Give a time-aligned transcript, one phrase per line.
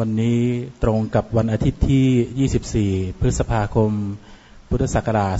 [0.00, 0.40] วันนี้
[0.82, 3.90] ตรงกับวันอาทิตย์ที่ 24 พฤษภาคม
[4.68, 5.34] พุทธศักราช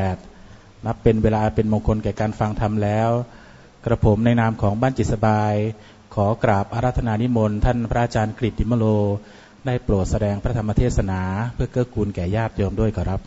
[0.00, 3.10] 2558 นับเป็นเวลาเป็นมงคลแก่การฟังธรรมแล้ว
[3.84, 5.54] กระผมในนามของบ้านจิตสบาย
[6.14, 8.86] ขอกราบอาราธนานิมนต์ท่านพระอาจารย์กฤษดิมโล
[9.66, 11.20] ได้โปรดแสดงพระธรรมเทศนา
[11.54, 13.20] เพื่อเกื้อกูลแก่ญาติโยมด้วยครับ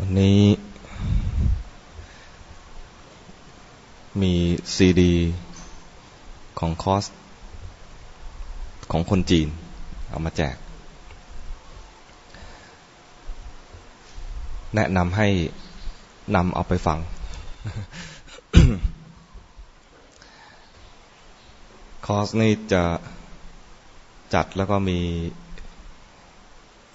[0.00, 0.40] วันนี้
[4.22, 4.34] มี
[4.74, 5.14] ซีดี
[6.58, 7.04] ของคอส
[8.92, 9.48] ของคนจีน
[10.10, 10.56] เอามาแจก
[14.74, 15.28] แนะนำให้
[16.36, 16.98] นำเอาไปฟัง
[22.06, 22.84] คอสนี่จะ
[24.34, 24.98] จัดแล้วก็มี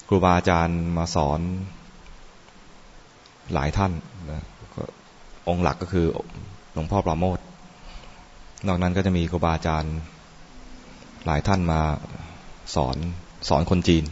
[0.07, 1.41] ครูบาอาจารย์มาสอน
[3.53, 3.91] หลายท่าน
[4.31, 4.41] นะ
[5.47, 6.07] องค์หลักก็คือ
[6.73, 7.39] หลวงพ่อปราโมท
[8.67, 9.95] นอกนั้นก็จะมีครูบาอาจารย์
[11.25, 11.81] หลายท่านมา
[12.75, 12.97] สอน
[13.49, 14.03] สอนคนจีน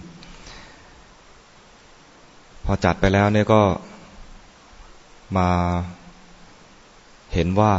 [2.66, 3.62] พอจัดไปแล้วเนี่ยก็
[5.38, 5.50] มา
[7.34, 7.74] เห็นว่า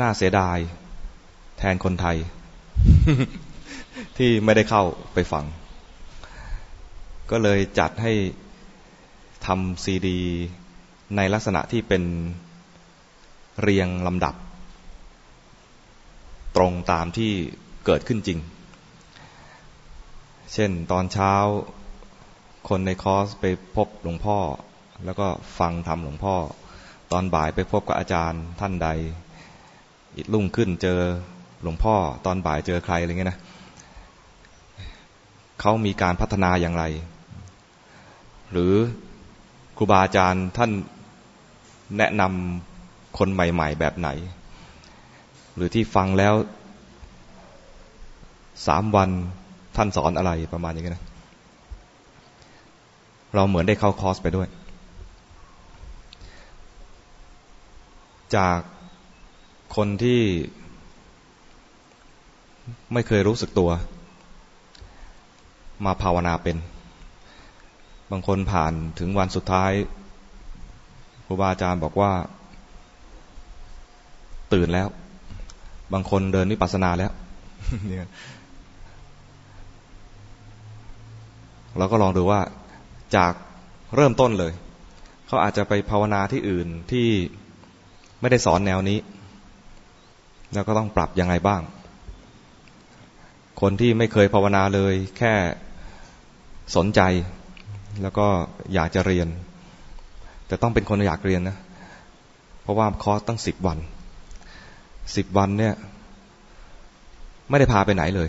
[0.00, 0.58] น่าเสียดาย
[1.58, 2.16] แทนคนไทย
[4.16, 5.44] ที่ไม่ได้เข้าไปฟัง
[7.30, 8.12] ก็เลยจัดให้
[9.46, 10.20] ทำซีดี
[11.16, 12.02] ในลักษณะที่เป็น
[13.62, 14.34] เรียงลำดับ
[16.56, 17.32] ตรงตามที่
[17.86, 18.38] เกิดขึ้นจริง
[20.52, 21.32] เช่นตอนเช้า
[22.68, 23.44] คนในคอร์สไป
[23.76, 24.38] พบหลวงพ่อ
[25.04, 25.26] แล้วก็
[25.58, 26.34] ฟังทำหลวงพ่อ
[27.12, 28.88] ตอนบ่ายไปพบกับอาจารย์ท่านใด
[30.16, 31.00] อีกลุ่งขึ้นเจอ
[31.62, 31.94] หลวงพ่อ
[32.26, 33.38] ตอนบ่ายเจอใครอะไรเงี้ยนะ
[35.60, 36.84] เขามีการพัฒนาอย่างไร
[38.52, 38.74] หรือ
[39.76, 40.70] ครูบาอาจารย์ท่าน
[41.96, 44.08] แนะนำคนใหม่ ๆ แบบไหน
[45.54, 46.34] หรือที่ฟังแล้ว
[48.66, 49.10] สามวัน
[49.76, 51.04] ท่านสอนอะไรประมาณอย่างนี้นะ
[53.34, 54.48] เราเหมือนได้เข้าคอร์สไปด้วย
[58.36, 58.58] จาก
[59.76, 60.22] คนที่
[62.92, 63.70] ไม่เคยรู้สึกตัว
[65.84, 66.56] มาภาวนาเป็น
[68.10, 69.72] บางคนผ่านถึงวันสุดท้าย
[71.30, 72.12] ครูบาอาจารย์บอกว่า
[74.52, 74.88] ตื่นแล้ว
[75.92, 77.12] บางคนเดินวิปัสสนาแล้ว
[81.78, 82.40] เราก็ลองดูว่า
[83.16, 83.32] จาก
[83.96, 84.52] เริ่มต้นเลย
[85.26, 87.08] เขาอาจจะไปภาวนาที่อื่นที่
[88.20, 88.98] ไม่ได้สอนแนวนี้
[90.54, 91.62] แล้วก็ต้องปรับยังไงบ้าง
[93.60, 95.34] คนที่ไม่เคยภาวนาเลย แค่
[96.76, 97.00] สนใจ
[98.02, 98.26] แล้วก็
[98.74, 99.28] อยากจะเรียน
[100.48, 101.56] แต่ต้องเป็นคนอยากเรียนนะ
[102.62, 103.78] เพราะว่าคอร์สตั้งสิบวัน
[105.16, 105.74] สิบวันเนี่ย
[107.50, 108.28] ไม่ได้พาไปไหนเลย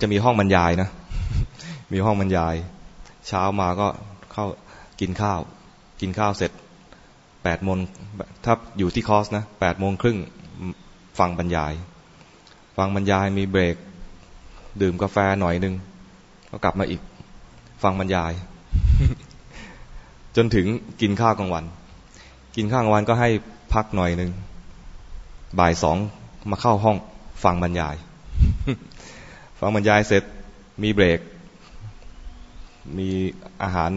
[0.00, 0.88] จะมีห้องบรรยายนะ
[1.92, 2.54] มีห้องบรรยาย
[3.26, 3.88] เช้ามาก็
[4.32, 4.46] เข้า
[5.00, 5.40] กินข้าว
[6.00, 6.52] กินข้าวเสร็จ
[7.44, 7.76] แปดโมง
[8.44, 10.18] ถ้าอยู่ที่คอร์สนะแปดโมงครึ่ง
[11.18, 11.72] ฟังบรรยาย
[12.76, 13.76] ฟังบรรยายมีเบรก
[14.82, 15.74] ดื่มกาแฟหน่อยนึง
[16.50, 17.00] ก็กลับมาอีก
[17.82, 18.32] ฟังบรรยาย
[20.36, 20.66] จนถึง
[21.00, 21.64] กินข้าวกลางวัน
[22.56, 23.28] กินข้าวกลางวันก็ให้
[23.72, 24.30] พักหน่อยหนึ่ง
[25.58, 25.96] บ่ายสอง
[26.50, 26.96] มาเข้าห้อง
[27.44, 27.96] ฟังบรรยาย
[29.58, 30.22] ฟังบรรยายเสร็จ
[30.82, 31.20] มีเบรก
[32.98, 33.08] มี
[33.62, 33.92] อาหาร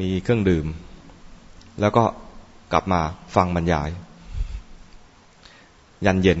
[0.00, 0.66] มีเครื่องดื่ม
[1.80, 2.04] แล้วก็
[2.72, 3.00] กลับมา
[3.36, 3.88] ฟังบรรยาย
[6.06, 6.38] ยันเย็น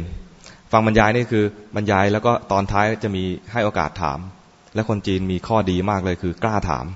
[0.72, 1.44] ฟังบรรยายนี่คือ
[1.76, 4.18] บรรยายแล้วก็ตอนท้ายจะมีให้โอกาสถาม
[4.74, 6.86] และคนจีนมีข้อดีมากเลยคือกล้าถาม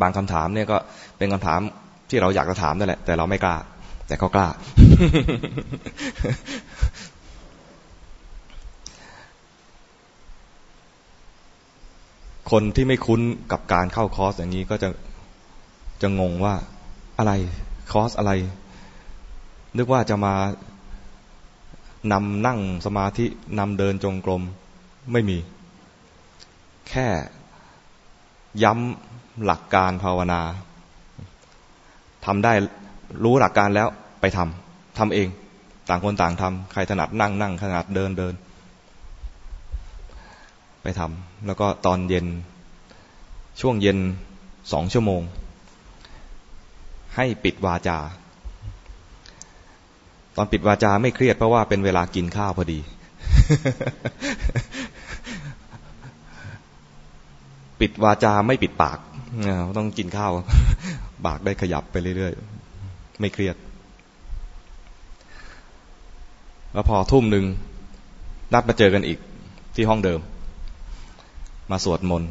[0.00, 0.76] บางคำถามเนี่ยก็
[1.18, 1.60] เป็นคำถาม
[2.10, 3.56] ที่เราอยากจะถามนั่นแหละ แต่เราไม่กล้า
[4.06, 4.48] แต่เขากล้า
[12.50, 13.20] คนที่ไม่คุ้น
[13.52, 14.88] กับการเข้าคอร์สอย่างนี้ก็จะ
[16.02, 16.54] จะงงว่า
[17.18, 17.32] อะไร
[17.92, 18.32] คอร์สอะไร
[19.78, 20.34] นึกว่าจะมา
[22.12, 23.26] นำนั่งสมาธิ
[23.58, 24.42] นำเดินจงกรม
[25.12, 25.38] ไม่มี
[26.88, 27.06] แค่
[28.62, 30.40] ย้ำหลักการภาวนา
[32.26, 32.52] ทำได้
[33.24, 33.88] รู้หลักการแล้ว
[34.20, 35.28] ไปทำทำเอง
[35.88, 38.34] ต่างคนต่างทำใครถนัดนั่งนั่งถนัดเดินเดิน
[40.82, 42.26] ไปทำแล้วก็ตอนเย็น
[43.60, 43.98] ช่วงเย็น
[44.72, 45.22] สองชั่วโมง
[47.16, 47.98] ให้ปิดวาจา
[50.36, 52.80] ตอนปิดวาจาไม่เครียดเพราะว่าเป็นเวลากินข้าวพอดี
[57.82, 58.98] ปิดวาจาไม่ปิดปาก
[59.78, 60.32] ต้องกินข้าว
[61.26, 63.56] ปากได้ขยับไปเรื่อยๆ ไม่เครียด
[66.74, 67.44] แล้วพอทุ่มหนึ่ง
[68.54, 69.18] นัดมาเจอกันอีก
[69.76, 70.20] ที่ห้องเดิม
[71.70, 72.30] มาสวดมนต์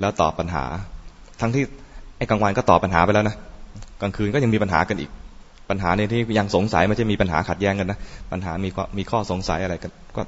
[0.00, 0.64] แล้วตอบปัญหา
[1.40, 1.64] ทั้งที่
[2.16, 3.36] ไอ้กลางวันก็ตอบปัญหาไปแล้วนะ
[4.00, 5.10] กลางคืนก็ยังมีปัญหากันอีก
[5.70, 7.98] ปัญหาในที่ยังสงสัยไม่ใช่มีปัญหาขัดแย้งกันนะ
[8.32, 8.68] ปัญหามี
[8.98, 10.22] มีข้อสงสัยอะไรกันก็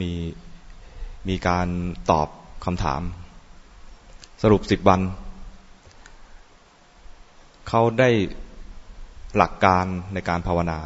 [0.00, 0.12] มี
[1.28, 1.66] มีการ
[2.10, 2.28] ตอบ
[2.64, 3.02] คำถาม
[4.42, 5.00] สรุปสิบวัน
[7.68, 8.10] เขาได้
[9.36, 10.78] หลักการในการภาวนา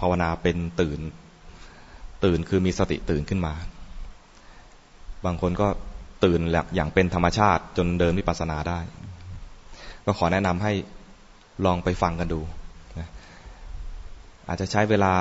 [0.00, 1.00] ภาวนาเป็นตื่น
[2.24, 3.54] ตื่นคือมีสติตื่นขึ้นมา
[5.24, 5.68] บางคนก็
[6.24, 8.80] ตื่นหลักอย่างเป็นธรรมชาติจนเดินวิปัสสนาได้
[10.04, 10.72] ก็ขอแนะนำให้
[11.64, 12.40] ลองไปฟังกันดู
[14.48, 15.14] อาจจะใช้เวลา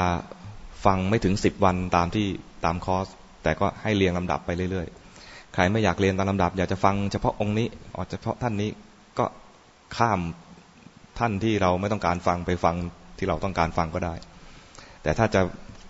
[0.85, 2.27] ฟังไม่ถึงสิบวันตามที่
[2.65, 3.07] ตามคอร์ส
[3.43, 5.02] แต่ก็ให้เรียงลำดับไปเรื่อยๆ
[5.53, 8.69] ใครไม่อยากเรียนตามลำดับ อยากจะฟังเฉพาะองค์นี้ออเฉพาะท่านนี้
[9.19, 9.25] ก็
[9.97, 10.19] ข้าม
[11.19, 12.75] ท่านที่เราไม่ต้องการฟังไปฟัง
[13.17, 14.13] ที่เราต้องการฟังก็ได้
[15.03, 15.41] แต่ถ้าจะ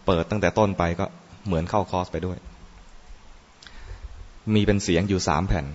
[0.06, 1.06] เปิดตั้งแต่ต้นไปก็
[1.48, 2.38] เหมือนเข้าคอร์สไปด้วย
[4.54, 5.66] มีเป็นเสียงอยู่สามแผ่น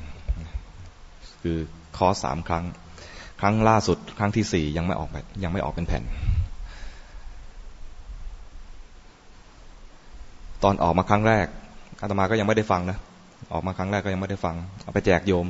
[1.43, 1.59] คือ
[1.97, 2.65] คอร์สสามครั้ง
[3.41, 5.11] ครั้งล่าสุดครั้งที่สี่ยังไม่ออก
[5.45, 6.03] ยังไม่ออกเป็นแผ่น
[10.63, 11.47] ตอนออกมาครั้งแรก
[12.01, 12.99] อาตมาก็ยังไม่ได้ฟังนะ
[13.53, 15.47] ออกมาครั้งแรกก็ยังไม่ได้ฟัง เอาไปแจกโยม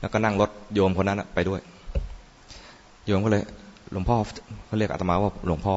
[0.00, 1.60] แล้วก็นั่งรถโยมคนนั้นไปด้วย
[3.06, 3.42] โยมก็เลย
[3.92, 4.16] หลวงพ่อ
[4.66, 5.74] เขาเรียกอาตมาว่าหลวงพ่อ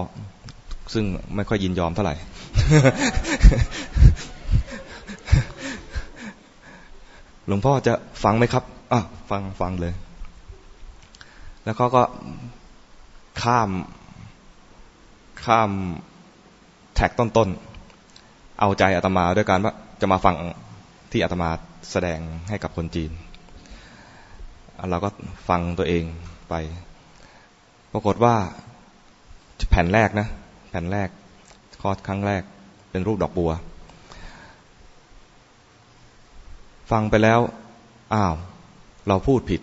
[0.94, 1.06] ซึ่ง
[1.36, 2.16] ไม่ค่อยยินยอมเท่าไหร่
[7.48, 9.94] หลวงพ่อจะฟังไหมครับอะฟังฟังเลย
[11.64, 12.04] แล้วเขาก็
[13.42, 13.70] ข้าม
[15.46, 15.72] ข้าม
[16.96, 20.36] แท็กต้นๆ เอาใจอาตมาด้วยการว่าจะมาฟัง
[21.12, 21.50] ที่อาตมา
[21.92, 22.20] แสดง
[22.50, 23.12] ให้กับคนจีน
[24.90, 25.10] เราก็
[25.50, 26.04] ฟังตัวเอง
[26.50, 26.54] ไป
[27.94, 28.36] ปรากฏว่า
[29.70, 30.28] แผ่นแรกนะ
[30.70, 31.10] แผ่นแรก
[31.82, 32.44] คอร์สครั้งแรก
[32.92, 33.52] เป็นรูปดอกบัว
[36.92, 37.40] ฟังไปแล้ว
[38.14, 38.34] อ้าว
[39.08, 39.62] เราพูดผิด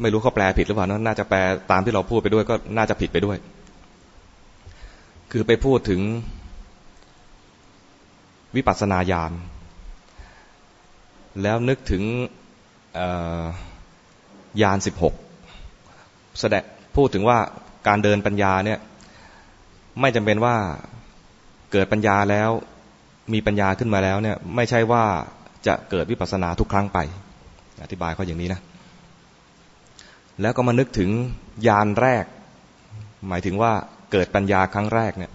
[0.00, 1.38] ไม่รู้เขาแปลผิดหรือเปล่าน่าจะแปล
[1.70, 3.38] ตามที่เราพูดไปด้วยก็น่าจะผิดไปด้วย
[5.32, 6.00] คือไปพูดถึง
[8.56, 9.32] วิปัสสนาญาณ
[11.42, 12.02] แล้วนึกถึง
[14.62, 15.14] ญาณสิบหก
[16.40, 16.62] แสดง
[16.96, 17.38] พูดถึงว่า
[17.88, 18.78] การเดินปัญญาเนี่ย
[20.00, 20.56] ไม่จำเป็นว่า
[21.72, 22.50] เกิดปัญญาแล้ว
[23.32, 25.04] มีปัญญาขึ้นมาแล้วเนี่ยไม่ใช่ว่า
[25.66, 26.98] จะเกิดวิปัสสนาทุกครั้งไป
[27.82, 28.60] อธิบายเขาอย่างนี้นะ
[30.40, 31.10] แล้วก็มานึกถึง
[31.66, 32.24] ญาณแรก
[33.28, 33.72] หมายถึงว่า
[34.12, 35.32] เกิดปัญญาครั้งแรกเนี่ย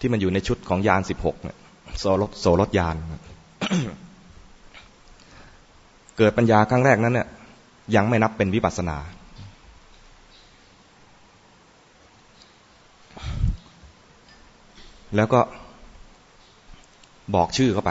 [0.00, 1.56] ที่มันอยู่ในชุดของยานสิบหกเนี่ย
[1.98, 2.96] โซลโซลดยาน
[6.18, 7.28] เกิดปัญญาครั้งแรกนั้นเนี่ย
[7.94, 8.98] ยังไม่นับเป็นวิปัสนา
[15.16, 15.40] แล้วก็
[17.34, 17.90] บอกชื่อเข้าไป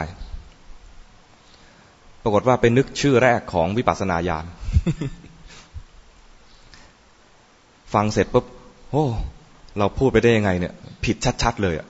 [2.22, 4.44] ปรากฏว่าเป็นนึกชื่อแรกของวิปัสนาญาณ
[7.94, 8.46] ฟังเสร็จปุ๊บ
[8.90, 9.04] โอ้
[9.78, 11.86] เราพูดไปได้ยังไงเนี่ย ผิดชัด ๆ เลยอะ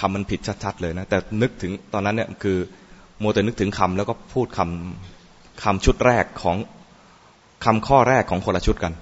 [0.00, 2.58] คำมันผิดชัดๆเลยนะ แต่นึกถึงตอนนั้นเนี่ยคือ
[3.18, 6.56] โมแต่นึกถึงคำแล้วก็พูดคำคำชุดแรกของ
[7.64, 8.92] คำข้อแรกของคนละชุดกัน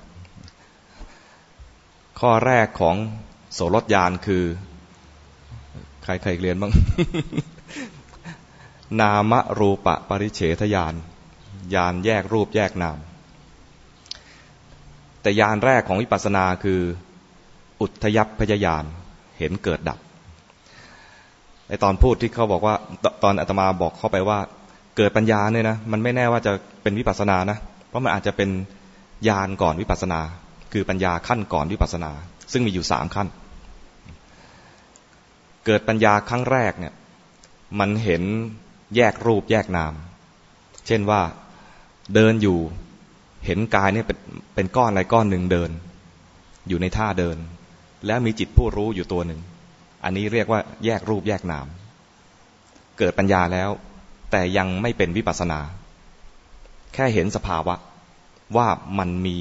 [2.20, 2.96] ข้อแรกของ
[3.54, 4.44] โสรถยานคือ
[6.02, 6.72] ใครใครเรียนบ้าง
[9.00, 10.94] นามรูปะปริเฉทยาน
[11.74, 12.98] ยานแยกรูปแยกนาม
[15.22, 16.80] แต่ยานแรกของวิปัสสนาคือ
[17.80, 18.84] อุทยพยายาน
[19.38, 19.98] เห็นเกิดดับ
[21.68, 22.74] ไอตอนพูดที่เขาบอกว่า
[23.22, 24.38] ตอนอาตมาบอกเข้าไปว่า
[24.96, 27.58] เกิดปัญญาเนี่ยนะมันไม่แน่ว่าจะเป็นวิปัสสนานะ
[27.88, 28.50] เพราะมันอาจจะเป็น
[29.28, 30.20] ญาณก่อนวิปัสสนา
[30.72, 32.10] คือปัญญาขั้นก่อนวิปัสนา
[32.52, 33.28] ซึ่งมีอยู่สามขั้น
[35.66, 36.94] เกิดปัญญาครั้งแรกเนี่ย
[37.78, 38.22] มันเห็น
[38.96, 39.94] แยกรูปแยกนาม
[40.86, 41.20] เช่นว่า
[42.14, 42.58] เดินอยู่
[43.46, 44.18] เห็นกายเนี่ยเป็น
[44.54, 45.70] เป็นก้อนอะไรก้อนหนึ่งเดิน
[46.68, 47.36] อยู่ในท่าเดิน
[48.06, 49.40] แล้วมีจิตผู้รู้อยู่ตัวหนึ่ง
[50.06, 51.66] อันนี้เรียกว่าแยกรูปแยกนาม
[52.98, 53.70] เกิดปัญญาแล้ว
[54.30, 55.60] แต่ยังไม่เป็นวิปัสนา
[56.94, 57.74] แค่เห็นสภาวะ
[58.56, 59.36] ว่ามันมี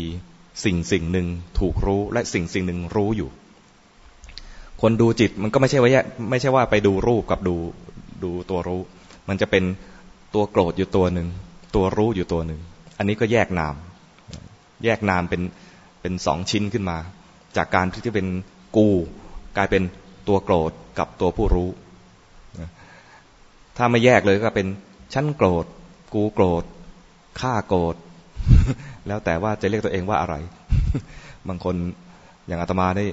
[0.65, 1.27] สิ่งสิ่งหนึ่ง
[1.59, 3.29] ถูกรู้และสิ่งสิ่งหนึ่งรู้อยู่
[4.81, 5.89] คนดูจิตมันก็ไม่ใช่ว่า
[6.29, 7.55] ไม่ใช่ว่าไปดูรูปกับดู
[8.23, 8.81] ดูตัวรู้
[9.29, 9.63] มันจะเป็น
[10.33, 11.27] ตัวโกรธอยู่ตัวหนึ่ง
[11.75, 12.61] ตัวรู้อยู่ตัวหนึ่ง
[12.97, 13.75] อันนี้ก็แยกนาม
[14.83, 15.41] แยกนามเป็น
[16.01, 16.97] เป็นสองชิ้นขึ้นมา
[17.57, 18.27] จากการที่จะเป็น
[18.77, 18.87] กู
[19.57, 19.83] กลายเป็น
[20.27, 21.69] ตัวโกรธกับตัวผู้รู้
[23.77, 24.67] ถ้าไม่แยกเลยก็เป็น
[25.13, 25.65] ฉันโกรธ
[26.13, 26.63] กูโกรธ
[27.39, 27.95] ข้าโกรธ
[29.07, 30.35] แล้วแต่ว่าจะเรียกตัวเองว่าอะไร
[31.47, 31.75] บางคน
[32.47, 33.05] อย่างอาตมาได้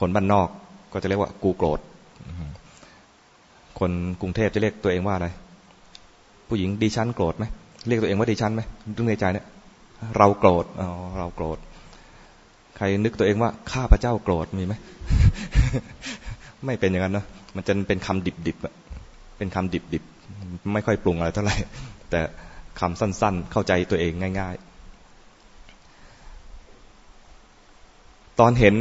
[0.00, 0.48] คนบ้านนอก
[0.92, 1.80] ก็จะเรียกว่ากูโกรธ
[3.78, 3.90] คน
[4.20, 5.28] กรุงเทพจะเรียกตัวเองว่าอะไร
[6.48, 7.44] ผู้หญิงดิฉันโกรธไหม
[7.88, 8.62] เรียกตัวเองว่าดิฉันไหม
[8.96, 9.46] รึงในใจเนี่ย
[10.16, 10.64] เราโกรธ
[11.18, 11.58] เราโกรธ
[12.78, 14.74] ใครนึกตัวเองว่าข้าพระเจ้าโกรธมีไหม
[16.66, 21.56] ไม่เป็นอย่างนั้นเนาะมันจะเป็นคำดิบๆเป็นคำดิบๆไม่ค่อยปรุงอะไรเท่าไหร่
[22.10, 22.20] แต่
[22.80, 24.68] คำสั้น ๆ เข้าใจตัวเองง่าย ๆ
[28.40, 28.74] ตอนเห็น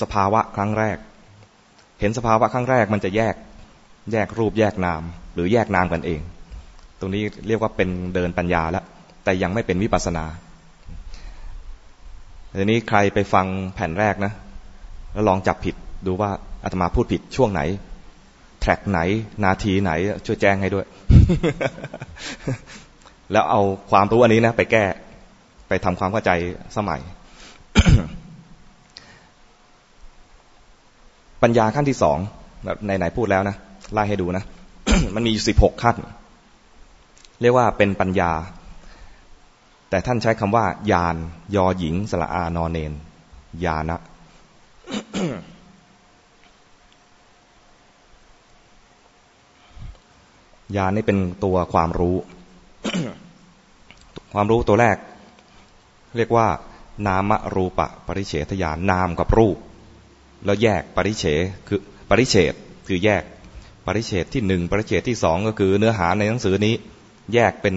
[0.00, 0.98] สภาวะครั้งแรก
[2.00, 3.34] เห็นสภาวะครั้งแรกมันจะแยก
[4.12, 5.02] แยกรูปแยกนาม
[5.34, 6.20] หรือแยกนามกันเอง
[7.00, 8.84] ตรงนี้เรียกว่าเป็นเดินปัญญาแล้ว
[9.24, 10.24] แต่ยังไม่เป็นวิปัสนา
[12.60, 14.32] ทีนี้ใครไปฟังแผ่นแรกนะ
[15.12, 15.74] แล้วลองจับผิด
[16.06, 16.30] ดูว่า
[16.64, 17.62] อาตมาพูดผิดช่วงไหน
[18.60, 19.00] แทร็กไหน
[19.44, 19.92] นาทีไหน
[20.26, 20.86] ช่วยแจ้งให้ด้วย
[23.32, 24.84] แล้วเอาความรู้อันนี้นะ ไปแก้
[25.68, 26.30] ไปทำความเข้าใจ
[26.76, 27.00] สมัย
[31.42, 32.18] ปัญญาขั้นที่สอง
[32.86, 33.56] ในไหนพูดแล้วนะ
[33.92, 34.44] ไล่ให้ดูนะ
[35.14, 35.96] มันมีสิบหกขั้น
[37.40, 38.32] เรียกว่าเป็นปัญญา
[39.90, 41.16] แต่ท่านใช้คำว่ายาน
[41.54, 42.92] ยอหญิงสละอานอนเนน
[43.64, 43.98] ยานะ
[50.76, 52.16] ยานนี่เป็นตัวความรู้
[54.32, 54.96] ความรู้ตัวแรก
[56.16, 56.46] เรียกว่า
[57.06, 59.56] นามรูปะปริเฉทยานนามกับรูป
[60.44, 61.24] แล้วแยกปริเฉ
[61.68, 62.54] คือปริเฉท
[62.88, 63.22] คือแยก
[63.86, 66.74] ปริเฉดที่หนึ่งปริเฉดที่สองก็คือเนื้อหาในหนังสือนี้
[67.34, 67.74] แยกเป็น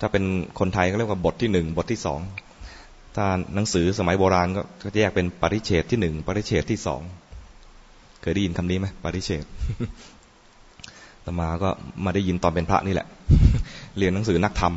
[0.00, 0.24] ถ้าเป็น
[0.58, 2.20] คนไทยก็เรียกว่าบทที่หนึ่งบทที่สอง
[3.16, 4.48] ถ้าหนังสือสมัยโบราณ
[4.82, 7.02] ก็แยกเป็นปริเฉดที่หนึ่งปริเฉดที่สอง
[8.22, 9.44] เคยได้ยินคำนี้ไหมปริเฉด
[11.24, 11.68] ต่มาก็
[12.04, 13.06] มาได้ยินตอนเป็นพระนี่แหละ
[13.98, 14.74] เรียนหนังสือนักธรรม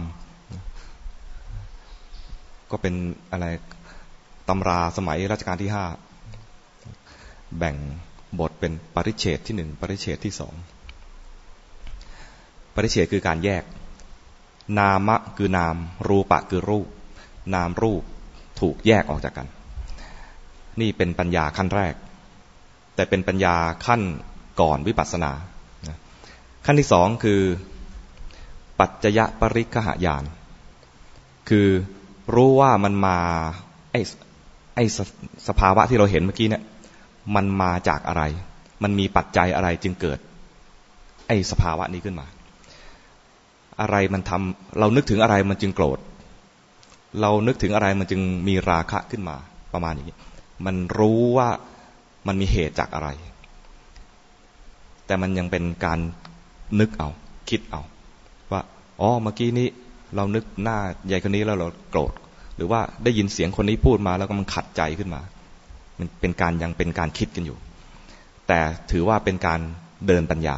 [2.71, 2.93] ก็เป็น
[3.31, 3.45] อะไร
[4.49, 5.85] ตำราสมัยรัชกาลที่ห้า
[7.57, 7.75] แบ่ง
[8.39, 10.53] บทเป็นปริเฉดที่หนึ่งปริเฉดที่สอง
[12.75, 13.63] ปริเฉดคือการแยก
[14.77, 15.75] นามะคือนาม
[16.07, 16.87] รูปะคือรูป
[17.53, 18.03] นามรูป
[18.59, 19.47] ถูกแยกออกจากกัน
[20.81, 21.93] นี่เป็นปัญญาขั้นแรก
[22.95, 23.55] แต่เป็นปัญญา
[23.85, 24.01] ขั้น
[24.61, 25.31] ก่อนวิปัสสนา
[26.65, 27.41] ขั้นที่สองคือ
[28.79, 30.23] ปัจจยปริคหายาน
[31.49, 31.67] คือ
[32.35, 33.17] รู้ว่ามันมา
[33.91, 34.01] ไอ้
[34.75, 34.83] ไอ้
[35.47, 36.63] สภาวะที่เราเห็นเมื่อกี้เนี่ย
[37.35, 38.23] มันมาจากอะไร
[38.83, 40.19] มันมีปัจจัยอะไรจึงเกิด
[41.27, 42.27] ไอ้สภาวะนี้ขึ้นมา
[43.81, 45.99] อะไรมันทำเรานึกถึงอะไรมันจึงโกรธ
[47.21, 49.35] เรานึกถึงอะไรมันจึงมีราคะขึ้นมา
[49.73, 50.17] ประมาณอย่างนี้
[50.65, 51.49] มันรู้ว่า
[52.27, 53.09] มันมีเหตุจากอะไร
[55.05, 55.99] แต่มันยังเป็นการ
[56.79, 57.09] นึกเอา
[57.49, 57.81] คิดเอา
[58.51, 58.61] ว่า
[58.99, 59.67] อ๋อเมื่อกี้นี้
[60.15, 60.77] เรานึกหน้า
[61.07, 62.13] ใหญ่คนนี้แล้วเราโกรธ
[62.55, 65.21] หรือว่าได้ยินเสียงคนนี้พูดมาแล้วก็มันขัดใจขึ้นมา
[65.99, 67.57] มันเป็นการยังเป็นการคิดกันอยู่
[68.47, 68.59] แต่
[68.91, 69.59] ถือว่าเป็นการ
[70.07, 70.57] เดินปัญญา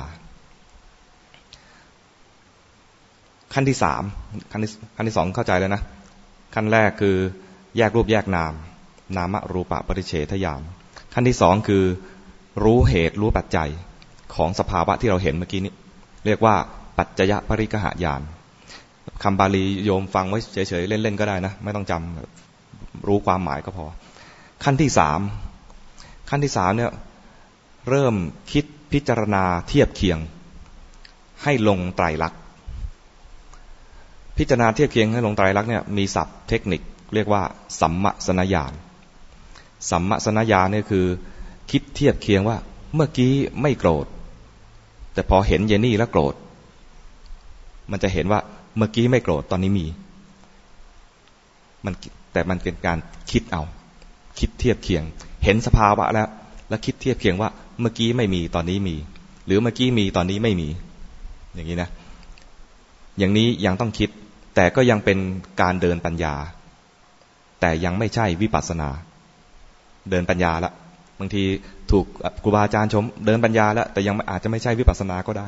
[3.56, 4.04] ขั้นที่สาม
[4.52, 5.82] ขั้นที่ขั้นที่สองเข้าใจแล้วนะ
[6.56, 7.16] ขั้นแรกคือ
[7.78, 8.54] แยกรูปแยกนาม
[9.18, 10.62] นามรูปะปริเฉทยาม
[11.14, 11.84] ขั้นที่สองคือ
[12.64, 13.70] รู้เหตุรู้ปัจจัย
[14.36, 15.74] ของสภาวะที่เราเห็นเมื่อกี้นี้
[16.26, 16.56] เรียกว่า
[16.98, 18.22] ปัจจยปริกหายาน
[19.24, 23.86] คำบาลีโยมฟังไว้เฉยๆ เล่นๆ ก็ได้นะ ไม่ต้องจำรู้ความหมายก็พอ
[24.64, 25.20] ขั้นที่สาม
[26.30, 26.92] ขั้นที่สามเนี่ย
[27.90, 28.16] เริ่ม
[28.52, 30.20] คิดพิจารณาเทียบเคียง
[31.44, 32.40] ให้ลงไตรลักษณ์
[34.38, 36.82] พิจารณาเทียบเคียงให้ลงไตรลักษณ์เนี่ยมีศัพท์เทคนิค
[37.14, 37.42] เรียกว่า
[37.80, 38.74] สัมมสนญาณ
[39.90, 41.06] สัมมสนญาณเนี่ยคือ
[41.72, 42.58] คิดเทียบเคียงว่า
[42.96, 44.06] เมื่อกี้ไม่โกรธ
[45.14, 46.36] แต่พอเห็นเยนี่แล้วโกรธ
[47.92, 48.40] มันจะเห็นว่า
[48.78, 49.86] เมื่อกี้ไม่โกรธตอนนี้มี
[51.86, 51.94] มัน
[52.34, 52.98] แต่มันเป็นการ
[53.32, 53.64] คิดเอา
[54.40, 55.04] คิดเทียบเคียง
[55.44, 56.28] เห็นสภาวะแล้ว
[56.70, 57.50] แล้วคิดเทียบเคียงว่า
[57.80, 58.96] เมื่อกี้ไม่มีตอนนี้มี
[59.46, 60.68] หรือเมื่อกี้มีตอนนี้ไม่มี
[61.54, 61.90] อย่างนี้นะ
[63.18, 64.10] อย่างนี้ยังต้องคิด
[64.56, 65.18] แต่ก็ยังเป็น
[65.62, 66.36] การเดินปัญญา
[67.62, 68.90] แต่ยังไม่ใช่วิปัสนา
[70.10, 70.72] เดินปัญญาละ
[71.20, 71.44] บางที
[71.92, 72.06] ถูก
[72.44, 75.48] ครูบาอาจารย์ชม เดินปัญญาแล้วแต่ยังอาจจะไม่ใช่วิปัสสนาก็ได้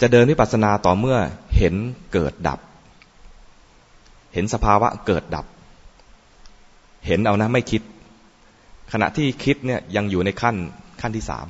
[0.00, 1.18] จะเดินวิปัสสนาต่อเมื่อ
[1.56, 1.74] เห็น
[2.12, 2.60] เกิดดับ
[4.34, 5.46] เห็นสภาวะเกิดดับ
[7.06, 7.82] เห็นเอานะไม่คิด
[8.92, 10.56] ขณะที่คิดเนี่ยยังอยู่ในขั้น
[11.00, 11.46] ขั้นที่สาม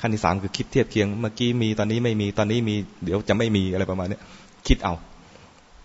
[0.00, 4.18] ขั้นที่สามคือคิดเทียบเคียง เมื่อกี้มีตอนนี้ไม่มีตอนนี้มีเดี๋ยวจะไม่มีอะไรประมาณนี้
[4.66, 4.94] คิดเอา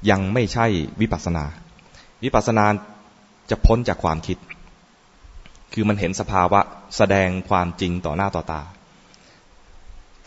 [0.10, 0.66] ยังไม่ใช่
[1.02, 1.46] วิปัสนา
[2.24, 2.66] วิปัสนา
[3.50, 4.38] จะพ้นจากความคิด
[5.74, 6.60] คือมันเห็นสภาวะ
[6.98, 8.62] แสดงความจริงต่อหน้าต่อตา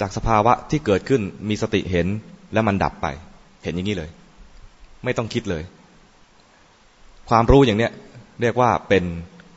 [0.01, 2.07] จากสภาวะที่เกิดขึ้นมีสติเห็น
[2.53, 3.07] แล้วมันดับไป
[3.65, 4.11] เห็นอย่างนี้เลย
[5.05, 5.63] ไม่ต้องคิดเลย
[7.29, 7.93] ความรู้อย่างเนี้ย
[8.41, 9.05] เรียกว่าเป็น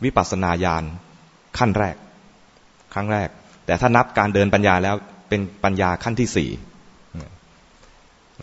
[0.04, 0.84] วิปัสสนาญาณ
[1.58, 1.96] ขั้นแรก
[2.94, 3.30] ครั้งแรก
[3.66, 4.96] แต่ถ้านับการเดินปัญญาแล้ว
[5.30, 6.50] เป็นปัญญาขั้นที่สี่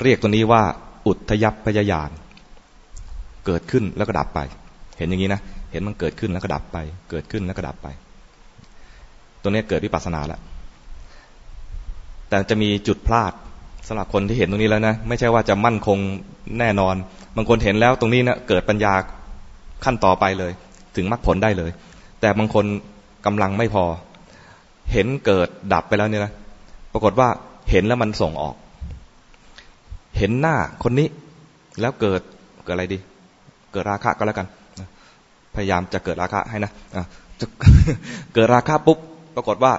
[0.03, 0.63] เรียกตัวนี้ว่า
[1.07, 2.11] อุทยพยายาน
[3.47, 4.41] เกิดขึ้นแล้วก็ดับไป
[4.99, 5.41] เห็นอย่างนี้นะ
[5.73, 6.79] เห็นมันเกิดขึ้นแล้วก็ดับไป
[7.11, 7.89] เกิดขึ้นแล้วก็ดับไป
[9.43, 10.41] ตัวนี้เกิดวิปัสสนาแล้ว
[12.29, 13.33] แต่จะมีจุดพลาด
[13.89, 15.99] สำหรับคนที่เห็นตรงนี้แล้วนะ ไม่ใช่ว่าจะมั่นคง
[16.59, 16.95] แน่นอน
[17.37, 18.93] บางคนเห็นแล้วตรงนี้นะเกิดปัญญา
[19.85, 20.53] ขั้นต่อไปเลย
[20.97, 21.71] ถึงมรรคผลได้เลย
[22.21, 22.65] แต่บางคน
[23.27, 23.85] กำลังไม่พอ
[24.93, 26.33] เห็นเกิดดับไปแล้วเนี่ยนะ
[26.93, 27.29] ปรากฏว่า
[27.71, 28.55] เห็นแล้วมันส่งออก
[30.19, 31.09] เห็นหน้าคนนี้
[31.81, 32.21] แล้วเกิด
[32.65, 32.99] เกิดอะไรดี
[33.73, 34.47] เกิดราคะก็แล้วกัน
[35.55, 36.73] พยายามจะเกิดราคะให้นะ
[37.41, 37.47] จะ
[38.35, 38.99] เกิดราคะปุ๊บ
[39.37, 39.73] ปรากฏว่า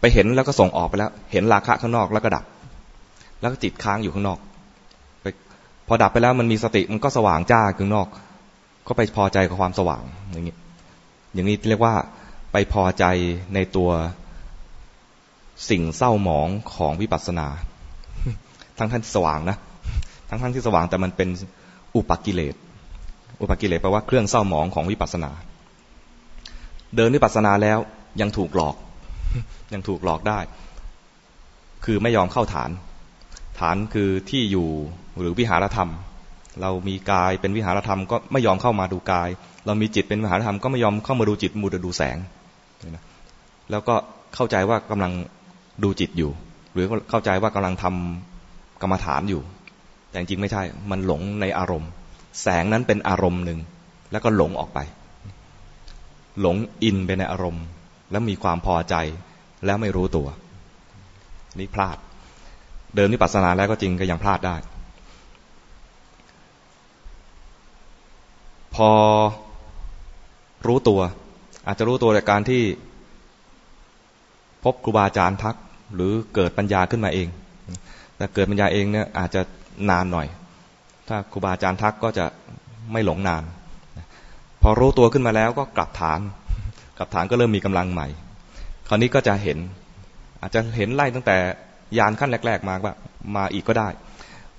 [0.00, 2.44] ไปเห็นแล้วก็ส่งออกไปแล้ว เห็นราคะข้างนอกแล้วก็ดับ
[3.40, 4.38] แล้วก็จิตค้างอยู่ข้างนอก
[5.22, 5.26] ไป
[5.86, 8.06] พอดับไปแล้วมันมีสติมันก็สว่างจ้าข้างนอก
[8.86, 10.56] ก็ไปพอใจกับความสว่างอย่างนี้
[11.34, 11.94] อย่างนี้เรียกว่า
[12.52, 13.04] ไปพอใจ
[13.54, 13.90] ในตัว
[15.70, 17.48] สิ่งเศร้าหมองของวิปัสสนา
[18.80, 19.56] ทั้งท่านสว่างนะ
[20.28, 21.28] ทั้งท่านที่สว่างแต่มันเป็น
[21.96, 22.54] อุปกิเลส
[23.40, 25.30] อุปกิเลสแปลว่าเครื่องเศร้าหมองของวิปัสสนา
[26.96, 27.78] เดินวิปัสสนาแล้ว
[28.20, 28.76] ยังถูกหลอก
[29.72, 30.38] ยังถูกหลอกได้
[31.84, 32.70] คือไม่ยอมเข้าฐาน
[33.58, 34.68] ฐานคือที่อยู่
[35.18, 35.90] หรือวิหารธรรม
[36.60, 39.28] เรามีกายเป็นวิหารธรรม ก็ไม่ยอมเข้ามาดูกาย
[39.66, 42.16] เรามีจิตเป็นวิหารธรรมก็ไม่ยอมเข้ามาดูจิตมูดดูแสง
[43.70, 43.94] แล้วก็
[44.34, 45.12] เข้าใจว่ากำลัง
[45.84, 46.30] ดูจิตอยู่
[46.74, 48.29] หรือเข้าใจว่ากำลังทำ
[48.82, 49.42] กรรมฐานอยู่
[50.08, 51.90] แต่จริงไม่ใช่ มันหลงในอารมณ์
[52.42, 53.60] แสงนั้นเป็นอารมณ์หนึ่ง
[54.12, 54.78] แล้วก็หลงออกไป
[56.40, 57.64] หลงอินไปในอารมณ์
[58.10, 58.94] แล้วมีความพอใจ
[59.64, 60.28] แล้วไม่รู้ตัว
[61.58, 61.96] นี่พลาด
[62.94, 64.56] เดินนิปัสสนาแล้วก็จริงก็ยังพลาดได้
[68.74, 68.90] พอ
[70.66, 71.00] รู้ตัว
[71.66, 72.62] อาจจะรู้ตัวจากการที่
[74.64, 75.56] พบครูบาอาจารย์ทัก
[75.94, 77.28] หรือเกิดปัญญาขึ้นมาเอง
[78.20, 79.42] แต่เกิดปัญญาเองเนี่ยอาจจะ
[79.90, 80.26] นานหน่อย
[81.08, 82.24] ถ้าครูบาอาจารย์ทักก็จะ
[82.92, 83.42] ไม่หลงนาน
[84.62, 86.20] พอรู้ตัวขึ้นมาแล้วก็กลับฐาน
[86.98, 88.08] กลับฐานก็เริ่มมีกำลังใหม่
[88.88, 89.58] คราวนี้ก็จะเห็น
[90.40, 91.36] อาจจะเห็นไล่ตั้งแต่
[91.98, 92.94] ยานขั้นแรก ๆ มาว่า
[93.36, 93.88] มาอีกก็ได้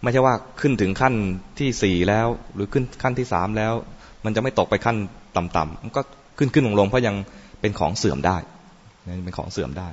[0.02, 1.14] ไม่ใช่ว่าขึ้นถึงขั้น
[1.60, 3.74] ที่สี่แล้ว หรือขึ้นขั้นที่สามแล้ว
[4.26, 4.98] มันจะไม่ตกไปขั้น
[5.36, 6.02] ต่ำๆมันก็
[6.38, 7.16] ขึ้นขึ้นลงลงเพราะยัง
[7.62, 8.38] เป็นของเสื่อมได้
[9.26, 9.90] เป็นของเสื่อมได้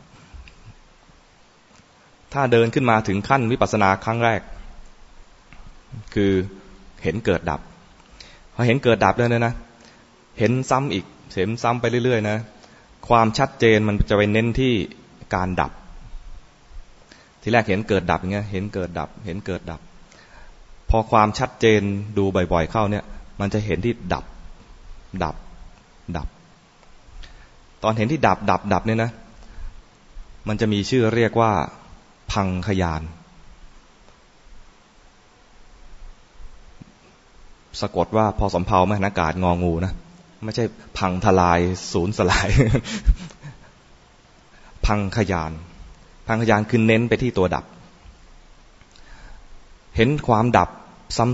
[2.32, 4.40] ถ้าเดินขึ้นมาถึงขั้นวิปัสสนาครั้งแรก
[6.14, 6.32] คือ
[7.02, 7.60] เห็นเกิดดับ
[8.54, 9.54] พอเห็นเกิดดับแล้วเนี่ยนะ
[10.38, 11.04] เห็นซ้ำอีก
[11.36, 12.36] เห็นซ้ำไปเรื่อยๆนะ
[13.08, 14.72] ความชัดเจนมันจะไปเน้นที่
[15.34, 15.72] การดับ
[17.42, 19.80] ทีแรกเห็นเกิดดับอย่างเงี้ย เห็นเกิดดับ เห็นเกิดดับ
[20.90, 21.80] พอความชัดเจน
[22.18, 23.04] ดูบ่อยๆเข้าเนี่ย
[23.40, 24.24] มันจะเห็นที่ดับ
[25.24, 25.36] ดับ
[26.16, 26.28] ดับ
[27.82, 29.10] ตอนเห็นที่ดับ ดับ ดับเนี่ยนะ
[30.48, 31.52] มันจะมีชื่อเรียกว่า
[32.32, 33.02] พังขยาน
[37.80, 39.92] สะกดว่าพอสมเพาแม่นากาศงองูนะ
[40.44, 40.64] ไม่ใช่
[40.98, 41.60] พังทลาย
[41.92, 42.48] ศูนย์สลาย
[44.86, 45.52] พังขยาน
[46.26, 47.64] พังขยานคือเน้นไปที่ตัวดับ
[49.96, 50.68] เห็นความดับ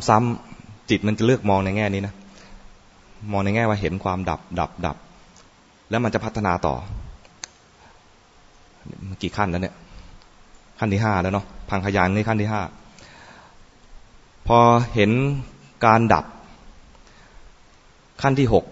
[0.08, 2.14] ซ้ำๆจิตมันจะเลือกมองในแง่นี้นะ
[3.32, 4.96] มองในแง่ว่าเห็นความดับ ดับ ดับ
[5.90, 6.74] แล้วมันจะพัฒนาต่อ
[9.22, 9.74] กี่ขั้นแล้วเนี่ย
[10.78, 12.62] ขั้นที่ห้าแล้วเนาะพังขยานนี่ขั้นที่ห้า
[14.46, 14.58] พอ
[14.94, 15.10] เห็น
[15.84, 16.24] การดับ
[18.22, 18.64] ขั้นที่หก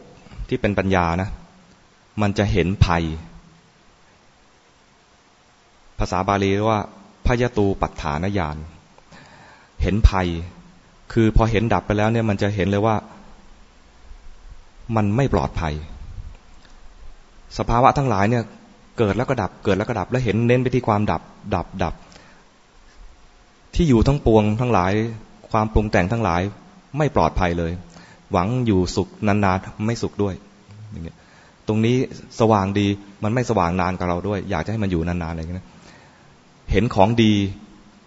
[0.49, 1.31] ที่เป็นปัญญานะ
[2.23, 3.05] มันจะเห็นภัย
[5.99, 6.81] ภาษาบาลีเรียกว่า
[7.27, 8.57] พยตูปัฏฐานญาณ
[9.83, 10.29] เห็นภัย
[11.13, 12.97] คือพอเห็นดับไปแล้วเนี่ยมันจะเห็นเลยว่า
[14.97, 15.75] มันไม่ปลอดภัย
[17.59, 18.45] สภาวะทั้งหลายเนี่ย
[18.99, 21.23] เกิดแล้วก็ดับ เกิดแล้วก็ดับ แล้วเห็นเน้นไปที่ความดับ
[21.55, 21.95] ดับ ดับ
[23.75, 24.93] ที่อยู่ทั้งปวงทั้งหลาย
[25.51, 26.43] ความปรุงแต่งทั้งหลาย
[26.99, 27.73] ไม่ปลอดภัยเลย
[28.33, 30.35] หวังอยู่สุขนานๆไม่สุขด้วย
[30.91, 31.17] อย่างเงี้ย
[31.67, 31.97] ตรงนี้
[32.41, 32.87] สว่างดี
[33.25, 35.67] มันไม่สว่างนานกับเราด้วย อยากจะให้มันอยู่นานๆอะไรอย่างเงี้ย
[36.71, 37.33] เห็นของดี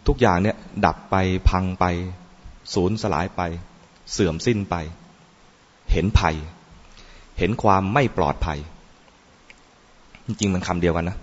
[0.08, 1.16] ทุกอย่างเนี่ยดับไป
[1.50, 1.86] พังไป
[2.74, 3.42] สูญสลายไป
[4.12, 4.76] เสื่อมสิ้นไป
[5.92, 6.36] เห็นภัย
[7.40, 8.60] เห็นความไม่ปลอดภัย
[10.26, 11.18] จริงๆมันคำเดียวกันนะ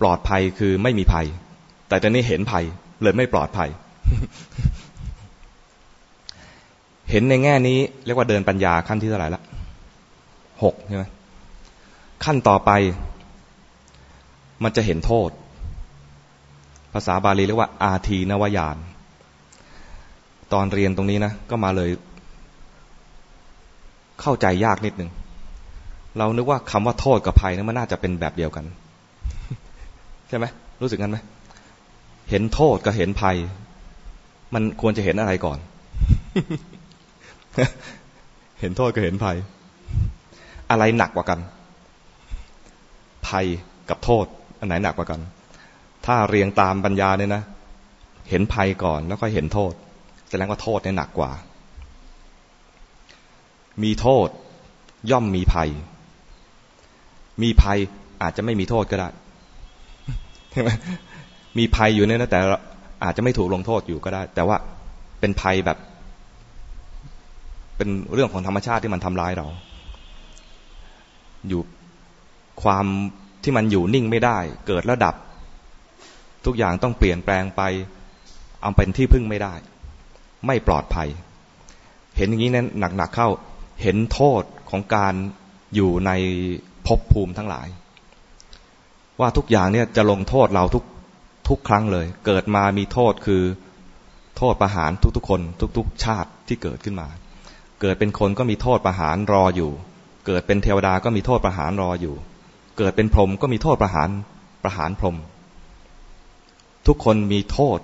[0.00, 1.26] ปลอดภัยคือไม่มีภัย
[1.88, 2.64] แต่ตอนนี้เห็นภัย
[3.02, 3.68] เลยไม่ปลอดภัย
[7.10, 9.42] เห็นในแง่นี้เรียกว่าเดินปัญญาขั้นที่เท่าไหร่ละ
[10.62, 11.04] หกใช่ไหม
[12.24, 12.70] ขั้นต่อไป
[14.62, 15.30] มันจะเห็นโทษ
[16.92, 18.76] ภาษาบาลีเรียกว่า อาทีนวายาน
[20.52, 21.90] ตอนเรียนตรงนี้นะ ก็มาเลย
[24.20, 25.10] เข้าใจยากนิดหนึ่ง
[26.18, 28.64] เรานึกว่าคำว่าโทษกับภัยนั้นมันน่าจะเป็นแบบเดียวกัน
[30.28, 30.44] ใช่ไหม
[30.82, 31.18] รู้สึกงั้นไหม
[32.30, 33.36] เห็นโทษกับเห็นภัย
[34.54, 35.58] มันควรจะเห็นอะไรก่อน
[38.60, 39.36] เห็นโทษกับเห็นภัย
[40.70, 41.40] อะไรหนักกว่ากัน
[43.28, 43.46] ภัย
[43.88, 44.24] กับโทษ
[44.58, 45.20] อันไหนหนักกว่ากัน
[46.06, 47.42] ถ้าเรียงตามปัญญาเนี่ยนะ
[48.30, 49.72] เห็นภัยก่อนแล้วก็เห็นโทษ
[50.28, 51.30] แสดงว่าโทษเนี่ยหนักกว่า
[53.82, 54.28] มีโทษ
[55.10, 55.70] ย่อมมีภัย
[57.42, 57.78] มีภัย
[58.22, 59.08] อาจจะไม่มีโทษก็ได้
[60.52, 60.70] ใช่ไหม
[61.58, 62.40] มีภัยอยู่เนี่ยนะแต่
[63.04, 64.56] อาจจะไม่ถูกลงโทษอยู่ก็ได้ แต่ว่า
[65.20, 65.78] เป็นภัยแบบ
[67.76, 69.46] เป็นเรื่องของธรรมชาติที่มันทำร้ายเรา
[71.48, 71.60] อยู่
[72.62, 72.86] ความ
[73.42, 75.14] ที่มันอยู่นิ่งไม่ได้ เกิดแล้วดับ
[76.44, 77.62] ทุกอย่างต้องเปลี่ยนแปลงไป
[78.60, 79.54] เอาเป็นที่พึ่งไม่ได้
[80.46, 81.08] ไม่ปลอดภัย
[82.16, 83.28] เห็นอย่างนี้นั้นหนักๆเข้า
[83.82, 85.14] เห็นโทษของการ
[85.74, 86.10] อยู่ใน
[86.86, 87.68] ภพภูมิทั้งหลาย
[89.20, 90.84] ว่าทุกอย่างเนี่ยจะลงโทษเราทุก
[91.48, 93.42] ทุกครั้งเลย เกิดมามีโทษคือ
[94.38, 95.40] โทษประหารทุกๆคน
[95.76, 97.08] ทุกๆ ชาติที่เกิดขึ้นมา
[97.80, 99.70] เกิดเป็นคนก็มีโทษประหารรออยู่
[100.26, 102.14] เกิดเป็นเทวดาก็มีโทษประหารรออยู่
[102.78, 104.08] เกิดเป็นพรหมก็มีโทษประหาร
[104.62, 105.16] ประหารพรหม
[106.86, 107.78] ทุกคนมีโทษ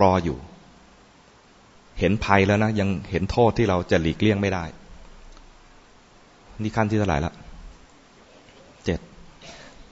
[0.00, 0.38] รออยู่
[1.98, 4.64] เห็นภัยแล้วนะ ยังเห็นโทษที่เราจะหลีกเลี่ยงไม่ได้
[6.62, 7.32] นี่ขั้นที่เท่าไหร่ละ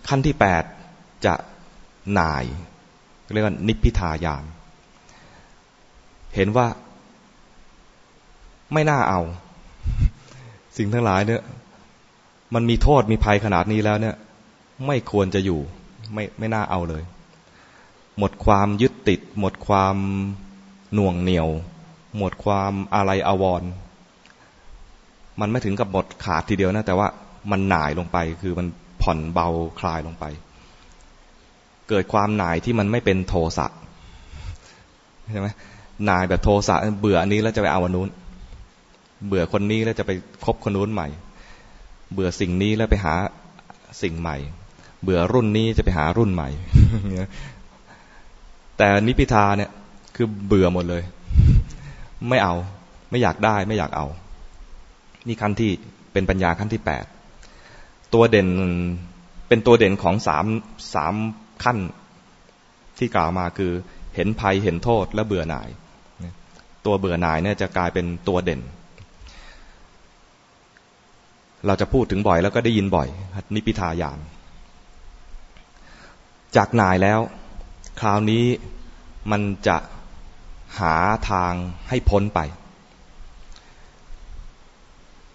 [0.08, 0.62] ขั้นที่แปด
[1.26, 1.34] จะ
[2.14, 2.44] หน่าย
[3.32, 4.44] เรียกว่านิพพิทายาน
[6.34, 6.66] เห็นว่า
[8.72, 9.20] ไม่น่าเอา
[10.76, 11.42] สิ่งทั้งหลายเนี่ย
[12.54, 14.16] มันมีโทษมีภัยขนาดนี้แล้วเนี่ย
[14.86, 15.60] ไม่ควรจะอยู่
[16.14, 17.02] ไม่ไม่น่าเอาเลย
[18.18, 19.96] หมดความยึดติด หมดความ
[20.94, 21.48] หน่วงเหนียว
[22.16, 23.62] หมดความอะไรอาวร
[25.40, 27.08] มันไม่ถึงกับหมดขาดทีเดียวนะ แต่ว่า
[27.50, 28.66] มันหน่ายลงไปคือมัน
[29.08, 29.48] ผ่อนเบา
[29.80, 30.24] คลายลงไป
[31.88, 33.66] เกิดความหน่ายที่มันไม่เป็นโทสะ
[35.32, 35.48] ใช่ไหม
[36.04, 38.08] หน่ายแบบโทสะเบื่ออันนี้แล้วจะไปเอาอันนู้น
[39.26, 40.10] เบื่อคนนี้แล้วจะไป
[40.44, 41.08] คบคนนู้นใหม่
[42.12, 43.14] เบื่อสิ่งนี้แล้วไปหา
[44.02, 44.36] สิ่งใหม่
[45.02, 46.48] เบื่อรุ่นนี้จะไปหารุ่นใหม่
[48.78, 49.70] แต่นิพิทาเนี่ย
[50.16, 51.02] คือเบื่อหมดเลย
[52.28, 52.54] ไม่เอา
[53.10, 54.06] ไม่อยากได้ ไม่อยากเอา
[55.26, 55.70] นี่ขั้นที่
[56.12, 57.04] เป็นปัญญาขั้นที่แปด
[58.14, 58.48] ตัวเด่น
[59.48, 60.46] เป็นตัวเด่นของสาม
[60.94, 61.14] สาม
[61.64, 61.78] ขั้น
[62.98, 63.72] ที่กล่าวมาคือ
[64.14, 65.68] เห็นภัยเห็นโทษและเบื่อหน่าย
[66.86, 68.60] ตัวเบื่อหน่ายเนี่ยจะกลายเป็นตัวเด่น
[71.66, 73.08] เราจะพูดถึงบ่อยแล้วก็ได้ยินบ่อย
[73.54, 74.18] นิพิทายาน
[76.56, 77.20] จากหน่ายแล้ว
[78.00, 78.44] คราวนี้
[79.30, 79.76] มันจะ
[80.80, 80.94] หา
[81.30, 81.52] ทาง
[81.88, 82.40] ให้พ้นไป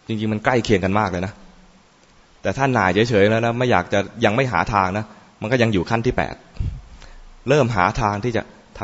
[0.08, 1.34] จริงๆ มันใกล้เคียงกันมากเลยนะ
[2.44, 5.06] แต่ถ้าหน่ายเฉยๆแล้วนะไม่อยากจะยังไม่หาทางนะ
[5.42, 6.36] มันก็ยังอยู่ขั้นที่แปด
[7.50, 8.44] เริ่มหาทางที่จะ
[8.78, 8.80] ท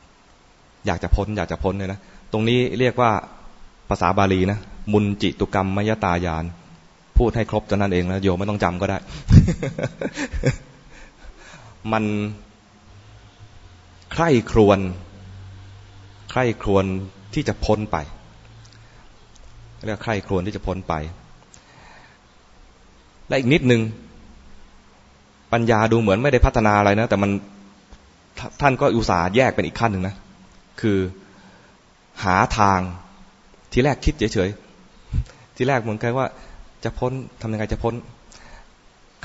[0.00, 2.00] ำอยากจะพ้น อยากจะพ้นเลยนะ
[2.32, 3.10] ตรงนี้เรียกว่า
[3.88, 4.58] ภาษาบาลีนะ
[4.92, 6.44] มุนจิตุกรรมมยตายาน
[7.18, 8.98] พูดให้ครบจนนั้นเองแล้วโยมไม่ต้องจำก็ได้
[11.92, 12.04] มัน
[14.12, 14.78] ใคร่ครวน
[16.30, 16.84] ใคร่ครวน
[17.34, 17.96] ที่จะพ้นไป
[19.86, 20.94] เรียกใคร่ครวนที่จะพ้นไป
[23.30, 23.82] และอีกนิดนึง
[25.52, 27.30] ปัญญาดูเหมือนไม่ได้พัฒนาอะไรนะ แต่มัน
[28.60, 30.14] ท่านก็อุตส่าห์แยกเป็นอีกขั้นหนึ่งนะ
[30.80, 30.98] คือ
[32.24, 32.80] หาทาง
[33.72, 36.26] ที่แรกคิดเฉยๆ ที่แรกเหมือนกันว่า
[36.84, 37.94] จะพ้นทำยังไงจะพ้น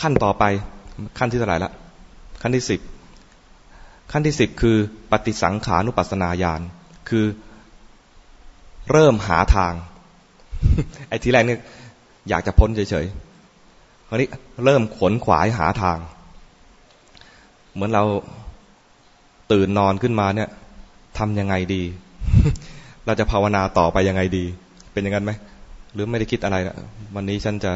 [0.02, 0.44] ขั้นต่อไป
[1.20, 1.72] ขั้นที่เท่าไหร่ละ
[2.42, 2.80] ขั้นที่สิบ
[4.12, 4.78] ขั้นที่สิบคือ
[5.12, 6.62] ปฏิสังขานุปัสนาญาณ
[7.10, 7.26] คือ
[8.92, 9.74] เริ่มหาทาง
[11.10, 11.58] ไอ้ทีแรกนี่
[12.30, 13.06] อยากจะพ้นเฉย
[14.16, 14.32] ราวนี้
[14.66, 15.98] เริ่มขนขวายหาทาง
[17.74, 18.04] เหมือนเรา
[19.52, 20.50] ตื่นนอนขึ้นมาเนี่ย
[21.18, 21.84] ทำยังไงดี
[23.06, 24.46] เราจะภาวนาต่อไปยังไงดี
[24.94, 25.32] เป็นอย่างนั้นไหม
[25.94, 26.76] หรือไม่ได้คิดอะไรนะ
[27.16, 27.72] วันนี้ฉันจะ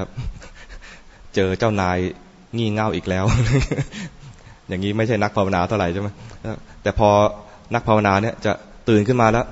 [1.35, 1.97] เจอเจ้านาย
[2.57, 3.25] งี่เง่าอีกแล้ว
[4.67, 6.09] อย่างนี้ไม่ใช่นักภาวนาเท่าไหร่ใช่ไหม
[6.83, 7.09] แต่พอ
[7.73, 8.51] นักภาวนาเนี่ยจะ
[8.89, 9.45] ตื่นขึ้นมาแล้ว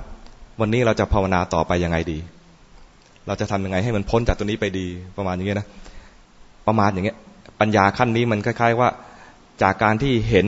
[0.61, 2.17] วันนี้เราจะภาวนาต่อไปยังไงดี
[3.27, 5.67] เราจะทำยังไงให้มันพ้นจากตัวนี้ไปดีประมาณอย่างเงี้ยนะ
[6.67, 7.17] ประมาณอย่างเงี้ย
[7.59, 8.89] ปัญญาขั้นนี้มันคล้าย ๆ ว่า
[9.61, 10.47] จากการที่เห็น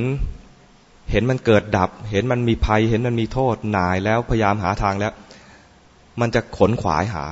[1.12, 5.14] เห็นมันเกิดดับ เห็นมันมีภัย เห็นมันมีโทษหนายแล้วพยายามหาทางแล้ว
[6.22, 7.26] มันจะขนขวายหา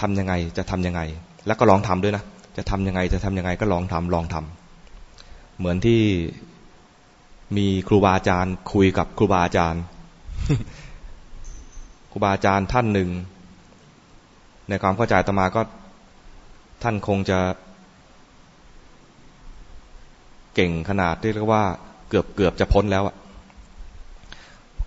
[0.00, 1.00] ทํำยังไงจะทํำยังไง
[1.46, 2.24] แล้วก็ลองทำด้วยนะ
[2.56, 6.00] จะทำยังไงจะทำยังไงก็ลองทำลองทำเหมือนที่
[7.56, 9.82] มีครูบาอาจารย์ คุยกับครูบาอาจารย์
[12.10, 13.10] ครูบาอาจารย์ท่านหนึ่ง
[14.68, 15.60] ในความเข้าใจตมาก็
[16.82, 17.38] ท่านคงจะ
[20.54, 21.64] เก่งขนาดที่เรียกว่า
[22.08, 23.14] เกือบเกือบจะพ้นแล้วอะ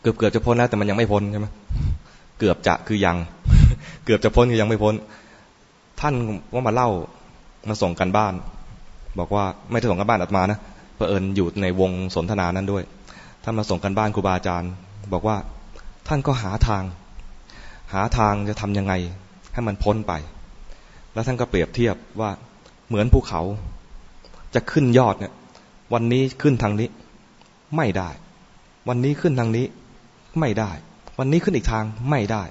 [0.01, 1.47] เกือบเกือบจะพ้นแล้วแต่มันยังไม่พ้นใช่ไหม
[2.39, 3.17] เกือบจะคือยัง
[4.05, 4.93] เกือบจะพ้นคือยังไม่พ้น
[6.01, 6.13] ท่าน
[6.53, 6.89] ว่ามาเล่า
[7.69, 8.33] มาส่งกันบ้าน
[9.19, 10.59] บอกว่าไม่ได้ส่งกันบ้านอัตมานะ
[10.95, 12.83] เผอิญอยู่ในวงสนทนานั้นด้วย
[13.43, 14.71] ท่านมาส่งกันบ้านครูบาอาจารย์
[15.13, 15.37] บอกว่า
[16.07, 16.83] ท่านก็หาทาง
[17.93, 18.93] หาทางจะทำยังไง
[19.53, 20.13] ให้มันพ้นไป
[21.13, 22.31] แล้วท่านก็เปรียบเทียบว่า
[22.87, 23.41] เหมือนภูเขา
[24.53, 25.33] จะขึ้นยอดเนี่ย
[25.93, 26.89] วันนี้ขึ้นทางนี้
[27.77, 28.09] ไม่ได้
[28.87, 29.65] วันนี้ขึ้นทางนี้
[30.39, 30.71] ไม่ได้
[31.19, 32.43] วันนี้ขึ้นอีกทางไม่ได้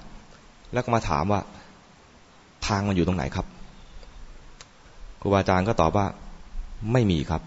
[0.73, 1.41] แล้วก็มาถามว่า
[2.67, 3.47] ทางมันอยู่ตรงไหนครับ
[5.21, 6.07] ครูบาอาจารย์ก็ตอบว่า
[6.93, 7.43] ไม่มีครับ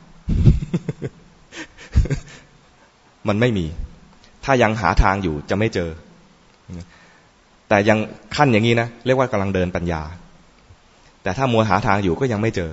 [3.28, 3.66] มันไม่มี
[4.46, 5.90] ถ้ายังหาทางอยู่จะไม่เจอ
[7.70, 7.98] แต่ยัง
[8.36, 10.02] ขั้นอย่างนี้นะ เรียกว่ากำลังเดินปัญญา
[11.24, 12.72] แต่ถ้ามัวหาทางอยู่ก็ยังไม่เจอ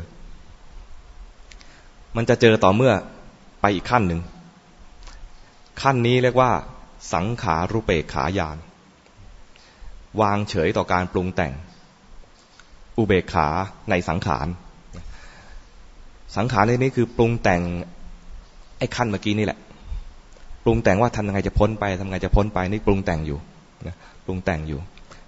[2.16, 2.92] มันจะเจอต่อเมื่อ
[3.60, 4.20] ไปอีกขั้นหนึ่ง
[5.82, 6.50] ขั้นนี้เรียกว่า
[7.14, 8.56] สังขารุเปกขายาน
[10.20, 11.52] วางเฉยต่อการปรุงแต่ง
[12.96, 13.48] อุเบกขา
[13.90, 14.46] ในสังขาร
[16.36, 17.62] สังขารในนี้คือปรุงแต่ง
[18.78, 19.58] ไอ้ขั้นเมื่อกี้นี่แหละ
[20.64, 23.38] ปรุงแต่งว่าทำยังไงจะพ้นไปทำยังไงจะพ้นไปนี่ปรุงแต่งอยู่
[23.86, 24.80] นะปรุงแต่งอยู่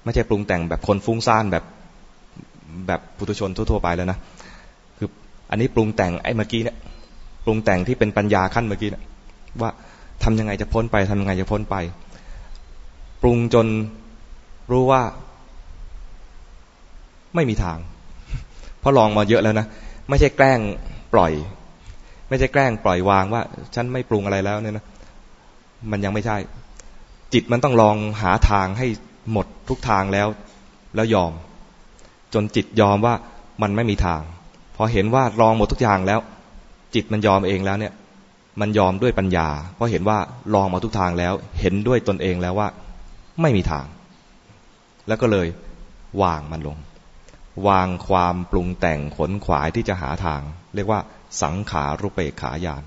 [0.05, 1.65] ไม่ใช่ปรุงแต่งแบบคนฟุ้งซ่านแบบ
[2.87, 4.19] แบบปุถุชนทั่วๆไปแล้วนะ
[4.99, 5.09] คือ
[5.51, 6.77] อันนี้ปรุงแต่งไอ้เมื่อกี้เนี่ย
[7.45, 9.03] ปรุงแต่งที่เป็นปัญญาขั้นเมื่อกี้เนี่ย
[9.61, 9.71] ว่า
[10.23, 11.77] ทำยังไงจะพ้นไปทำยังไงจะพ้นไป
[13.23, 13.67] ปรุงจน
[14.71, 15.03] รู้ว่า
[17.35, 17.79] ไม่มีทาง
[18.81, 19.67] เพราะลองมาเยอะแล้วนะ
[20.09, 20.61] ไม่ใช่แกล้ง
[21.15, 21.33] ปล่อย
[22.29, 23.43] ไม่ใช่แกล้งปล่อยวางว่า
[23.75, 24.85] ฉันไม่ปรุงอะไรแล้วเนี่ยนะ
[25.91, 26.37] มันยังไม่ใช่
[27.33, 28.87] จิตมันต้องลองหาทางให้
[29.33, 30.29] หมดทุกทางแล้ว
[30.95, 31.33] แล้วยอม
[32.35, 33.15] จนจิตยอมว่า
[33.63, 34.23] มันไม่มีทาง
[34.77, 36.21] พอเห็นว่าลองหมดทุกอย่างแล้ว
[36.95, 37.93] จิตมันยอมเองแล้วเนี่ย
[38.61, 40.19] มันยอมด้วยปัญญา เพราะเห็นว่า
[40.55, 42.69] ลองมาทุกทางแล้ว เห็นด้วยตนเองแล้วว่า
[43.41, 43.87] ไม่มีทาง
[45.09, 45.47] แล้วก็เลย
[46.23, 46.79] วางมันลง
[47.69, 50.41] วางความปรุงแต่งขนขวายที่จะหาทาง
[50.75, 51.01] เรียกว่า
[51.43, 52.83] สังขารุเปกขายาน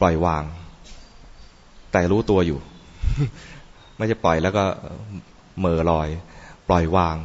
[0.00, 0.44] ปล่อยวาง
[1.92, 2.58] แต่รู้ตัวอยู่
[3.96, 4.64] ไม่จะปล่อยแล้วก็
[5.60, 6.08] เมื่อลอย
[6.68, 7.16] ปล่อยวาง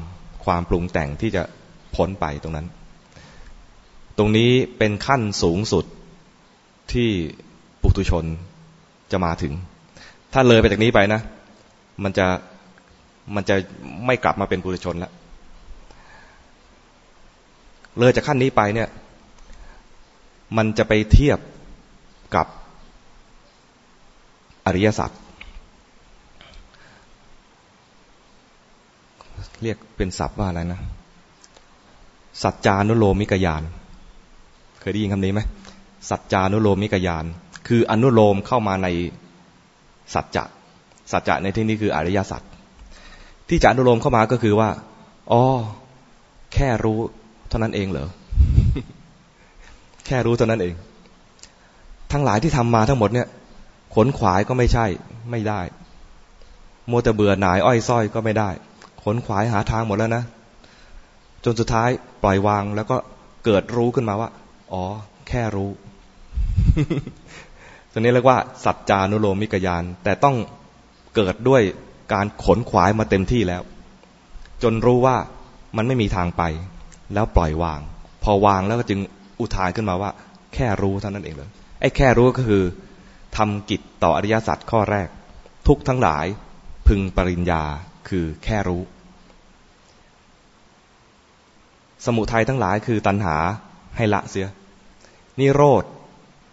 [0.50, 1.44] ความปรุงแต่งที่จะ
[1.96, 2.68] พ้นไปตรงนั้น
[4.18, 5.86] ตรงนี้เป็นขั้นสูงสุด
[6.94, 7.10] ที่
[7.82, 8.26] ปุถุชน
[9.12, 9.54] จะมาถึง
[10.34, 11.22] ถ้าเลยไปจากนี้ไปนะ
[12.04, 12.26] มันจะ
[13.36, 13.56] มันจะ
[14.06, 15.12] ไม่กลับมาเป็นปุถุชนแล้ว
[18.00, 18.90] เลยจากขั้นนี้ไปเนี่ย
[20.58, 21.40] มันจะไปเทียบ
[22.36, 22.48] กับ
[24.66, 25.12] อริยสัจ
[29.64, 30.80] เรียกเป็นศัพท์ว่าอะไรนะ
[32.44, 33.64] สัจจานุโลมิกยาน
[34.80, 35.42] เคยได้ยินคำนี้ไหม
[36.10, 37.26] สัจจานุโลมิกยาน
[37.68, 38.88] คืออนุโลมเข้ามาใน
[40.14, 40.44] สัจจะ
[41.12, 42.42] สัจจะในที่นี้คืออริยสัจ
[43.50, 44.70] ที่จะอนุโลมเข้ามาก็คือว่า
[45.32, 45.44] อ๋อ
[46.54, 47.00] แค่รู้
[47.50, 48.10] เท่านั้นเองเหรอ
[50.06, 50.74] แค่รู้เท่านั้นเอง
[52.12, 53.28] ทั้งหลายที่ทำมาทั้งหมดเนี่ย
[53.96, 54.86] ขนขวายก็ไม่ใช่
[55.32, 55.62] ไม่ได้
[56.88, 58.50] โมแต่เบื่อหน่ายอ้อยส้อยก็ไม่ได้
[59.04, 60.24] ขนขวายหาทางหมดแล้วนะ
[61.46, 61.90] จนสุดท้าย
[62.24, 62.98] ปล่อยวางแล้วก็
[63.46, 64.30] เกิดรู้ขึ้นมาว่า
[64.74, 64.84] อ๋อ
[65.28, 65.70] แค่รู้
[67.92, 70.36] ตัวนี้เรียกว่า สัจจานุโลมิกยาน แต่ต้อง
[71.16, 71.62] เกิดด้วย
[72.14, 73.62] การขนขวายมาเต็มที่แล้ว
[74.64, 75.16] จนรู้ว่า
[75.78, 76.44] มันไม่มีทางไป
[77.14, 77.80] แล้วปล่อยวาง
[78.24, 79.00] พอวางแล้วก็จึง
[79.40, 80.12] อุทานขึ้นมาว่า
[80.54, 81.50] แค่รู้เท่านั้นเองเลย
[81.82, 82.64] ไอ้แค่รู้ก็คือ
[83.38, 85.08] ทำกิจต่ออริยสัจข้อแรก
[85.68, 86.26] ทุกทั้งหลาย
[86.88, 87.64] พึงปริญญา
[88.08, 88.82] คือแค่รู้
[92.06, 93.36] สมุทัยทั้งหลายคือตัณหา
[93.98, 94.48] ให้ละเสีย
[95.40, 95.84] นิโรธ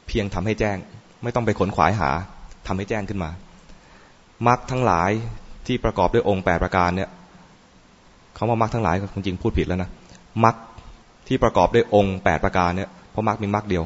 [0.08, 0.76] เพียงทำให้แจ้ง
[1.22, 2.10] ไม่ต้องไปขนขวายหา
[2.66, 3.30] ทำให้แจ้งขึ้นมา
[4.46, 5.10] มรรคทั้งหลาย
[5.66, 7.10] ที่ประกอบด้วยองค์แปดประการเนี่ย
[8.36, 9.90] คาว่ามรรคทั้งหลายจริงๆพูดผิดแล้วนะ
[10.44, 10.56] มรรค
[11.26, 13.84] ที่ประกอบด้วยองค์แปดประการเนี่ยเพราะมรรคมีมรรคเดียว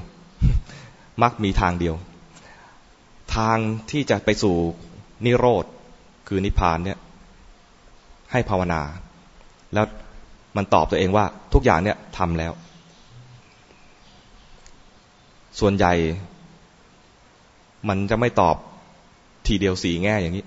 [1.22, 1.94] มรรคมีทางเดียว
[3.36, 3.58] ทาง
[3.90, 4.56] ที่จะไปสู่
[5.26, 5.64] นิโรธ
[6.28, 6.98] คือนิพพานเนี่ย
[8.32, 8.80] ให้ภาวนา
[9.74, 9.86] แล้ว
[10.56, 12.52] มันตอบตัวเองว่าทุกอย่างเนี่ยทำแล้ว
[15.60, 15.92] ส่วนใหญ่
[17.88, 18.56] มันจะไม่ตอบ
[19.46, 20.46] ทีเดียวสี่แง่อย่างนี้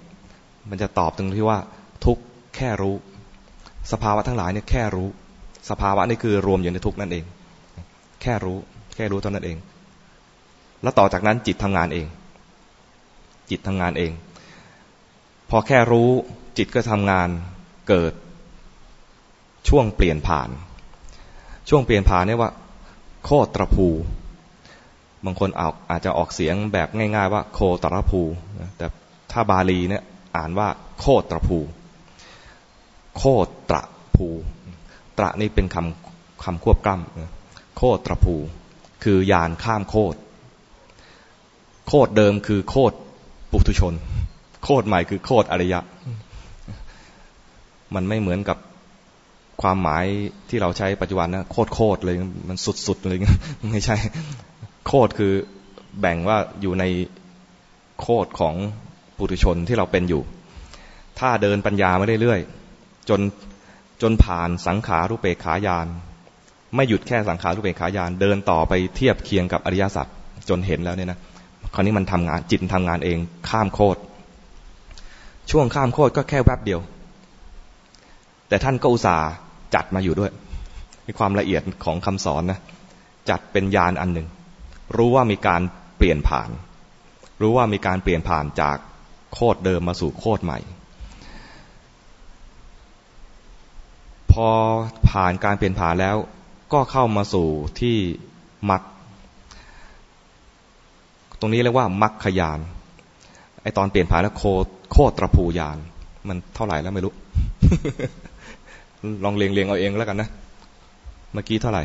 [0.70, 1.60] มันจะตอบตรงที่ว่า
[2.06, 2.18] ทุก
[2.56, 2.96] แค่รู้
[3.92, 5.08] สภาวะทั้งหลายเนี่ยแค่รู้
[5.70, 7.26] สภาวะนี่คือรวมอยู่ในทุกนั่นเอง
[8.22, 8.58] แค่รู้
[8.96, 9.58] แค่รู้เท่านั้นเอง
[10.82, 12.08] แล้วต่อจากนั้นจิตทำงานเอง
[13.50, 14.12] จิตทำงานเอง
[15.50, 16.10] พอแค่รู้
[16.58, 17.30] จิตก็ทำงาน
[17.88, 18.14] เกิด
[19.70, 20.50] ช่วงเปลี่ยนผ่าน
[21.70, 22.52] ช่วงเปลี่ยนผ่านเนี่ยว่า
[23.26, 23.88] โคตรภู
[25.26, 28.22] บางคนอาอาจจะออกเสียงแบบง่าย ๆ ว่า โคตรภู
[28.78, 28.86] แต่
[29.32, 30.04] ถ้าบาลีเนี่ย
[30.38, 30.68] อ่านว่า
[31.00, 31.58] โคตรภู
[33.18, 33.24] โค
[33.70, 33.78] ตร
[34.16, 34.28] ภู
[35.18, 38.36] ตระนี่เป็นคำคำควบกล้ำโคตรภู
[39.04, 40.18] คือยานข้ามโคตร
[41.88, 42.96] โคตรเดิมคือโคตร
[43.52, 43.94] ปุถุชน
[44.64, 45.80] โคตรใหม่คือโคตรอริยะ
[47.96, 48.58] มันไม่เหมือนกับ
[49.62, 50.06] ความหมาย
[50.50, 52.16] ที่เราใช้ปัจจุบันนะโคตรโคตรเลย
[52.50, 53.18] มันสุดๆเลย
[53.72, 53.96] ไม่ใช่
[54.88, 55.34] โคตรคือ
[56.00, 56.84] แบ่งว่าอยู่ใน
[58.02, 58.56] โคตรของ
[59.18, 60.22] ปุถุชนที่เราเป็นอยู่
[61.20, 62.40] ถ้าเดินปัญญาไม่ได้เรื่อย
[63.10, 63.22] จน
[64.02, 65.88] จนผ่านสังขารุเปขายาน
[66.76, 70.08] ไม่หยุดแค่สังขารุเปขายาน เดินต่อไปเทียบเคียงกับอริยสัจ
[70.50, 71.20] จนเห็นแล้วเนี่ยนะ
[71.74, 73.18] คราวนี้มันทำงานจิตทำงานเอง
[73.50, 74.00] ข้ามโคตร
[75.52, 76.80] ช่วงข้ามโคตรก็แค่แวบเดียว
[78.54, 79.30] แต่ท่านก็อุตส่าห์
[79.76, 80.32] จัดมาอยู่ด้วย
[81.08, 82.60] มีความละเอียดของคำสอนนะ
[83.30, 84.28] จัดเป็นยานอันหนึ่ง
[84.98, 85.62] รู้ว่ามีการ
[85.98, 86.50] เปลี่ยนผ่าน
[87.42, 88.78] รู้ว่ามีการเปลี่ยนผ่านจาก
[89.34, 90.60] โคตรเดิมมาสู่โคตรใหม่
[94.32, 94.50] พอ
[95.10, 96.16] ผ่านการเปลี่ยนผ่านแล้ว
[96.74, 97.48] ก็เข้ามาสู่
[97.80, 97.98] ที่
[98.70, 98.82] มัก
[101.40, 102.60] ตรงนี้เรียกว่ามักขยาน
[103.62, 104.44] ไอตอนเปลี่ยนผ่านแล้วโค
[104.92, 105.78] โคตรภูยาน
[106.28, 107.14] มันเท่าไหร่แล้วไม่รู้
[109.24, 110.30] ลองเรียงเรียงเอาเองแล้วกันนะ
[111.34, 111.84] เมื่อกี้เท่าไหร่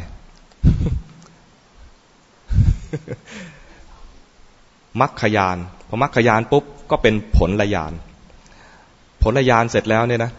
[5.01, 5.57] มัคคยาน
[5.89, 7.93] พอมัคคยานปุ๊บ ก็เป็นผลละยาน
[9.23, 10.33] ผลละยานเสร็จแล้วเนี่ยนะ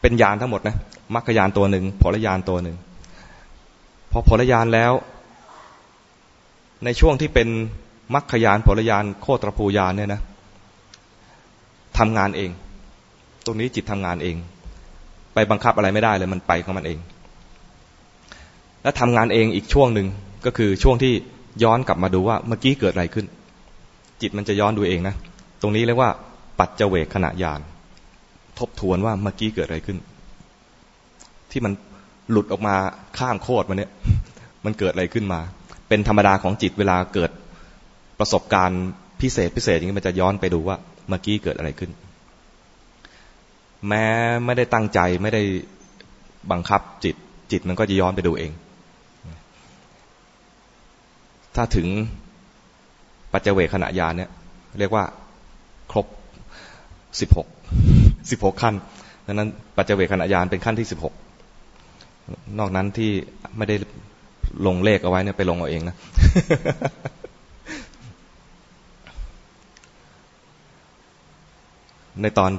[0.00, 0.76] เป็นยานทั้งหมดนะ
[1.14, 2.76] มัคคยานตัวหนึ่ง ผลละยานตัวหนึ่ง
[4.10, 4.92] พอผลละยานแล้ว
[6.84, 7.48] ในช่วงที่เป็น
[8.14, 10.20] มัคคยานผลยานโคตรภูยานเนี่ยนะ
[11.98, 12.50] ทำงานเอง
[13.44, 14.36] ตรงนี้จิตทำงานเอง
[15.50, 16.98] บังคับอะไรไม่ได้เลย มันไปของมันเอง
[18.82, 20.06] แล้วทำงานเองอีกช่วงหนึ่ง
[20.46, 21.12] ก็คือช่วงที่
[21.62, 23.26] ย้อนกลับมาดูว่าเมื่อกี้เกิดอะไรขึ้น
[24.20, 25.14] จิตมันจะย้อนดูเองนะ
[25.60, 26.10] ตรงนี้เรียกว่า
[26.58, 27.60] ปัจเจเวกขณะยาน
[28.58, 29.98] ทบทวนว่าเมื่อกี้เกิดอะไรขึ้น
[31.50, 31.72] ที่มัน
[32.30, 32.74] หลุดออกมา
[33.18, 33.90] ข้ามโคตรมาเนี่ย
[34.64, 35.40] มันเกิดอะไรขึ้นมา
[35.88, 37.30] เป็นธรรมดาของจิตเวลาเกิด
[38.20, 38.82] ประสบการณ์
[39.20, 40.76] พิเศษพิเศษอย่างนี้มันจะย้อนไปดูว่า
[41.08, 41.90] เมื่อกี้เกิดอะไรขึ้น
[43.88, 44.04] แม้
[44.44, 45.42] ไม่ได้ตั้งใจไม่ได้
[46.50, 47.16] บังคับจิต
[47.50, 48.52] จิตมันก็จะย้อนไปดูเอง
[51.56, 51.86] ถ้าถึง
[53.32, 54.30] ปัจเจเวขณะยานเนี่ย
[54.78, 55.04] เรียกว่า
[55.90, 56.06] ครบ
[57.20, 57.46] สิบหก
[58.30, 58.74] สิบหกขั้น
[59.26, 61.14] ดังนั้นปัจเจเวขณะยานเป็นขั้นที่สิบหก
[62.58, 63.10] นอกนั้นที่
[63.56, 63.76] ไม่ได้
[64.66, 65.96] ลงเลขเอาไว้เนี่ยไปลงเอาเองนะ
[72.22, 72.50] ในตอน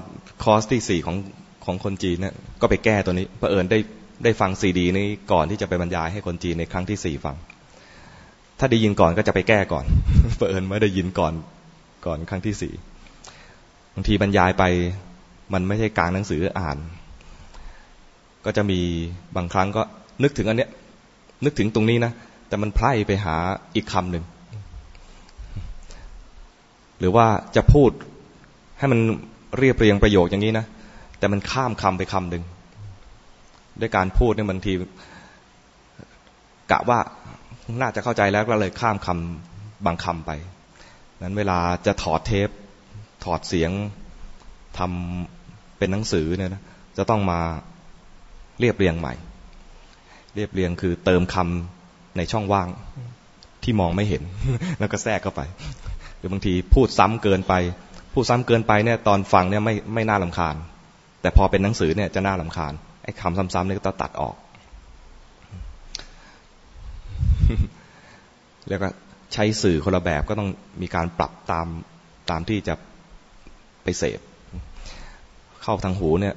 [0.43, 1.17] คอร์สที่สี่ของ
[1.65, 3.79] ของคนจีนเนี่ยก็ไปแก้ตัวนี้เผอิญได้
[4.23, 7.35] ได้ฟังซีดีนี้ก่อนที่จะไปบรรยายให้คนจีนในครั้งที่สี่ฟัง
[8.59, 9.85] ถ้าได้ยินก่อนก็จะไปแก้ก่อน
[10.37, 11.33] เผอิญไม่ได้ยินก่อน
[12.05, 12.73] ก่อนครั้งที่สี่
[13.93, 14.63] บางทีบรรยายไป
[15.53, 16.77] มันไม่ใช่กลางหนังสืออ่าน
[18.45, 18.79] ก็จะมี
[19.35, 19.81] บางครั้งก็
[20.23, 20.69] นึกถึงอันเนี้ย
[21.45, 22.11] นึกถึงตรงนี้นะ
[22.47, 23.35] แต่มันไพร่ไปหา
[23.75, 24.23] อีกคำหนึ่ง
[26.99, 27.91] หรือว่าจะพูด
[28.79, 28.99] ให้มัน
[29.57, 30.65] เรียบเรียงประโยคอย่างนี้นะ
[31.19, 32.43] แต่มันข้ามคำไปคำหนึ่ง
[33.79, 34.73] ด้วยการพูดเนี่ยบางที
[36.71, 36.99] กะว่า
[37.81, 40.31] น่าจะเข้าใจแล้วก็เลยข้ามคำบางคำไป
[41.21, 42.49] นั้นเวลาจะถอดเทป
[43.25, 43.71] ถอดเสียง
[44.77, 46.61] ทำเป็นหนังสือเนี่ยนะ
[46.97, 47.39] จะต้องมา
[48.59, 49.13] เรียบเรียงใหม่
[50.35, 52.69] เรียบเรียงคือเติมคำในช่องว่าง
[53.63, 54.23] ที่มองไม่เห็น
[54.79, 55.41] แล้วก็แทรกเข้าไป
[56.17, 57.53] หรือบางทีพูดซ้ำเกินไป
[58.13, 60.55] พูดซ้ำเกินไปเนี่ยตอนฟังเนี่ยไม่ไม่น่าลำคาญ
[61.21, 62.73] แต่พอเป็นหนังสือเนี่ยจะน่าลำคาญ
[63.03, 64.35] ไอ้คำซ้ำๆเนี่ยก็ต้องตัดออก
[68.69, 68.87] แล้วก็
[69.33, 70.49] ใช้สื่อคนละแบบก็ต้อง
[70.81, 71.67] มีการปรับตาม
[72.29, 72.73] ตามที่จะ
[73.83, 74.19] ไปเสพ
[75.63, 76.35] เข้าทางหูเนี่ย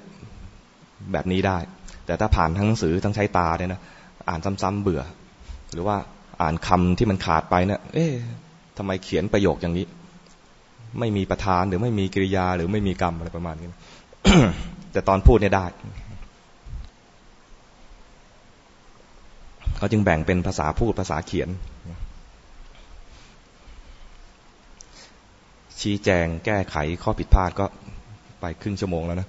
[1.13, 1.59] แบบนี้ได้
[2.07, 3.81] แต่ถ้าผ่านทางหนังสือต้งใช้ตาเนี่ยนะ
[4.29, 5.03] อ่านซ้ำๆเบื่อ
[5.73, 5.97] หรือว่า
[6.41, 8.13] อ่านคำที่มันขาดไปเนี่ยเอ๊ะ
[8.77, 9.87] ทำไมเขียนประโยคอย่างนี้
[10.99, 13.69] ไม่มีประธานหรือไม่มีกิริยา หรือไม่มีกรรมอะไรประมาณนี้
[14.93, 15.67] แต่ตอนพูดเนี่ยได้
[19.77, 21.49] เขาจึงแบ่งเป็นภาษาพูดภาษาเขียน
[25.81, 27.67] ชี้แจงแก้ไขข้อผิดพลาดก็
[28.41, 29.29] ไปครึ่งชั่วโมงแล้วนะ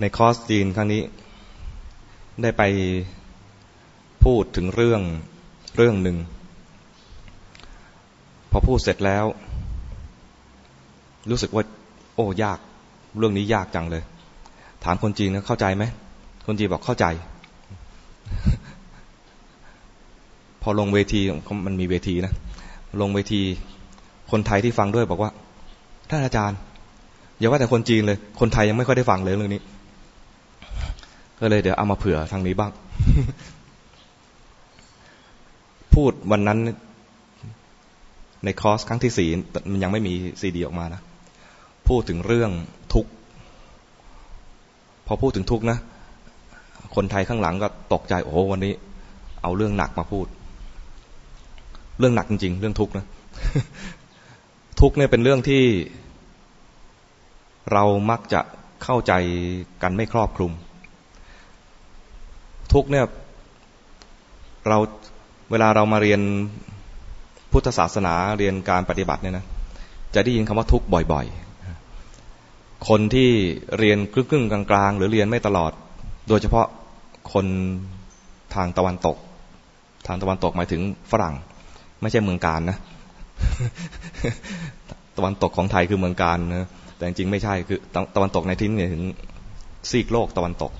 [0.00, 1.02] ในคอร์สจีนครั้งนี้
[2.42, 2.62] ได้ไป
[4.24, 5.02] พูดถึงเรื่อง
[5.80, 6.16] เรื่องหนึ่ง
[8.50, 9.24] พอพูดเสร็จแล้ว
[11.30, 11.64] รู้สึกว่า
[12.14, 12.58] โอ้ยาก
[13.18, 14.02] เรื่องนี้ยากจังเลย
[14.84, 15.84] ถามคนจีนเข้าใจไหม
[16.46, 17.06] คนจีนบอกเข้าใจ
[20.62, 21.20] พอลงเวที
[21.66, 22.32] มันมีเวทีนะ
[23.00, 23.40] ลงเวที
[24.30, 25.30] คนไทยที่ฟังด้วยบอกว่า
[26.10, 26.58] ท่านอาจารย์
[27.38, 29.60] อย่าว่าแต่คนจีนเลย คนไทยยังไม่ค่อยได้ฟังเลยเรื่องนี้
[31.40, 32.70] ก็เลยเดี๋ยวเอามาเผื่อทางนี้บ้าง
[35.98, 36.58] พูดวันนั้น
[38.44, 39.28] ในคอร์สครั้งที่สี่
[39.70, 41.00] มันยังไม่มีซีดีออกมานะ
[41.88, 42.50] พูดถึงเรื่อง
[42.94, 43.10] ทุกข์
[45.06, 45.78] พอพูดถึงทุกข์นะ
[46.94, 48.72] คนไทยข้างหลังก็ตกใจ โอ้วันนี้
[49.42, 50.26] เอาเรื่องหนักมาพูด
[51.98, 53.06] เรื่องหนักจริง ๆ เรื่องทุกข์นะ
[54.80, 55.62] ทุกข์เนี่ยเป็นเรื่องที่
[57.72, 58.40] เรามักจะ
[58.84, 59.12] เข้าใจ
[59.82, 60.52] กันไม่ครอบคลุม
[62.72, 63.04] ทุกข์เนี่ย
[64.68, 64.78] เรา
[65.50, 66.20] เวลาเรามาเรียน
[67.52, 69.44] พุทธศาสนาเรียนการปฏิบัติเนี่ยนะ
[70.14, 73.30] จะได้ยินคำว่าทุกข์บ่อยๆ คนที่
[73.78, 75.72] เรียนครึ่งๆกลางๆ หรือเรียนไม่ตลอด
[76.28, 76.66] โดยเฉพาะ
[77.32, 77.46] คน
[78.54, 79.16] ทางตะวันตก
[80.06, 80.80] ทางตะวันตกหมายถึง
[81.10, 81.34] ฝรั่ง
[82.02, 82.78] ไม่ใช่เมืองการนะ
[85.16, 87.78] ตะวันตกของไทยคือเมืองการนะแต่จริงไม่ใช่คือ
[88.14, 89.04] ตะวันตกในที่นี้ถึง
[89.90, 90.72] ซีกโลกตะวันตก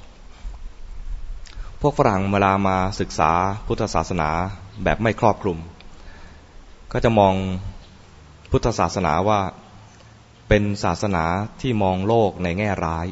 [1.82, 3.30] พวกฝรั่งเวลามาศึกษา
[3.66, 4.30] พุทธศาสนา
[4.84, 5.58] แบบไม่ครอบคลุม
[6.92, 7.34] ก็จะมอง
[8.50, 9.40] พุทธศาสนาว่า
[10.48, 11.24] เป็นศาสนา
[11.60, 13.06] ที่มองโลกในแง่ร้าย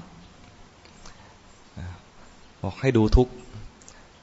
[2.63, 3.29] บอกให้ดูทุก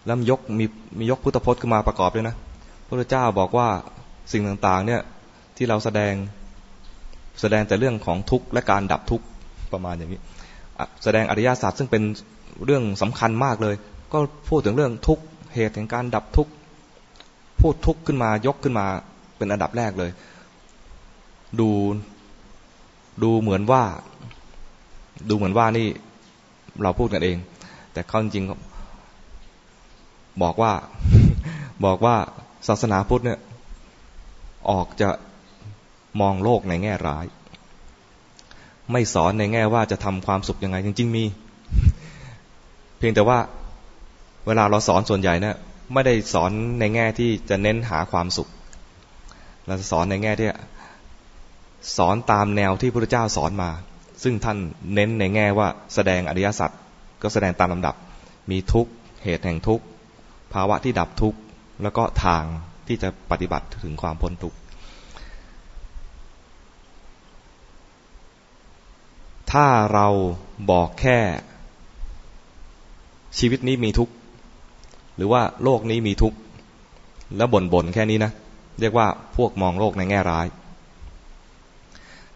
[0.05, 0.65] แล้วยกมี
[0.99, 2.35] มียกพุทธพจน์ขึ้นมาประกอบด้วยนะ
[2.87, 3.67] พระเจ้าบอกว่า
[4.31, 5.01] สิ่งต่างๆเนี่ย
[5.57, 6.13] ที่เราแสดง
[7.41, 9.25] แสดงแต่เรื่องของทุกข์และการดับทุกข์
[9.73, 10.21] ประมาณอย่างนี้
[11.03, 12.03] แสดงอริยศาสัจซึ่งเป็น
[12.65, 13.75] เรื่องสำคัญมากเลย
[14.13, 15.19] ก็พูดถึงเรื่องทุก
[15.53, 16.49] เหตุแห่งการดับทุก
[17.59, 18.85] พูดทุกขึ้นมายกขึ้นมา
[19.37, 20.11] เป็นอันดับแรกเลย
[21.59, 21.69] ดู
[23.23, 23.83] ดูเหมือนว่า
[25.29, 25.87] ดูเหมือนว่านี่
[26.83, 27.37] เราพูดกันเอง
[27.93, 28.45] แต่ข้อจริง
[30.43, 30.73] บอกว่า
[31.85, 32.15] บอกว่า
[32.67, 33.39] ศาสนาพุทธเนี่ย
[34.71, 35.09] ออกจะ
[36.21, 37.25] มองโลกในแง่ร้าย
[38.91, 41.23] ไม่สอนในแง่ว่าจะทำความสุขยังไง จริง ๆ มี
[42.97, 43.39] เพียงแต่ว่า
[44.47, 45.55] เวลาเราสอนส่วนใหญ่เนี่ย
[45.93, 48.49] ไม่ได้สอนในแง่ที่จะเน้นหาความสุข
[49.67, 50.47] เราจะสอนในแง่ที่
[51.97, 53.69] สอนตามแนวที่พระเจ้าสอนมา
[54.23, 54.57] ซึ่งท่าน
[54.93, 56.71] เน้นในแง่ว่าแสดงอริยสัจ
[57.21, 57.95] ก็แสดงตามลำดับ
[58.51, 58.87] มีทุก
[59.23, 59.81] เหตุแห่งทุก
[60.53, 61.35] ภาวะที่ดับทุก
[61.83, 62.43] แล้วก็ทาง
[62.87, 64.57] ที่จะปฏิบัติถึงความพ้นทุกข์
[69.51, 70.07] ถ้าเรา
[70.71, 71.19] บอกแค่
[73.39, 74.13] ชีวิตนี้มีทุกข์
[75.17, 76.37] หรือว่าโลกนี้มีทุกข์
[77.37, 78.31] แล้วบ่นๆแค่นี้นะ
[78.79, 79.07] เรียกว่า
[79.37, 80.47] พวกมองโลกในแง่ร้าย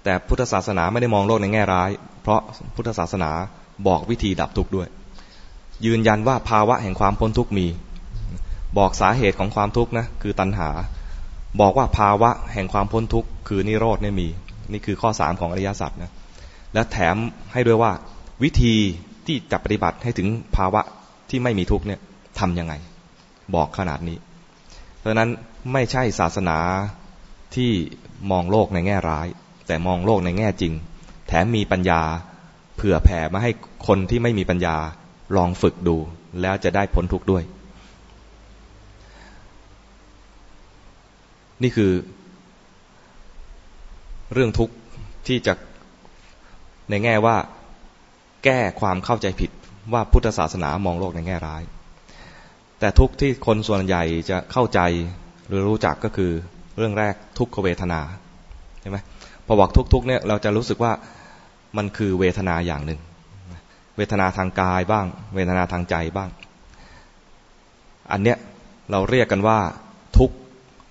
[0.04, 1.90] แต่พุทธศาสนาไม่ได้มองโลกในแง่ร้าย
[2.22, 2.42] เพราะ
[2.76, 3.32] พุทธศาสนา
[3.88, 4.88] บอกวิธีดับทุกข์ด้วย
[5.86, 7.68] ยืนยันว่าภาวะแห่งความพ้นทุกข์มี
[8.78, 10.70] บอกสาเหตุของความทุกข์นะคือตัณหา
[11.62, 14.28] บอกว่าภาวะแห่งความพ้นทุกข์คือนิโรธเนี่ยมี
[14.72, 16.12] นี่คือข้อสามของอริยสัจนะ
[16.74, 17.16] และแถม
[17.54, 17.92] ให้ด้วยว่า
[18.44, 18.76] วิธี
[19.26, 20.82] ที่จะปฏิบัติให้ถึงภาวะ
[21.30, 22.00] ที่ไม่มีทุกข์เนี่ย
[22.40, 22.74] ทำยังไง
[23.56, 24.18] บอกขนาดนี้
[24.98, 25.30] เพราะนั้น
[25.74, 26.58] ไม่ใช่ศาสนา
[27.56, 27.72] ที่
[28.32, 29.28] มองโลกในแง่ร้าย
[29.68, 30.74] แต่มองโลกในแง่จริง
[31.28, 32.02] แถมมีปัญญา
[32.76, 33.52] เผื่อแผ่มาให้
[33.88, 34.76] คนที่ไม่มีปัญญา
[35.38, 35.96] ลองฝึกดู
[36.42, 37.44] แล้วจะได้พ้นทุกข์ด้วย
[41.64, 41.92] นี่คือ
[44.34, 44.74] เรื่องทุกข์
[45.28, 45.54] ที่จะ
[46.90, 47.38] ในแง่ว่า
[48.44, 49.52] แก้ความเข้าใจผิด
[49.94, 51.62] ว่าพุทธศาสนามองโลกในแง่ร้าย
[52.80, 54.80] แต่ทุกที่คนส่วนใหญ่จะเข้าใจ
[55.48, 56.32] หรือรู้จักก็คือ
[56.78, 58.02] เรื่องแรกทุกขเวทนา
[58.82, 58.98] ใช่ไหม
[59.46, 60.92] พอบอกทุกๆเนี่ยเราจะรู้สึกว่า
[61.78, 63.00] มันคือเวทนาอย่างหนึ่ง
[63.98, 65.06] เวทนาทางกายบ้าง
[65.36, 66.30] เวทนาทางใจบ้าง
[68.12, 68.38] อันเนี้ย
[68.92, 69.60] เราเรียกกันว่า
[70.18, 70.32] ทุก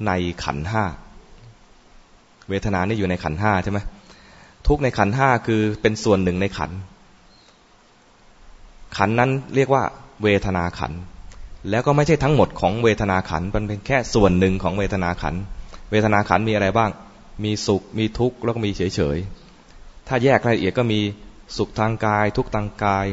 [0.07, 0.13] ใน
[0.45, 0.85] ขันห้า
[2.49, 3.79] เวทนานี่อยู่ในขันห้าใช่ไหม
[4.67, 6.71] ทุกในขันห้าคือเป็นส่วนหนึ่งในขัน
[8.97, 9.83] ขันนั้นเรียกว่า
[10.23, 10.93] เวทนาขัน
[11.71, 15.35] แล้วก็ไม่ใช่ทั้งหมดของเวทนาขันมันเป็นแค่ส่วนหนึ่งของเวทนาขัน
[15.91, 16.91] เวทนาขันมีอะไรบ้าง
[17.45, 19.19] มีสุข มีทุกข์ แล้วก็มีเฉยเฉย
[20.09, 21.01] ถ้าแยกรายละเอียดก็มี
[21.57, 23.07] สุขทางกาย ทุกทางกาย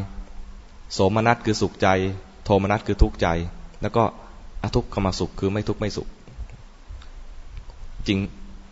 [0.94, 1.88] โสมนัสคือสุขใจ
[2.44, 3.28] โทมนัสคือทุกข์ใจ
[3.82, 4.04] แล้วก็
[4.64, 6.08] อทุกขมสุขคือไม่ทุกข์ไม่สุข
[8.08, 8.20] จริง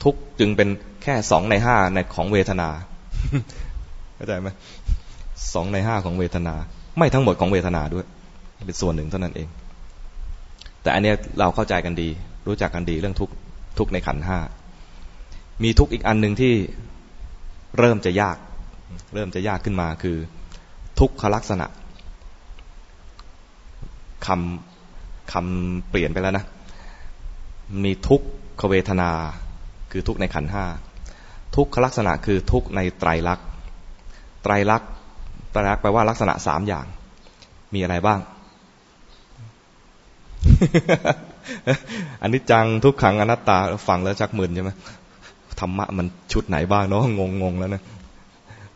[0.04, 0.70] ทุกจึงเป็น
[1.04, 2.70] แค่สองในห้าในของเวทนา
[4.16, 4.50] เข้าใจไหม
[5.54, 6.56] สองในห้าของเวทนา
[6.98, 8.06] ไม่ทั้งหมดของเวทนาด้วย
[8.66, 9.48] เป็นส่วนหนึ่งเท่านั้นเอง
[10.82, 12.10] แต่อันเนี้ยเราเข้าใจกันดี
[12.48, 13.30] รู้จักกันดีเรื่องทุก
[13.78, 14.38] ทุกในขันห้า
[15.64, 16.54] มีทุกอีกอันหนึ่งที่
[17.78, 18.38] เริ่มจะยาก
[19.14, 20.18] เริ่มจะยากขึ้นมาคือ
[21.00, 21.66] ทุกขลักษณะ
[24.28, 26.46] คำคำเปลี่ยนไปแล้วนะ
[27.84, 28.22] มีทุก
[28.62, 29.10] ขเวทนา
[29.92, 30.66] คือทุกในขันห้า
[31.56, 33.48] ทุกขลักษณะคือทุกในไตรลักษณ์
[34.44, 34.90] ไตรลักษณ์
[35.52, 36.86] ไตรลักษณ์แปลว่าลักษณะสามอย่าง
[37.74, 38.20] มีอะไรบ้าง
[42.22, 44.72] อันนี้จังทุกขังอนัตตาฟังแล้วชักมึนใช่ไหม
[45.60, 47.82] ธรรมะมันชุดไหนบ้างเนาะงงงแล้วนะ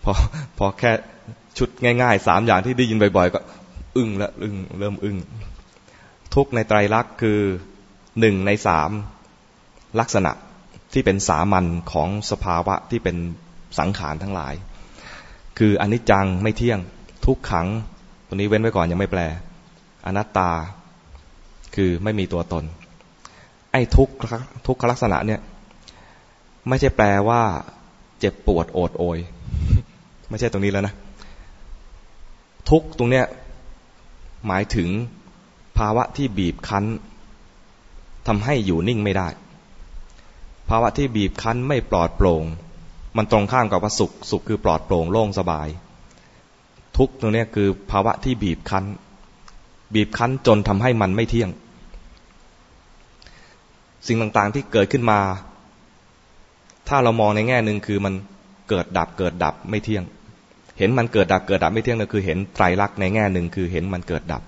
[0.04, 0.12] พอ
[0.58, 0.92] พอแค่
[1.58, 3.40] ชุดง่ายๆสามอย่างที่ได้ยินบ่อยๆก็
[3.96, 5.18] อึ้งล้วอึ้งเริ่มอึ้ง
[6.36, 7.40] ทุกในไตรลักษณ์คือ
[8.20, 8.90] หนึ่งในสาม
[10.00, 10.32] ลักษณะ
[10.94, 13.16] ที่เป็นสามัญของสภาวะที่เป็น
[13.80, 14.54] สังขารทั้งหลาย
[15.58, 16.80] คืออนิจจังไม่เที่ยง
[17.26, 17.68] ทุกขัง
[18.28, 19.22] ตัวนี้เว้นไว้ก่อนยังไม่แปล
[20.06, 20.52] อนัตตา
[21.76, 22.64] คือไม่มีตัวตน
[23.72, 24.10] ไอ้ทุก
[24.68, 25.42] ทุกขลักษณะเนี่ย
[26.68, 27.42] ไม่ใช่แปลว่า
[28.20, 29.20] เจ็บปวดโอดโอย
[30.30, 30.94] ไม่ใช่ตรงนี้แล้วนะ
[32.70, 33.26] ทุกตรงเนี้ย
[34.48, 34.90] หมายถึง
[35.78, 36.86] ภาวะที่บีบคั้น
[38.28, 39.28] ทำให้อยู่นิ่งไม่ได้
[40.70, 42.44] ภาวะที่บีบคั้นไม่ปลอดโปร่ง
[43.18, 45.68] มันตรงข้ามกับว่าสุข สุขคือปลอดโปร่งโล่งสบาย
[46.98, 48.86] ทุกตรงนี้คือภาวะที่บีบคั้น
[49.94, 51.50] บีบคั้นจนทำให้มันไม่เที่ยง
[54.08, 55.20] สิ่งต่างๆที่เกิดขึ้นมา
[56.88, 58.14] ถ้าเรามองในแง่หนึ่งคือมัน
[58.70, 60.04] เกิดดับเกิดดับไม่เที่ยง
[60.78, 64.42] เห็นมันเกิดดับเกิดดับไม่เที่ยงก็คือ เห็นไตรลักษณ์ในแง่หนึ่งคือเห็นมันเกิดดับ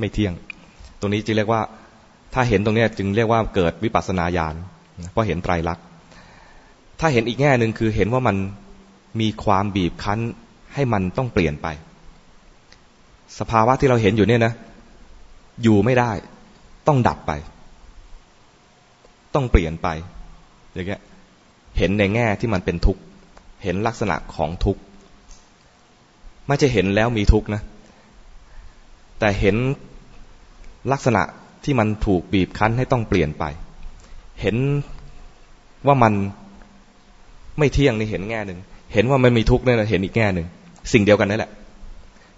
[0.00, 0.32] ไม่เที่ยง
[1.00, 1.62] ตรงนี้จึงเรียกว่า
[2.34, 4.54] ถ้าเห็นตรงนี้จึงเรียกว่าเกิดวิปัสสนาญาณ
[5.12, 5.84] เพราะเห็นไตรลักษณ์
[7.00, 8.36] ถ้าเห็นอีกแง่หนึ่งคือเห็นว่ามัน
[9.20, 10.18] มีความบีบคั้น
[10.74, 11.66] ให้มันต้องเปลี่ยนไป
[13.38, 14.52] สภาวะที่เราเห็นอยู่เนี่ยนะ
[15.62, 16.10] อยู่ไม่ได้
[16.86, 17.32] ต้องดับไป
[19.38, 19.88] ต้องเปลี่ยนไป
[20.74, 21.02] อย่างเงี้ย
[21.78, 23.00] เห็นในแง่ที่มันเป็นทุกข์
[23.64, 24.80] เห็นลักษณะของทุกข์
[26.46, 27.62] ไม่ใช่เห็นแล้วมีทุกข์นะ
[29.18, 29.56] แต่เห็น
[30.92, 31.22] ลักษณะ
[31.64, 33.44] ที่มันถูกบีบคั้นให้ต้องเปลี่ยนไป
[34.40, 34.56] เห็น
[35.86, 36.12] ว่ามัน
[37.58, 38.58] ไม่เที่ยงนี่เห็นแง่หนึ่ง
[38.94, 40.46] เห็นว่ามันมีทุกข์นี่เห็นอีกแง่หนึ่ง
[40.92, 41.50] สิ่งเดียวกันนั่นแหละ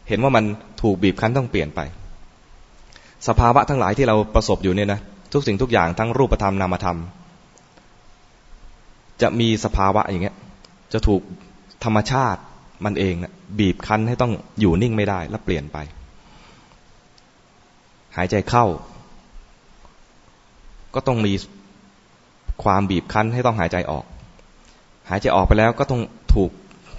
[0.09, 0.44] เห็นว่ามัน
[0.82, 1.80] ถูกบีบคั้นต้องเปลี่ยนไป
[3.28, 5.01] สภาวะทั้งหลายที่เราประสบอยู่เนี่ยนะ
[5.33, 6.99] ทุกสิ่งทุกอย่างทั้งรูปธรรมนามธรรม
[9.22, 10.37] จะมีสภาวะอย่างเงี้ย
[10.93, 11.22] จะถูก
[11.85, 12.41] ธรรมชาติ
[12.85, 15.78] มันเองนะบีบคั้นให้ต้องอยู่นิ่งไม่ได้ แล้วเปลี่ยนไป
[18.16, 18.66] หายใจเข้า
[20.95, 21.33] ก็ต้องมี
[22.62, 24.05] ความบีบคั้นให้ต้องหายใจออก
[25.11, 26.01] หายใจออกไปแล้วก็ต้อง
[26.35, 26.51] ถูก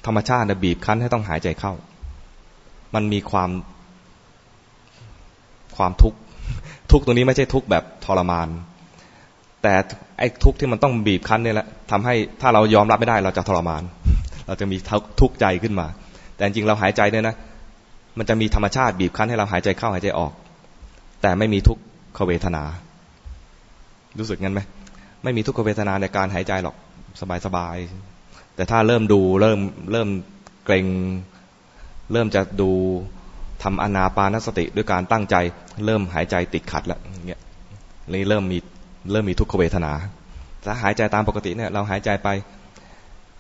[0.05, 1.73] ธรรมชาติบีบคั้นให้ต้องหายใจเข้า
[2.93, 3.49] มันมีความ
[5.75, 6.17] ความทุกข์
[6.91, 8.47] ทุกตรงนี้ไม่ใช่ทุกแบบทรมาน
[9.61, 9.73] แต่
[10.17, 13.83] ไอ้ทุกที่มันต้องบีบคั้นเนี่ยแหละทำให้ถ้าเรายอมรับไม่ได้เราจะทรมาน
[14.47, 14.77] เราจะมี
[15.19, 15.87] ทุกข์ใจขึ้นมา
[16.35, 17.35] แต่จริงเราหายใจเนี่ยนะ
[18.17, 20.31] มันจะมีธรรมชาติบีบคั้นให้เราหายใจเข้าหายใจออก
[21.21, 21.77] แต่ไม่มีทุก
[22.17, 22.63] ขเวทนา
[24.19, 24.61] รู้สึกงั้นไหม
[25.23, 26.75] ไม่มีทุกขเวทนาในการหายใจหรอก
[27.45, 29.59] สบายๆแต่ถ้าเริ่มดูเริ่ม
[29.91, 30.09] เริ่ม
[30.65, 30.85] เกรง
[32.11, 32.71] เริ่มจะดู
[33.63, 35.35] ทำอนาปานสติด้วยการตั้งใจ
[35.85, 37.41] เริ่มหายใจติดขัดแล้วเงี้ย
[38.13, 38.57] นี่เริ่มมี
[39.11, 39.91] เริ่มมีทุกขเวทนา
[40.65, 42.29] ถ้าหายใจตามปกติเนี่ยเราหายใจไป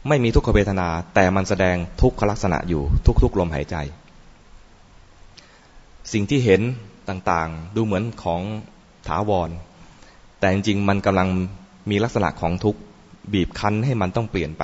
[0.07, 2.81] ไม่มีทุกขเวทนา แต่มันแสดงทุกขลักษณะอยู่
[3.23, 3.75] ทุกๆลมหายใจ
[6.13, 6.61] สิ่งที่เห็น
[7.09, 8.41] ต่างๆ ดูเหมือนของ
[9.07, 9.49] ถาวร
[10.39, 11.27] แต่จริงๆมันกำลัง
[11.89, 12.75] มีลักษณะของทุก
[13.33, 14.63] บีบคั้นให้มันต้องเปลี่ยนไป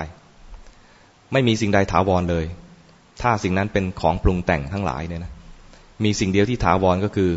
[1.32, 2.46] ไม่มีสิ่งใดถาวรเลย
[3.22, 5.32] ถ้าสิ่งนั้นเป็นของปรุงแต่งทั้งหลายเนี่ยนะ
[6.04, 7.32] มีสิ่งเดียวที่ถาวรก็คือ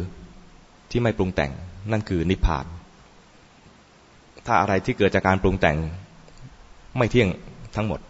[0.90, 1.50] ที่ไม่ปรุงแต่ง
[1.92, 2.66] นั่นคือนิพพาน
[4.46, 5.76] ถ้าอะไรที่เกิดจากการปรุงแต่ง
[6.98, 7.28] ไม่เที่ยง
[7.76, 8.00] ทั้งหมด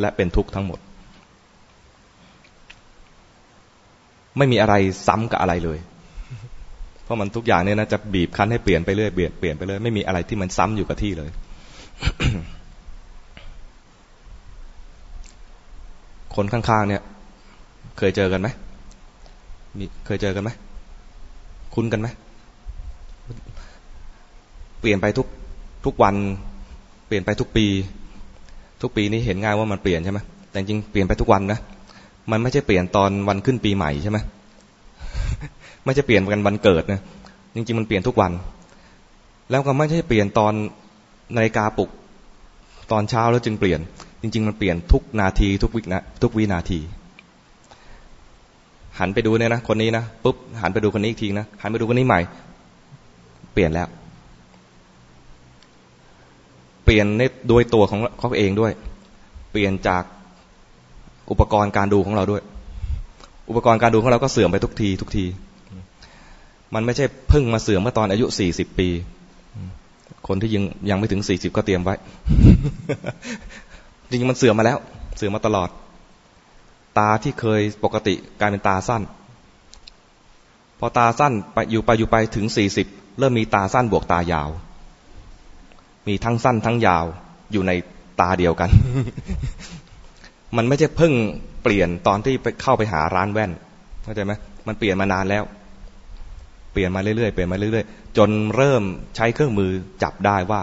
[0.00, 0.78] และเป็นทุกข์ทั้งหมด
[4.38, 4.74] ไม่มีอะไร
[5.06, 5.78] ซ้ำกับอะไรเลย
[7.02, 11.30] เพราะมันทุกอย่างเนี่ยนะจะบีบคั้นให้เปลี่ยนไปเรื่อยเปลี่ยนเปลี่ยนไปเรื่อยไม่มีอะไรที่มันซ้ำอยู่กับที่เลย
[16.36, 17.02] คนข้างๆเนี่ย
[17.98, 18.48] เคยเจอกันไหม
[19.78, 20.50] มีเคยเจอกันไหม
[21.74, 22.08] คุ้นกันไหม
[24.80, 25.26] เปลี่ยนไปทุก
[25.84, 26.14] ทุกวัน
[27.06, 27.66] เปลี่ยนไปทุกปี
[28.82, 30.20] ทุกปีนี้เห็นง่ายว่ามันเปลี่ยนใช่ไหม
[30.50, 31.58] แต่จริงเปลี่ยนไปทุกวันนะ
[32.30, 34.18] มันไม่ใช่เปลี่ยนตอนวันขึ้นปีใหม่ใช่ไหม
[35.84, 37.00] ไม่ใช่เปลี่ยนกันวันเกิดนะ
[37.54, 38.32] จริง ๆ มันเปลี่ยนทุกวัน
[39.50, 40.52] แล้วก็ไม่ใช่เปลี่ยนตอน
[41.36, 41.90] นาฬิกาปลุก
[42.92, 43.80] ตอนเช้าแล้วจึงเปลี่ยน
[44.22, 46.78] จริง ๆ มันเปลี่ยนทุกนาที ทุกวินะทุกวินาที
[48.98, 52.20] หันไปดูเนี่ยนะคนนี้นะปุ๊บหันไปดูคนนี้อีกทีนะหันไปดูคนนี้ใหม่
[53.52, 53.88] เปลี่ยนแล้ว
[56.84, 58.72] เปลี่ยนในโดยตัวของเขาเองด้วย
[59.50, 60.02] เปลี่ยนจาก
[61.30, 62.42] อุปกรณ์การดูของเราด้วย
[63.48, 65.24] อุปกรณ์การดูของเราก็เสื่อมไปทุกที ทุกที
[66.74, 68.88] มันไม่ใช่เพิ่งมาเสื่อมเมื่อตอนอายุสี่สิบปี
[70.28, 71.94] คนที่ยังยังไม่ถึงสี่สิบก็เตรียมไว้
[74.08, 74.78] จริงมันเสื่อมมาแล้ว
[75.16, 75.68] เสื่อมมาตลอด
[76.98, 79.02] ตาที่เคยปกติกลายเป็นตาสั้น
[80.78, 82.86] พอตาสั้นไปอยู่ไปอยู่ไปถึงสี่สิบ
[83.18, 84.50] เริ่มมีตาสั้นบวกตายาว
[86.08, 87.04] มีทั้งสั้นทั้งยาว
[87.52, 87.72] อยู่ใน
[88.20, 88.70] ตาเดียวกัน
[90.56, 91.12] มันไม่ใช่เพิ่ง
[91.62, 93.50] เปลี่ยนตอนที่ไปเข้าไปหาร้านแว่น
[94.02, 94.32] เข้าใจไหม
[94.66, 95.44] มันเปลี่ยนมานานแล้ว
[96.72, 98.82] เปลี่ยนมาเรื่อยๆเปลี่ยนมาเรื่อยๆจนเริ่ม
[99.16, 99.70] ใช้เครื่องมือ
[100.02, 100.62] จับได้ว่า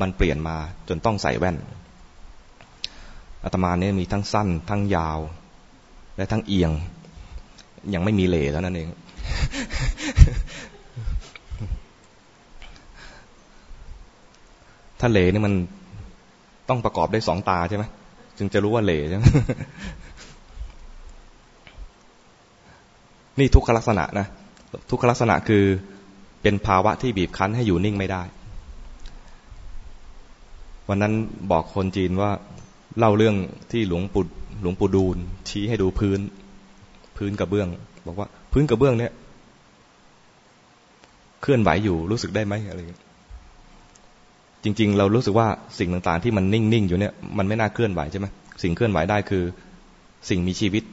[0.00, 0.56] มันเปลี่ยนมา
[0.88, 1.56] จนต้องใส่แว่น
[3.44, 5.18] อาตมาเนี่ยมีทั้งสั้น ทั้งยาว
[6.16, 6.70] และทั้งเอียง
[7.94, 8.88] ยังไม่มีเหล่แล้วนั่นเอง
[15.00, 15.54] ถ้าเหล่นี่มัน
[16.68, 17.84] ต้องประกอบได้สองตาใช่ไหม
[18.38, 19.24] จึงจะรู้ว่าเหล่ใช่ไหม
[23.38, 24.26] นี่ทุกขลักษณะนะ
[24.90, 25.64] ทุกขลักษณะคือ
[26.42, 28.22] เป็นภาวะที่บีบคั้นให้อยู่นิ่งไม่ได้
[30.88, 31.14] วันนั้น
[31.52, 32.30] บอกคนจีนว่า
[32.98, 33.36] เล่าเรื่อง
[33.70, 34.24] ที่หลวงปู่
[34.62, 35.16] หลวงปู่ดูล
[35.48, 36.20] ชี้ให้ดูพื้น
[37.16, 37.68] พื้นกระเบื้อง
[38.06, 39.12] บอกว่า พื้นกระเบื้องเนี่ย
[41.42, 42.80] เคลื่อนไหวอยู่รู้สึกได้ไหมอะไร
[44.64, 48.26] จริง ๆ เรารู้สึกว่าสิ่งต่างๆ ที่มันนิ่งๆอยู่เนี่ยมันไม่น่าเคลื่อนไหวใช่ไหม
[48.62, 49.44] สิ่งเคลื่อนไหวได้คือ
[50.28, 50.84] สิ่งมีชีวิต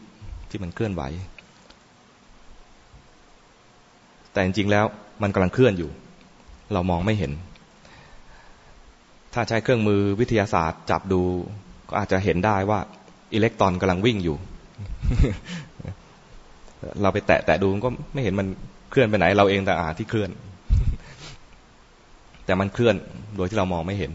[0.49, 1.01] ที่มันเคลื่อนไหว
[4.32, 4.86] แต่จริงๆแล้ว
[5.22, 5.89] มันกำลังเคลื่อนอยู่
[6.74, 7.32] เรามองไม่เห็น
[9.34, 11.22] ถ้าใช้เครื่องมือวิทยาศาสตร์จับดู
[11.90, 12.80] ก็อาจจะเห็นได้ว่า
[13.34, 14.38] อิเล็กตรอนกำลังวิ่งอยู่
[17.02, 18.48] เราไปแตะแตะดูก็ไม่เห็นมัน
[18.92, 20.30] เคลื่อนไปไหน เราเองแต่อาที่เคลื่อน
[22.46, 22.96] แต่มันเคลื่อน
[23.36, 24.12] โดยที่เรามองไม่เห็น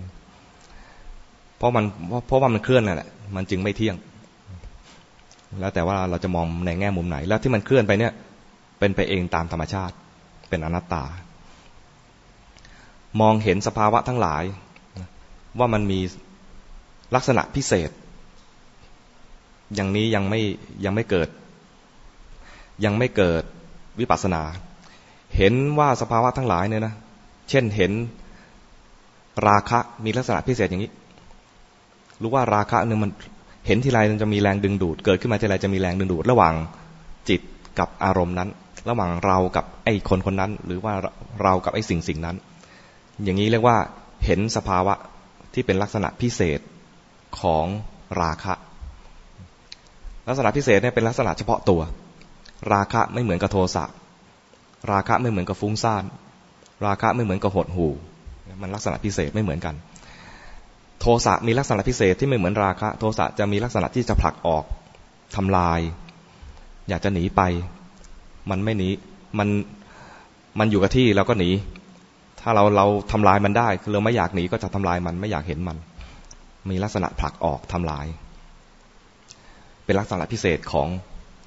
[1.59, 1.85] เพราะมัน
[2.27, 3.97] เพราะว่ามันเคลื่อนนั่นแหละมันจึงไม่เที่ยง
[5.61, 8.13] แล้วแต่ว่าเราจะมองในแง่มุมไหน แล้วที่มันเคลื่อนไปเนี่ย
[8.79, 9.95] เป็นไปเองตามธรรมชาติ
[10.49, 11.05] เป็นอนัตตา
[13.21, 14.45] มองเห็นสภาวะทั้งหลาย
[15.59, 16.01] ว่ามันมี
[17.15, 17.91] ลักษณะพิเศษ
[19.75, 20.41] อย่างนี้ยังไม่
[20.85, 21.29] ยังไม่เกิด
[22.85, 23.43] ยังไม่เกิด
[24.01, 24.43] วิปัสสนา
[25.37, 26.95] เห็นว่าสภาวะทั้งหลายเนี่ยนะ
[27.51, 27.93] เช่นเห็น
[29.49, 30.93] ราคะมีลักษณะพิเศษอย่างนี้
[32.23, 33.11] รู้ว่าราคะหนึ่งมัน
[33.67, 36.55] เห็นทีไรมันจะมีแรงดึงดูด เกิดขึ้นมาทีไรจะมีแรงดึงดูด ระหว่าง
[37.29, 37.41] จิต
[37.79, 38.49] กับอารมณ์นั้น
[38.89, 40.95] ระหว่างเรากับไอ้คนคนนั้น หรือว่า
[41.43, 42.37] เรากับไอ้สิ่งสิ่งนั้น
[43.25, 43.77] อย่างนี้เรียกว่า
[44.25, 44.95] เห็นสภาวะ
[45.55, 46.61] ที่เป็นลักษณะพิเศษ
[47.41, 47.67] ของ
[48.23, 48.55] ราคะ
[50.29, 51.81] ลักษณะพิเศษเนี่ยเป็นลักษณะเฉพาะตัว
[52.73, 53.85] ราคะไม่เหมือนกับโทสะ
[54.93, 56.05] ราคะไม่เหมือนกับฟุ้งซ่าน
[56.87, 57.87] ราคะไม่เหมือนกับหดหู
[58.63, 59.75] มันลักษณะพิเศษไม่เหมือนกัน
[61.01, 64.65] โทสะมีลักษณะพิเศษที่ไม่เหมือนราคะ โทสะจะมีลักษณะที่จะผลักออก
[65.37, 65.81] ทำลาย
[66.89, 67.43] อยากจะหนีไป
[68.51, 68.89] มันไม่หนี
[69.39, 69.49] มัน
[70.59, 71.51] มันอยู่กับที่เราก็หนี
[72.41, 75.77] ถ้าเราเราทำลายมันได้ คือเราไม่อยากหนีก็จะทำลายมันไม่อยากเห็นมัน
[76.69, 78.07] มีลักษณะผลักออกทำลาย
[79.85, 80.89] เป็นลักษณะพิเศษของ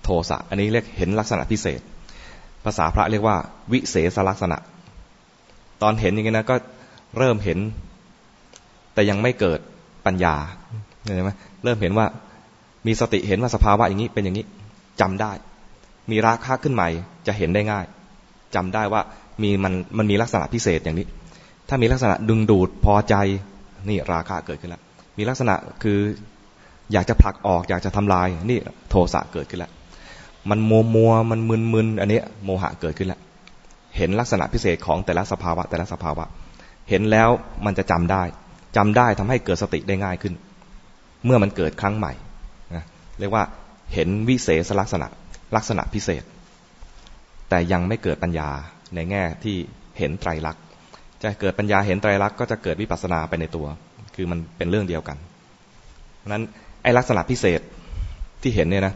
[0.04, 1.82] โทสะ อันนี้เรียกเห็นลักษณะพิเศษ
[2.66, 3.38] ภาษาพระเรียกว่า
[3.72, 4.58] วิเศษลักษณะ
[5.82, 6.56] ตอนเห็นอย่างนี้นะก็
[7.18, 7.60] เริ่มเห็น
[8.94, 9.60] แต่ยังไม่เกิด
[10.06, 10.36] ปัญญา
[11.04, 11.32] เห็นไหม
[11.64, 12.06] เริ่มเห็นว่า
[12.88, 14.46] มีสติเห็นว่าสภาวะอย่างนี้เป็นอย่างนี้
[15.02, 15.32] จำได้
[16.12, 16.90] มีราคะขึ้นใหม่
[17.28, 17.86] จะเห็นได้ง่าย
[18.56, 19.02] จำได้ว่า
[19.44, 21.06] มีมันมันมีลักษณะพิเศษอย่างนี้
[21.70, 23.16] ถ้ามีลักษณะดึงดูดพอใจ
[23.90, 24.84] นี่ราคะเกิดขึ้นแล้ว
[25.18, 26.00] มีลักษณะคือ
[26.94, 28.60] อยากจะผลักออกอยากจะทำลาย นี่
[28.90, 29.72] โทสะเกิดขึ้นแล้ว
[30.50, 33.20] มันมัวมัวมันมึนมึนอันนี้โมหะเกิดขึ้นแล้ว
[33.98, 36.26] เห็นลักษณะพิเศษของแต่ละสภาวะแต่ละสภาวะ
[36.90, 37.30] เห็นแล้ว
[37.66, 38.24] มันจะจำได้
[38.78, 40.34] จำได้ทำให้เกิดสติได้ง่ายขึ้น
[41.26, 42.14] เมื่อมันเกิดครั้งใหม่
[42.76, 42.84] นะ
[43.20, 43.44] เรียกว่า
[43.94, 45.08] เห็นวิเศษลักษณะ
[45.56, 46.24] ลักษณะพิเศษ
[47.50, 48.50] แต่ยังไม่เกิดปัญญา
[48.96, 49.56] ในแง่ที่
[50.00, 50.64] เห็นไตรลักษณ์
[51.24, 53.68] จะเกิดปัญญาเห็นไตรลักษณ์ก็จะเกิดวิปัสสนาไปในตัว
[54.16, 55.18] คือมันเป็นเรื่องเดียวกัน
[56.18, 56.44] เพราะนั้น
[56.84, 57.62] ไอ้ลักษณะพิเศษ
[58.42, 58.94] ที่เห็นเนี่ยนะ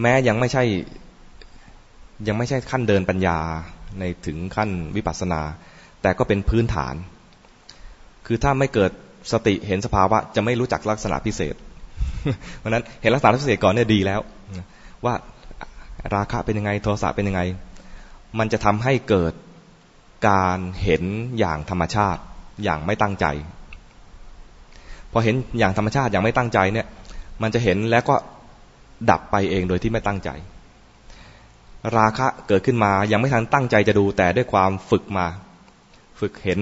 [0.00, 0.64] แม้ยังไม่ใช่
[2.28, 3.38] ยังไม่ใช่ขั้นเดินปัญญา
[3.98, 5.40] ในถึงขั้นวิปัสสนา
[6.02, 6.94] แต่ก็เป็นพื้นฐาน
[8.26, 8.90] คือถ้าไม่เกิด
[9.32, 11.54] สติเห็นสภาวะ จะไม่รู้จักลักษณะพิเศษ
[12.58, 14.20] เพราะนั้นเห็นลักษณะพิเศษก่อนเนี่ยดีแล้ว
[15.04, 15.14] ว่า
[16.14, 17.42] ราคะเป็นยังไงโทสะเป็นยังไง
[18.38, 19.32] มันจะทำให้เกิด
[20.28, 21.02] การเห็น
[21.38, 22.22] อย่างธรรมชาติ
[22.62, 23.26] อย่างไม่ตั้งใจ
[25.12, 26.86] พอเห็นอย่างธรรมชาติอย่างไม่ตั้งใจเนี่ย
[27.42, 28.14] มันจะเห็นแล้วก็
[29.10, 30.30] ดับไปเองโดยที่ไม่ตั้งใจ
[31.96, 35.26] ราคะเกิดขึ้นมายังไม่ทันตั้งใจจะดูแต่ด้วยความฝึกมา
[36.20, 36.60] ฝึกเห็น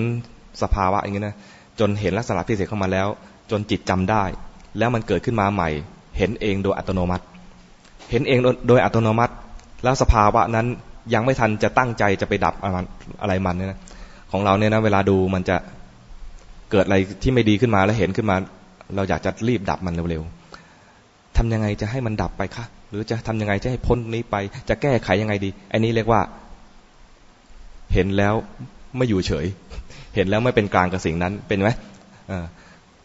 [0.63, 1.37] สภาวะอย่างนี้นะ
[1.81, 3.09] จนเห็นลักษณะพิเศษเข้ามาแล้ว
[3.51, 4.25] จนจิตจำได้
[4.79, 5.71] แล้วมันเกิดขึ้นมาใหม่
[6.19, 7.25] เห็นเองโดยอัตโนมัติ
[8.11, 8.39] เห็นเอง
[8.69, 9.35] โดยอัตโนมัติ
[9.85, 10.67] แล้วสภาวะนั้น
[11.15, 12.55] ยังไม่ทันจะตั้งใจจะไปดับ
[13.23, 13.81] อะไรมันเนี่ยนะ
[14.33, 15.57] ของเราเนี่ยนะเวลาดูมันจะ
[16.73, 18.37] เกิดอะไรที่ไม่ดีขึ้นมาแล้วเห็นขึ้นมา
[18.97, 24.37] เราอยากจะรีบดับมันเร็วๆทำยังไงจะให้มันดับไปคะหรือจะทำยังไงจะให้พ้นนี้ไป
[24.69, 26.21] จะแก้ไขยังไงดี อันนี้เรียกว่า
[27.95, 28.35] เห็นแล้ว
[28.97, 29.47] ไม่อยู่เฉย
[30.15, 31.69] เห็นแล้วไม่เป็นกลางกับสิ่งนั้นเป็นไหม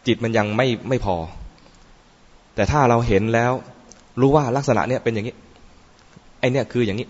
[0.06, 1.16] จิตมันยังไม่ไม่พอ
[2.54, 3.52] แต่ถ้าเราเห็นแล้ว
[4.20, 5.34] รู้ว่าลักษณะเนี้ยเป็นอย่างนี้
[6.40, 7.06] ไอเนี้ยคืออย่างนี้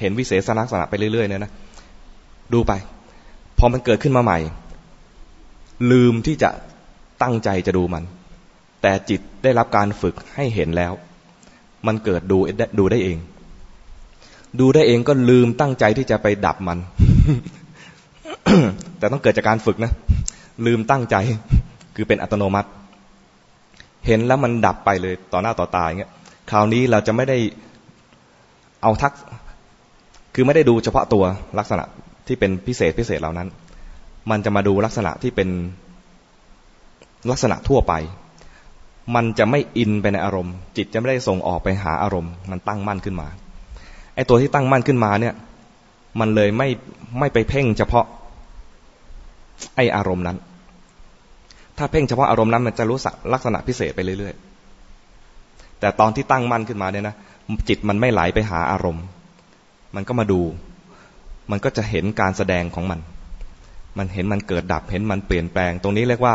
[0.00, 1.52] เห็นวิเศษลักษณะไปเรื่อยๆเนี่ยนะ
[2.52, 2.72] ดูไป
[3.58, 4.38] พอมันเกิดขึ้นมาใหม่
[5.90, 6.50] ลืมที่จะ
[7.22, 8.04] ตั้งใจจะดูมัน
[8.82, 10.92] แต่จิตได้รับการฝึกให้เห็นแล้ว
[11.86, 12.38] มันเกิดดู
[12.78, 13.18] ดูได้เอง
[14.60, 16.78] ดูได้เองก็ลืมตั้งใจที่จะไปดับมัน
[18.98, 19.92] แต่ต้องเกิดจากการฝึกนะ
[20.66, 21.16] ลืมตั้งใจ
[21.96, 22.68] คือเป็นอัตโนมัติ
[24.06, 26.12] เห็นแล้วมันดับไปเลยต่อหน้าต่อตาอย่างเงี้ย
[26.50, 27.38] คราวนี้เราจะไม่ได้
[28.82, 29.12] เอาทัก
[30.34, 31.24] คือไม่ได้ดูเฉพาะตัว
[31.58, 31.84] ลักษณะ
[32.26, 33.48] ที่เป็นพิเศษพิเศษเหล่านั้น
[34.30, 35.48] มันจะมาดูลักษณะที่เป็น
[37.30, 37.94] ลักษณะทั่วไป
[39.14, 43.28] มันจะไม่อินไปในอารมณ์ จิตจะไม่ได้ส่งออกไปหาอารมณ์ มันตั้งมั่นขึ้นมา
[44.14, 45.34] ไอ้ตัวที่ตั้งมั่นขึ้นมาเนี่ย
[46.20, 46.68] มันเลยไม่
[47.18, 48.06] ไม่ไปเพ่งเฉพาะ
[49.76, 50.38] ไอ้อารมณ์นั้น
[51.78, 52.98] ถ้าเพ่งเฉพาะอารมณ์นั้นมันจะรู้
[53.32, 57.14] ลักษณะพิเศษไปเรื่อยๆ แต่ตอนที่ตั้งมั่นขึ้นมาเนี่ยนะ
[57.68, 59.04] จิตมันไม่ไหลไปหาอารมณ์
[59.94, 60.40] มันก็มาดู
[61.50, 63.00] มันก็จะเห็นการแสดงของมัน
[63.98, 66.34] มันเห็นมันเกิดดับเห็นมันเปลี่ยนแปลง ตรงนี้เรียกว่า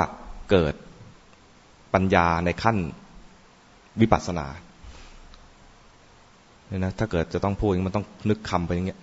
[0.51, 0.73] เกิด
[1.93, 2.77] ปัญญาในขั้น
[4.01, 4.47] วิปัสสนา
[6.67, 8.99] เนี่ยนะถ้าเกิดจะต้องพูดมันต้องนึกคำไปอย่างเงี้ย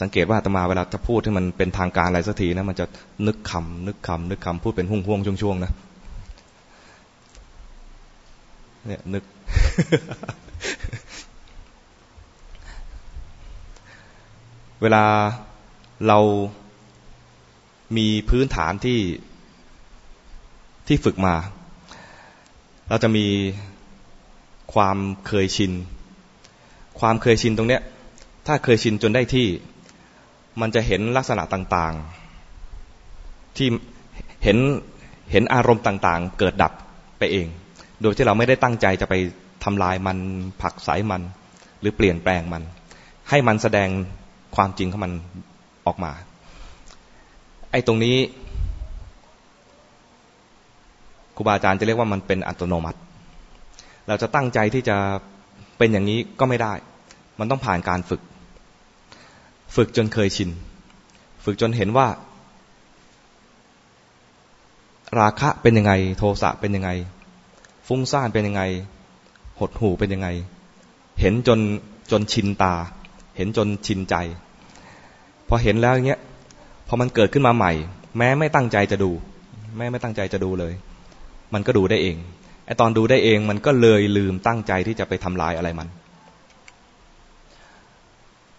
[0.00, 2.86] สังเกตว่าตมาเวลาจะพูดที่มันเป็นทางการอะไรสักทีนะมันจะ
[3.26, 5.72] นึกคำนึกคำนึกคำพูดเป็นห่วงห่วงช่วงๆนะ
[8.86, 9.24] เนี่ยนึก
[14.82, 15.04] เวลา
[16.08, 16.18] เรา
[17.96, 19.00] มีพื้นฐานที่
[20.86, 21.34] ที่ฝึกมา
[22.88, 23.26] เราจะมี
[24.74, 25.72] ความเคยชิน
[27.00, 27.82] ความเคยชินตรงเนี้ย
[28.46, 29.46] ถ้าเคยชินจนได้ที่
[30.60, 33.68] มันจะเห็นลักษณะต่างๆ ที่
[34.44, 34.58] เห็น
[35.32, 36.72] เห็นอารมณ์ต่างๆ เกิดดับ
[37.18, 37.46] ไปเอง
[38.02, 39.14] โดยที่เราไม่ได้ตั้งใจจะไป
[39.64, 40.18] ทำลายมัน
[40.62, 41.22] ผักสายมัน
[41.80, 42.62] หรือเปลี่ยนแปลงมัน
[43.30, 43.88] ให้มันแสดง
[44.56, 45.12] ความจริงของมัน
[45.86, 46.12] ออกมา
[47.76, 48.16] อ้ตรงนี้
[51.36, 52.98] ครูบาอาจารย์จะเรียกว่ามันเป็นอัตโนมัติ
[54.08, 54.96] เราจะตั้งใจที่จะ
[55.78, 56.72] เป็นอย่างนี้ก็ไม่ได้
[57.38, 58.20] มันต้องผ่านการฝึก
[59.76, 60.50] ฝึกจนเคยชิน
[61.44, 62.06] ฝึกจนเห็นว่า
[65.18, 66.90] ราคะเป็นยังไง โทสะเป็นยังไง
[67.86, 68.62] ฟุ้งซ่านเป็นยังไง
[69.58, 70.28] หดหูเป็นยังไง
[71.20, 71.60] เห็นจน
[72.10, 72.74] จนชินตา
[73.36, 74.14] เห็นจนชินใจ
[75.48, 76.20] พอเห็นแล้วอย่างเงี้ย
[76.88, 77.72] พอมันเกิดขึ้นมาใหม่
[78.18, 79.10] แม้ไม่ตั้งใจจะดู
[79.76, 80.72] แม้ไม่ตั้งใจจะดูเลย
[81.54, 82.16] มันก็ดูได้เอง
[82.66, 85.88] ไอตอนดูได้เองมันก็เลยลืมตั้งใจที่จะไปทำลายอะไรมัน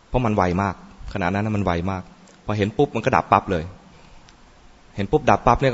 [0.09, 0.75] เพราะมันไวมาก
[1.13, 2.03] ขณะนั้นมันไวมาก
[2.45, 3.63] พอเห็นปุ๊บมันก็ดับปั๊บเลย
[4.95, 5.73] เห็นปุ๊บดับปั๊บเนี่ย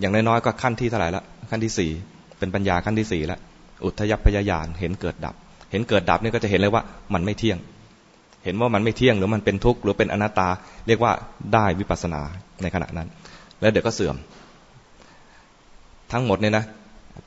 [0.00, 1.90] อย่างน้อยๆก็ขั้นที่เท่าไหร่ละขั้นที่สี่
[2.38, 3.40] เป็นปัญญาขั้นที่สี่ล้ว
[3.84, 5.34] อุทยพยายานเห็นเกิดดับ
[5.70, 6.82] เห็นเกิดดับเนี่ยก็จะเห็นเลยว่า
[7.14, 7.58] มันไม่เที่ยง
[8.44, 10.48] เห็นว่ามันไม่เที่ยงหรือมันเป็นทุกข์หรือเป็นอนัตตา
[10.86, 11.12] เรียกว่า
[11.54, 12.22] ได้วิปัสสนา
[12.62, 13.08] ในขณะนั้น
[13.60, 14.16] แล้วเดี๋ยวก็เสื่อม
[16.12, 16.64] ทั้งหมดเนี่ยนะ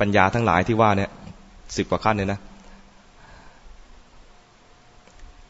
[0.02, 1.10] ปัญญาทั้งหลายที่ว่าเนี่ย
[1.78, 2.40] สิบกว่าขั้นเนี่ยนะ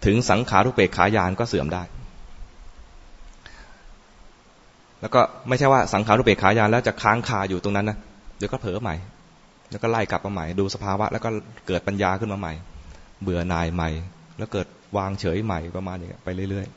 [0.05, 1.84] ถึงสังขารุเปกขายานก็เสื่อมได้
[5.01, 7.97] แล้วก็ไม่ใช่ว่าสังขารุเปกขายานแล้วจะค้างคาอยู่ตรงนั้นนะ
[8.38, 8.95] เดี๋ยวก็เผลอใหม่
[9.72, 11.30] แล้วก็ไล่กลับมาใหม่ ดูสภาวะ แล้วก็
[11.68, 12.53] เกิดปัญญาขึ้นมาใหม่
[13.24, 13.89] เบื่อหน่ายใหม่
[14.38, 14.68] แล้วเกิด
[14.98, 16.68] วางเฉยใหม่ประมาณนี้ไปเรื่อย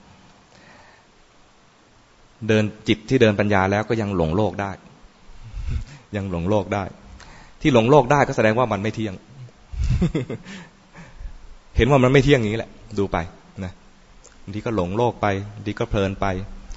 [1.15, 4.71] ๆ เดินจิตที่เดินปัญญาแล้วก็ยังหลงโลกได้
[6.17, 6.85] ยังหลงโลกได้
[7.61, 9.15] ที่หลงโลกได้ก็แสดงว่ามันไม่เที่ยง
[11.77, 13.17] เห็นว่ามันไม่เที่ยงอย่างนี้แหละ ดูไป
[13.65, 13.73] นะ
[14.43, 16.27] บางทีก็หลงโลกไปบางทีก็เพลินไป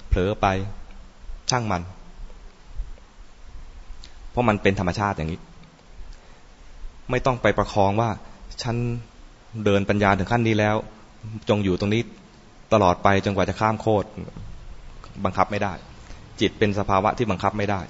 [0.10, 0.48] เผลอไป
[1.50, 1.82] ช่างมัน
[4.32, 5.40] เพราะมันเป็นธรรมชาติอย่างนี้
[7.12, 8.10] ไม่ต้องไปประคองว่า
[8.62, 8.76] ฉัน
[9.66, 10.76] เดินปัญญาถึงขั้นนี้แล้ว
[11.50, 12.02] จงอยู่ตรงนี้
[12.74, 14.08] ตลอดไปจนกว่าจะข้ามโคตร
[15.26, 15.74] บังคับไม่ได้
[16.42, 17.82] จิตเป็นสภาวะที่บังคับไม่ได้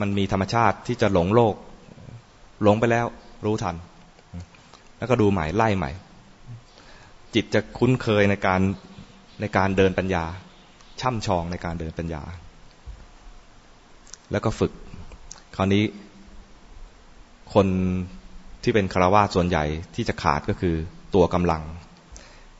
[0.00, 1.54] มันมีธรรมชาติที่จะหลงโลก
[2.62, 3.06] หลงไปแล้ว
[3.44, 3.76] รู้ทัน
[4.98, 5.90] แล้วก็ดูใหม่ไล่ใหม่
[7.34, 8.60] จิตจะคุ้นเคยในการ
[9.40, 10.24] ในการเดินปัญญา
[11.00, 12.22] ช่ำชองในการเดินปัญญา
[14.32, 14.72] แล้วก็ฝึก
[15.56, 15.84] คราวนี้
[17.54, 17.66] คน
[18.62, 19.64] ที่เป็นคารวาสส่วนใหญ่
[19.94, 20.76] ที่จะขาดก็คือ
[21.14, 21.62] ตัวกำลัง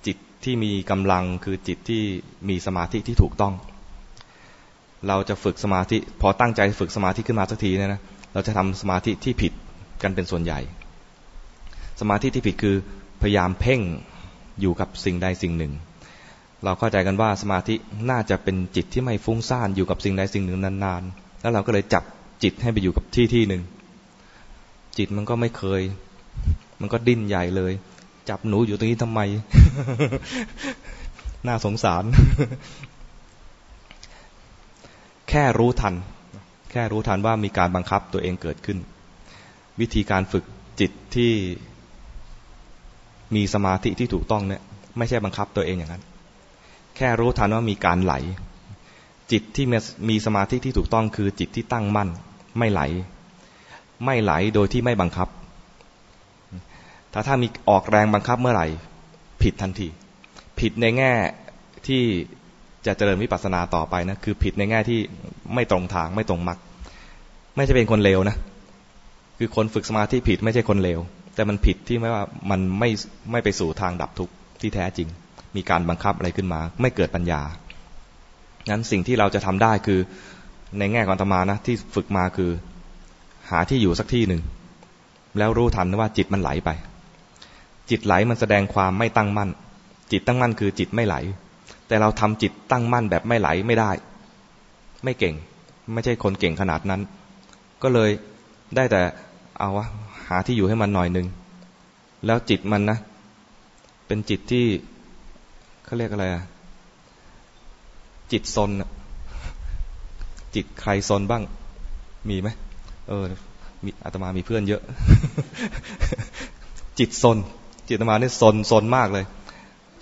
[0.07, 2.03] จิตที่มีกำลังคือจิตที่
[2.49, 3.55] มีสมาธิที่ถูกต้อง
[5.09, 8.01] เราจะฝึกสมาธิ พอตั้งใจฝึกสมาธิขึ้นมาสักทีเนี่ยนะ
[8.35, 9.53] เราจะทำสมาธิที่ผิด
[10.03, 10.61] กันเป็นส่วนใหญ่
[12.01, 12.77] สมาธิที่ผิดคือ
[13.23, 13.81] พยายามเพ่ง
[14.61, 15.73] อยู่กับสิ่งใดสิ่งหนึ่ง
[16.65, 17.75] เราเข้าใจกันว่าสมาธิ
[18.11, 22.05] น่าจะเป็นจิตที่ไม่ฟุ้งซ่านอยู่กับสิ่งใดสิ่งหนึ่งนานๆ แล้วเราก็เลยจับ
[22.43, 23.63] จิตให้ไปอยู่กับที่ที่หนึ่ง
[24.99, 25.83] จิตมันก็ไม่เคย
[26.81, 27.73] มันก็ดิ้นใหญ่เลย
[28.29, 29.21] จับหนูอยู่ตรงนี้ทำไม
[31.47, 32.05] น่าสงสาร
[35.29, 35.95] แค่รู้ทัน
[36.71, 38.79] แค่รู้ทันว่ามีการบังคับตัวเองเกิดขึ้น
[39.81, 40.45] วิธีการฝึก
[40.81, 41.33] จิตที่
[43.35, 44.63] มีสมาธิที่ถูกต้องเนี่ย
[44.99, 46.05] ไม่ใช่บังคับตัวเองอย่างนั้น
[46.97, 48.15] แค่รู้ทันว่ามีการไหล
[49.33, 49.67] จิตที่
[50.09, 52.09] มีสมาธิที่ถูกต้องคือจิตที่ตั้งมั่น
[52.59, 52.81] ไม่ไหล
[54.05, 55.29] ไม่ไหลโดยที่ไม่บังคับ
[57.13, 58.67] ถ้าถ้ามีออกแรงบังคับเมื่อไหร่
[59.43, 59.89] ผิดทันที
[60.61, 61.13] ผิดในแง่
[61.87, 62.03] ที่
[62.87, 65.01] จะเจริญวิปัสสนาต่อไปนะคือผิดในแง่ที่
[65.55, 66.59] ไม่ตรงทางไม่ตรงมรรค
[67.57, 68.37] ไม่ใช่เป็นคนเลวนะ
[69.39, 71.01] คือคนฝึกสมาธิผิดไม่ใช่คนเลว
[71.35, 72.91] แต่มันผิดที่ไม่ว่ามันไม่
[73.31, 75.09] ไม่ไปสู่ทางดับทุกข์ที่แท้จริง
[75.57, 77.43] มีการบังคับอะไรขึ้นมา ไม่เกิดปัญญา
[78.71, 80.01] งั้นสิ่งที่เราจะทำได้คือ
[80.79, 82.51] ในแง่ของธรรมานะที่ฝึกมาคือ
[83.51, 84.43] หาที่อยู่สักที่หนึ่ง
[85.39, 86.71] แล้วรู้ทันว่าจิตมันไหลไป
[87.91, 89.51] จิตไหลมันแสดงความไม่ตั้งมั่น
[90.13, 91.17] จิตตั้งมั่นคือจิตไม่ไหล
[91.89, 93.91] แต่เราทำจิตตั้งมั่นแบบไม่ไหลไม่ได้
[95.05, 95.35] ไม่เก่ง
[95.93, 97.01] ไม่ใช่คนเก่งขนาดนั้น
[97.83, 98.11] ก็เลย
[98.77, 99.01] ได้แต่
[99.59, 99.87] เอาวะ
[100.29, 101.27] หาที่อยู่ให้มันหน่อยหนึ่ง
[102.27, 102.99] แล้วจิตมันนะ
[104.07, 104.65] เป็นจิตที่
[105.85, 106.43] เขาเรียกอะไรอะ
[108.33, 108.71] จิตซน
[110.55, 111.43] จิตใครซนบ้าง
[112.29, 112.49] มีไหม
[113.09, 113.25] เออ
[113.85, 114.83] มีอาตมามีเพื่อนเยอะ
[116.99, 117.39] จิตซน
[117.93, 119.25] จิตอาตมาเนี่ยซนซนมากเลย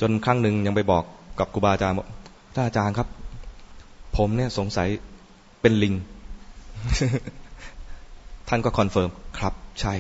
[0.01, 1.05] จนครั้งหนึ่งยังไปบอก
[1.39, 2.07] กับครูบาอาจารย์บอก
[2.55, 3.09] ท่านอาจารย์ครับ
[4.17, 4.89] ผมเนี่ยสงสัย
[5.61, 5.95] เป็นลิง
[8.49, 9.93] ท่านก็ confirm ครับ ใช่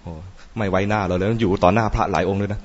[0.00, 0.12] โอ้
[0.56, 2.60] ไม่ไว้หน้าเราเลยอยู่ต่อหน้าพระหลายองค์เลยนะ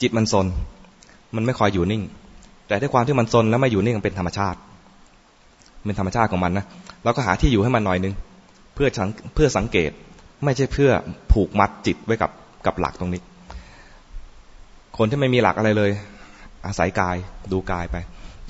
[0.00, 0.46] จิตมันซน
[1.36, 2.02] มันไม่คอยอยู่นิ่ง
[2.68, 4.58] แต่ด้วยความที่มันซนแล้วไม่อยู่นิ่งมันเป็นธรรมชาติ
[5.84, 6.64] เป็นธรรมชาติของมันนะ
[7.04, 8.14] เราก็หาที่อยู่ให้มันหน่อยนึง
[8.74, 8.88] เพื่อ
[9.34, 9.90] เพื่อสังเกต
[10.44, 10.90] ไม่ใช่เพื่อ
[11.32, 12.30] ผูกมัดจิตไว้กับ
[12.66, 13.22] กับหลักตรงนี้
[14.98, 15.90] คนที่ไม่มีหลักอะไรเลย
[16.66, 17.16] อาศัยกาย
[17.52, 17.96] ดูกายไป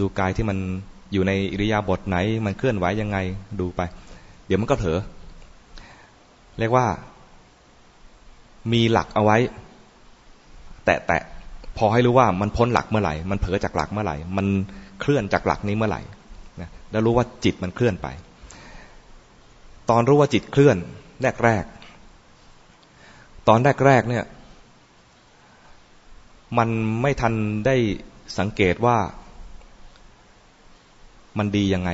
[0.00, 0.58] ดูกายที่มัน
[1.12, 2.16] อยู่ในอิริยาบถไหน
[2.46, 3.18] มันเคลื่อนไหวยังไง
[3.60, 3.80] ดูไป
[4.46, 4.98] เดี๋ยวมันก็เผลอ
[6.58, 6.86] เรียกว่า
[8.72, 9.36] มีหลักเอาไว้
[10.84, 11.22] แตะแตะ
[11.78, 14.46] พอให้รู้ว่ามันพ้นหลักเมื่อไหร่ มันเผลอจากหลักเมื่อไหร่ มัน
[15.00, 16.00] เคลื่อนจากหลักนี้เมื่อไหร่
[16.92, 18.08] แล้วรู้ว่าจิตมันเคลื่อนไป
[19.90, 20.76] ตอนรู้ว่าจิตเคลื่อน
[21.22, 21.64] แรกแรก
[23.48, 24.24] ตอนแรกแรกเนี่ย
[26.58, 26.68] มัน
[27.02, 27.34] ไม่ทัน
[27.66, 27.76] ได้
[28.38, 28.98] สังเกตว่า
[31.38, 31.90] มันดียังไง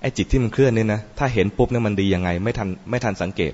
[0.00, 3.52] ไอ้จิตที่มันเคลื่อนนี่นะ ถ้าเห็นปุ๊บเนี่ยมันดียังไง ไม่ทันไม่ทันสังเกต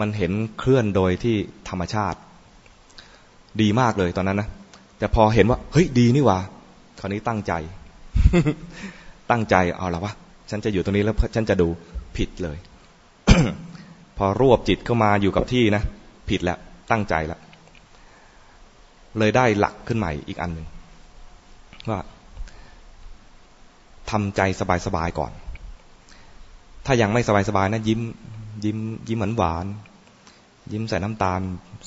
[0.00, 1.36] มันเห็นเคลื่อนโดยที่
[1.68, 2.18] ธรรมชาติ
[3.60, 4.48] ดีมากเลยตอนนั้นนะ
[4.98, 6.38] แต่พอเห็นว่า เฮ้ยดีนี่ว่า
[7.00, 7.52] คราวนี้ตั้งใจ
[9.30, 10.12] ตั้งใจเอาละวะ
[10.50, 11.68] ฉันจะอยู่ตรงนี้แล้วฉันจะดู
[12.16, 12.58] ผิดเลย
[14.18, 15.82] พอรวบจิตเข้ามาอยู่กับที่นะ
[16.30, 16.58] ผิดแล้ว
[16.90, 17.40] ตั้งใจแล้ว
[19.18, 20.66] เลยได้หลักขึ้นใหม่อีกอันหนึ่ง
[21.90, 22.00] ว่า
[24.10, 24.40] ทำใจ
[24.86, 25.32] สบายๆก่อน
[26.86, 28.00] ถ้ายังไม่สบายๆนะยิ้ม
[28.64, 29.66] ยิ้ม ยิ้มเหมือนหวาน
[30.72, 31.40] ยิ้มใส่น้ำตาล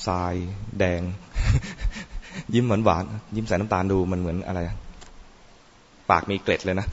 [0.07, 0.33] ทราย
[0.79, 1.01] แดง
[2.53, 3.03] ยิ้มเหมือนหวาน
[3.35, 4.59] ยิ้มใส่น้ำตาลดูมันเหมือนอะไร
[6.09, 6.87] ปากมีเกล็ดเลยนะ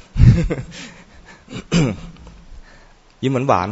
[3.23, 3.69] ยิ้มเหมือนหวาน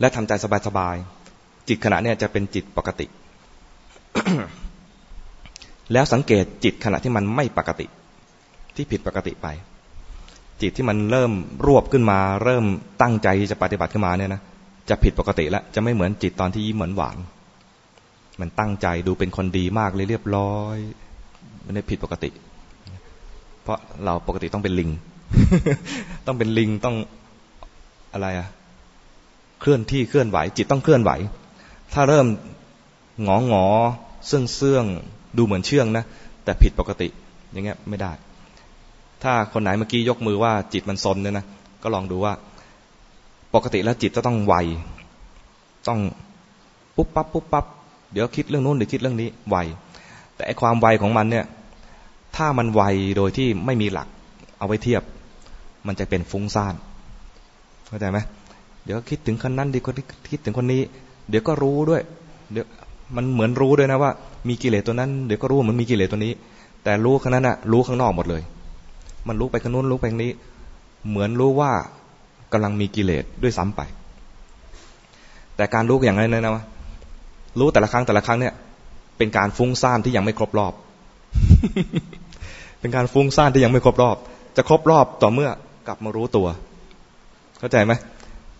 [0.00, 0.32] และทำใจ
[0.66, 3.06] สบายๆ จิตขณะเนี้ยจะเป็นจิตปกติ
[5.92, 7.86] แล้วสังเกตจิตขณะที่มันไม่ปกติ
[8.76, 9.46] ที่ผิดปกติไป
[10.62, 11.32] จิตที่มันเริ่ม
[11.66, 12.64] รวบขึ้นมา เริ่ม
[13.02, 14.40] ตั้งใจจะปฏิบัติขึ้นมาเนี่ยนะ
[14.88, 17.18] จะผิดปกติแล้วจะไม่เหมือนจิตตอนที่ยิ้มเหมือนหวาน
[18.40, 20.76] มันตั้งใจดูเป็นคนดีมากเลยเรียบร้อย
[21.64, 22.30] มันได้ผิดปกติ
[23.68, 24.90] เพราะเราปกติต้องเป็นลิง
[26.26, 26.96] ต้องเป็นลิงต้อง
[28.12, 28.48] อะไรอะ
[29.60, 31.10] เคลื่อนที่เคลื่อนไหว จิตต้องเคลื่อนไหว
[31.94, 32.26] ถ้าเริ่ม
[33.26, 33.64] งองอ
[34.26, 34.84] เสื่องเสื่อง
[35.36, 36.04] ดูเหมือนเชื่องนะ
[36.44, 37.08] แต่ผิดปกติ
[37.52, 38.12] อย่างเงี้ยไม่ได้
[39.22, 41.44] ถ้าคนไหนเมื่อกี้ยกมือว่าจิตมันซนเนี่ยนะ
[41.82, 42.32] ก็ลองดูว่า
[43.54, 44.54] ปกติแล้วจิตจะต้องไว
[45.88, 46.00] ต้อง
[46.96, 47.64] ปุ๊บปั๊บปุ๊บปั๊บ
[48.12, 49.56] เดี๋ยวคิดเรื่องนู้นเดี๋ยวคิดเรื่องนี้ไว
[50.34, 51.44] แต่ไอความไวของมันเนี่ย
[52.38, 52.82] ถ้ามันไว
[53.16, 54.08] โดยที่ไม่มีหลัก
[54.58, 55.02] เอาไว้เทียบ
[55.86, 56.74] มันจะเป็นฟุ้งซ่าน
[57.88, 58.18] เข้าใจไหม
[58.84, 59.94] เดี๋ยวคิดถึงคนนั้นดีคน
[60.30, 60.80] คิดถึงคนนี้
[61.28, 62.02] เดี๋ยวก็รู้ด้วย
[62.52, 62.66] เดี๋ยว
[63.16, 64.10] มันเหมือนรู้ด้วยนะว่า
[64.48, 66.32] มีกิเลสตัวนั้นเดี๋ยวก็รู้มันมีกิเลสตัวนี้
[66.84, 68.42] แต่รู้ข้างนั้นอะรู้ข้างนอกหมดเลย
[69.28, 70.32] มันรู้ไปข้างนู้นรู้ไปนี้
[71.08, 71.70] เหมือนรู้ว่า
[72.52, 73.80] กำลังมีกิเลสด้วยซ้ำไป
[75.56, 76.64] แต่การรู้อย่างนั้นนะว่า
[77.58, 78.54] รู้แต่ละครั้งแต่ละครั้งเนี่ย
[79.18, 80.72] เป็นการฟุ้งซ่านที่ยังไม่ครบรอบ
[82.80, 84.16] เป็นการฟุ้งซ่านที่ยังไม่ครบรอบ
[84.56, 85.50] จะครบรอบต่อเมื่อ
[85.88, 86.46] กลับมารู้ตัว
[87.58, 87.92] เข้าใจไหม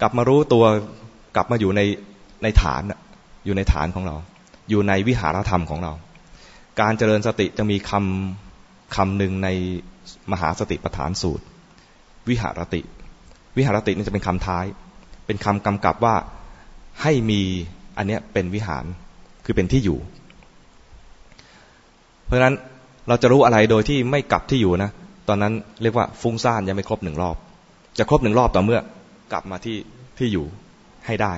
[0.00, 0.64] กลับมารู้ตัว
[1.36, 1.80] กลับมาอยู่ใน
[2.42, 2.82] ในฐาน
[3.44, 4.16] อยู่ในฐานของเรา
[4.70, 5.92] อยู่ในวิหารธรรมของเรา
[6.80, 9.48] การเจริญสติจะมีคำคำหนึ่งใน
[10.32, 11.44] มหาสติปัฏฐานสูตร
[12.28, 12.80] วิหารติ
[13.56, 14.64] วิหารตินี่จะเป็นคำท้าย
[15.26, 16.16] เป็นคำกำกับว่า
[17.02, 17.40] ให้มี
[17.96, 18.84] อันเนี้ยเป็นวิหาร
[19.44, 19.98] คือเป็นที่อยู่
[22.24, 22.54] เพราะฉะนั้น
[23.08, 24.90] เราจะรู้อะไรโดยที่ไม่กลับที่อยู่นะ
[25.28, 25.52] ตอนนั้น
[25.82, 27.36] เรียกว่าฟุ้งซ่านยังไม่ครบหนึ่งรอบ
[27.98, 28.80] จะครบหนึ่งรอบต่อเมื่อ
[29.32, 29.76] กลับมาที่
[30.18, 30.46] ที่อยู่
[31.06, 31.32] ให้ได้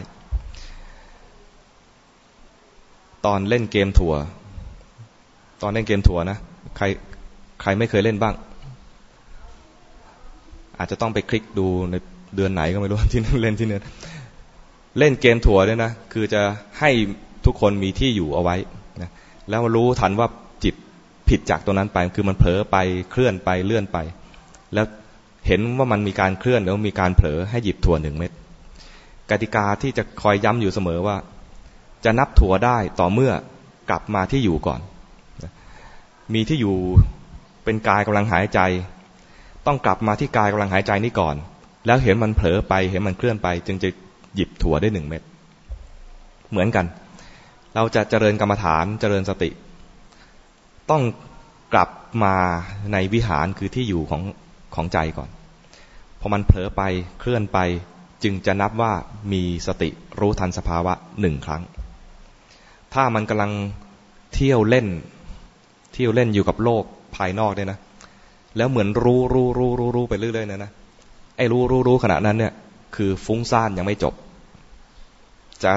[3.27, 4.15] ตอนเล่นเกมถั่ว
[5.63, 6.39] ตอนเล่นเกมถั่วนะ
[6.77, 6.85] ใคร
[7.61, 8.35] ใครไม่เคยเล่นบ้าง
[10.79, 11.95] อาจจะต้องไปคลิกดูใน
[12.37, 13.83] เดือนไหนก็ไม่รู้ที่เล่นที่เนื้อ
[14.99, 16.41] เล่นเกมถั่วเนี่ยนะ คือจะ
[16.81, 16.91] ให้
[17.47, 18.57] ทุกคนมีที่อยู่เอาไว้
[19.03, 19.11] นะ
[19.49, 20.29] แล้วรู้ทันว่า
[21.31, 22.77] ผิดจากตัวนั้นไป คือมันเผลอไป
[23.11, 23.99] เคลื่อนไปเลื่อนไป
[24.75, 24.87] แล้ว
[25.47, 28.33] เห็นว่ามันมีการเคลื่อนแล้วมีการเผลอให้หยิบถั่วหนึ่งเม็ด
[29.31, 31.17] กติกาที่จะคอยย้ำอยู่เสมอว่า
[32.05, 33.33] จะนับถั่วได้ต่อเมื่อ
[33.91, 34.81] กลับมาที่อยู่ก่อน
[36.35, 36.77] มีที่อยู่
[37.65, 38.61] เป็นกายกำลังหายใจ
[39.67, 41.37] ต้องกลับมาที่กายกำลังหายใจนี่ก่อน
[41.87, 43.89] แล้วเห็นมันเผลอไปเห็นมันเคลื่อนไป จึงจะ
[44.35, 45.23] หยิบถั่วได้หนึ่งเม็ด
[46.51, 46.87] เหมือนกัน
[47.75, 49.51] เราจะเจริญกรรมฐานเจริญสติ
[50.91, 51.03] ต้อง
[51.75, 51.91] กลับ
[52.25, 52.35] มา
[52.93, 54.23] ในวิหารคือที่อยู่ของ
[54.75, 55.29] ของใจก่อน
[56.21, 56.83] พอมันเผลอไป
[57.21, 57.59] เคลื่อนไป
[58.23, 58.93] จึงจะนับว่า
[59.33, 59.89] มีสติ
[60.21, 61.63] รู้ทันสภาวะหนึ่งครั้ง
[62.95, 63.53] ถ้ามันกำลัง
[64.35, 64.87] เที่ยวเล่น
[65.93, 66.85] เที่ยวเล่นอยู่กับโลก
[67.17, 67.79] ภายนอกเนี่ยนะ
[68.57, 70.71] แล้วเหมือนรู้รู้รู้รู้รู้ไปเรื่อยๆนะนะ
[71.37, 72.53] ไอ้รู้รู้รู้ขณะนั้นเนี่ย
[72.97, 74.15] คือฟุ้งซ่านยังไม่จบ
[75.65, 75.73] จะ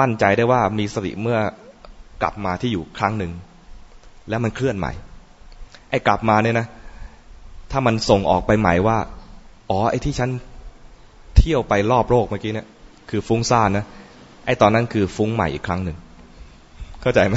[0.00, 1.38] มั่นใจได้ว่ามีสติเมื่อ
[2.22, 3.32] กลับมาที่อยู่ครั้งหนึ่ง
[4.28, 4.92] แล้วมันเคลื่อนใหม่
[5.90, 6.66] ไอ้กลับมาเนี่ยนะ
[7.70, 8.98] ถ้ามันส่งออกไปใหม่ว่า
[9.70, 10.30] อ๋อ ไอ้ที่ฉัน
[11.36, 12.66] เที่ยวไปรอบโลกเมื่อกี้เนี่ย
[13.10, 13.84] คือฟุ้งซ่านนะ
[14.46, 15.96] ไอ้ตอนนั้นคือฟุ้งใหม่อีกครั้งหนึ่ง
[17.02, 17.36] เข้าใจไหม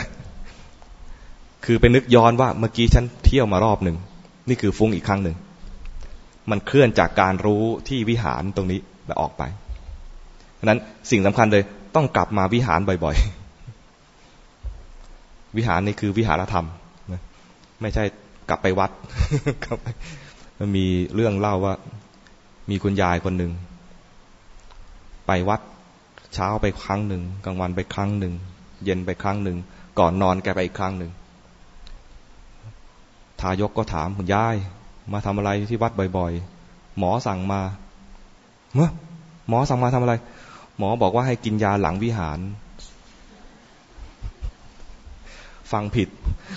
[1.65, 3.97] คือไปนึกย้อนว่าเมื่อกี้ฉันเที่ยวมารอบหนึ่ง
[4.49, 5.35] นี่คือฟุ้งอีกครั้งหนึ่ง
[6.49, 9.43] มันเคลื่อนจากการรู้ที่วิหารตรงนี้แล้วออกไป
[10.59, 10.79] ดังนั้น
[11.11, 11.63] สิ่งสำคัญเลย
[11.95, 13.42] ต้องกลับมาวิหารบ่อยๆ
[15.57, 16.67] วิหารนี่คือวิหารธรรม
[17.81, 18.03] ไม่ใช่
[18.49, 18.91] กลับไปวัด
[20.59, 20.85] มันมี
[21.15, 21.73] เรื่องเล่าว่า
[22.69, 23.51] มีคุณยายคนหนึ่ง
[25.27, 25.61] ไปวัด
[26.33, 28.33] เช้าไปครั้งหนึ่งกลางวันไปครั้งหนึ่ง
[28.83, 29.57] เย็นไปครั้งหนึ่ง
[29.99, 31.11] ก่อนนอนแกไปอีกครั้งหนึ่ง
[33.39, 34.55] ทายกก็ถามคุณยาย
[35.13, 37.61] มาทำอะไรที่วัดบ่อยๆ หมอสั่งมา
[38.73, 38.89] เมื่อ
[39.49, 40.13] หมอสั่งมาทำอะไร
[40.77, 42.39] หมอบอกว่าให้กินยาหลังวิหาร
[45.73, 46.09] ฟังผิด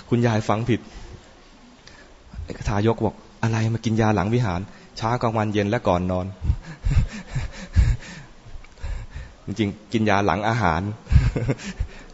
[0.09, 0.79] คุณยายฟังผิด
[2.67, 4.61] ทายกบอกอะไรมากินยาหลังวิหาร
[4.97, 6.25] เช้ากลางวันเย็นและก่อนนอน
[9.45, 10.81] จริงๆกินยาหลังอาหาร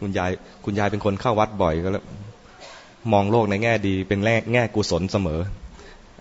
[0.00, 0.30] คุณยาย
[0.64, 2.04] คุณยายเป็นคนเข้าวัดบ่อยก็แล้ว
[3.12, 5.40] มองโลกในแง่ดีเป็นแง่แง่กุศลเสมอ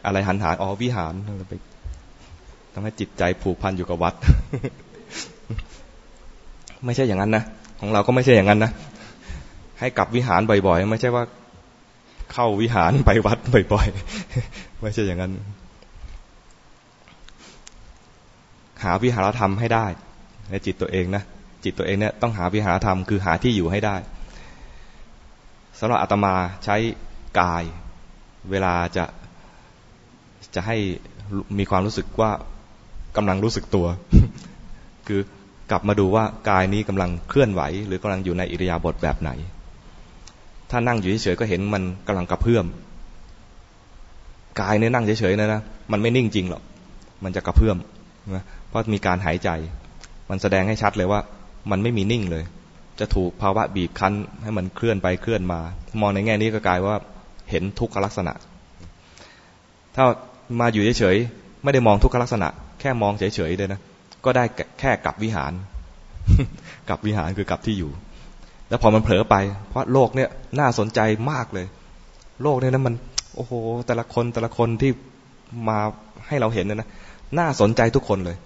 [0.06, 1.14] อะไรหันหาอ๋อวิหาร
[1.50, 1.54] ไป
[2.74, 4.14] ทำให้จิตใจผูกพันอยู่กับวัด
[6.86, 7.44] ไม่ใช่อย่างนั้นนะ
[7.80, 8.72] ของเราก็ไม่ใช่อย่างนั้นนะ
[9.84, 11.24] ให้กลับวิหารบ่อยๆ ไม่ใช่ว่า
[12.34, 13.38] เข้าวิหารไปวัด
[13.74, 15.32] บ่อยๆ ไม่ใช่อย่างนั้น
[18.84, 19.86] หาวิหารธรรมให้ได้
[20.50, 21.24] ในจิตตัวเองนะ
[21.64, 23.96] จิตตัวเองเนี่ยต้องหาวิหารธรรมคือหาที่อยู่ให้ได้
[25.80, 26.76] สำหรับอาตมาใช้
[27.40, 27.64] กาย
[28.52, 29.06] เวลาจะ
[30.56, 30.78] จะให้
[31.58, 32.32] มีความรู้สึกว่า
[33.18, 33.88] กำลังรู้สึกตัว
[35.08, 35.22] คือ
[35.72, 39.32] กลับมาดูว่ากายนี้กำลังเคลื่อนไหว หรือกำลังอยู่ในอิริยาบถแบบไหน
[40.76, 42.66] ถ้านั่งอยู่เฉยๆก็เห็นมันกำลังกระเพื่อม
[44.60, 45.62] กายเนี่ยนั่งเฉยๆนะนะ
[45.92, 46.64] มันไม่นิ่งจริงหรอก
[47.24, 47.78] มันจะกระเพื่อม
[48.36, 49.50] นะเพราะมีการหายใจ
[50.30, 51.20] มันแสดงให้ชัดเลยว่า
[51.72, 52.44] มันไม่มีนิ่งเลย
[53.00, 54.14] จะถูกภาวะบีบคั้น
[54.44, 55.60] ให้มันเคลื่อนไปเคลื่อนมา
[56.02, 57.00] มองในแง่นี้ก็กลายว่า
[57.50, 58.34] เห็นทุกขลักษณะ
[59.96, 60.04] ถ้า
[60.60, 62.48] มาอยู่เฉยๆไม่ได้มองทุกขลักษณะ
[62.80, 63.80] แค่มองเฉยๆเลยนะ
[64.26, 64.44] ก็ได้
[64.80, 65.52] แค่กลับวิหาร
[66.90, 67.92] กลับวิหารคือกลับที่อยู่
[68.74, 69.36] แล้วพอมันเผลอไป
[69.70, 71.00] เพราะโลกเนี่ยน่าสนใจ
[71.32, 71.66] มากเลย
[72.44, 72.96] โลกเนี่ยนะมัน
[73.36, 73.54] โอ้โห
[73.88, 74.92] แต่ละคนแต่ละคนที่
[75.68, 75.80] มา
[76.28, 76.90] ให้เราเห็นนะนะ
[77.40, 78.38] น่าสนใจทุกคนเลย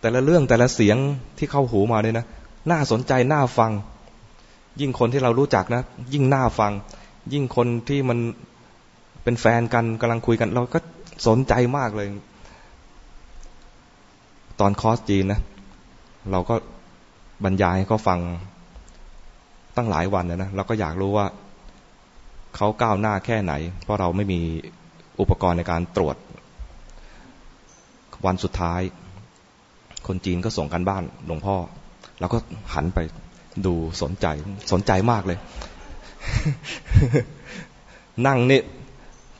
[0.00, 0.96] แต่ละเรื่องแต่ละเสียง
[1.38, 2.26] ที่เข้าหูมาเนี่ยนะ
[2.70, 3.72] น่าสนใจน่าฟัง
[4.80, 6.72] ยิ่งคนที่เรารู้จักนะ ยิ่งน่าฟัง
[7.32, 8.18] ยิ่งคนที่มัน
[9.22, 10.78] เป็นแฟนกันกำลังคุยกัน เราก็
[11.26, 12.08] สนใจมากเลย
[14.60, 15.40] ตอนคอสจีนนะ
[16.30, 16.54] เราก็
[17.44, 18.20] บรรยายให้เขาฟัง
[19.76, 21.26] ตั้งหลายวันนะนะเราก็อยากรู้ว่า
[22.56, 23.52] เขาก้าวหน้าแค่ไหน
[23.84, 24.40] เพราะเราไม่มี
[25.20, 26.16] อุปกรณ์ในการตรวจ
[28.26, 28.80] วันสุดท้าย
[30.06, 31.56] คนจีนก็ส่งกันบ้านหลวงพ่อ
[32.20, 32.38] เราก็
[32.74, 32.98] หันไป
[33.66, 34.26] ดูสนใจ
[34.72, 35.38] สนใจมากเลย
[38.26, 38.60] นั่งนี่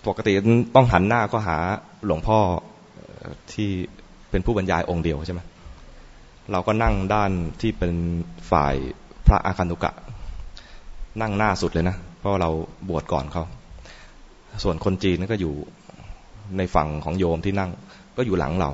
[0.07, 0.32] ปกติ
[0.74, 1.59] ต้องหันหน้าก็หา
[2.07, 2.39] หลวงพ่อ
[3.53, 3.70] ที่
[4.30, 5.41] เป็นผู้บรรยายองค์เดียวใช่ไหม
[6.53, 7.30] เราก็นั่งด้าน
[7.61, 7.95] ที่เป็น
[8.51, 8.74] ฝ่าย
[9.26, 9.93] พระอาคันตุกะ
[11.20, 12.50] นั่งหน้าสุดเลยนะ เพราะเรา
[12.88, 13.44] บวชก่อนเขา
[14.62, 15.54] ส่วนคนจีนก็อยู่
[16.56, 17.70] ในฝั่งของโยมที่นั่ง
[18.16, 18.70] ก็อยู่หลังเรา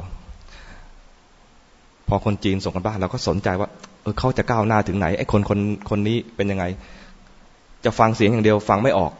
[2.08, 3.68] พอคนจีนส่งกันบ้านเราก็สนใจว่า
[4.02, 5.58] เออเขาจะก้าวหน้าถึงไหนไอ้คนคน
[5.90, 6.64] คนนี้เป็นยังไง
[7.84, 9.12] จะฟังเสียงอย่างเดียวฟังไม่ออก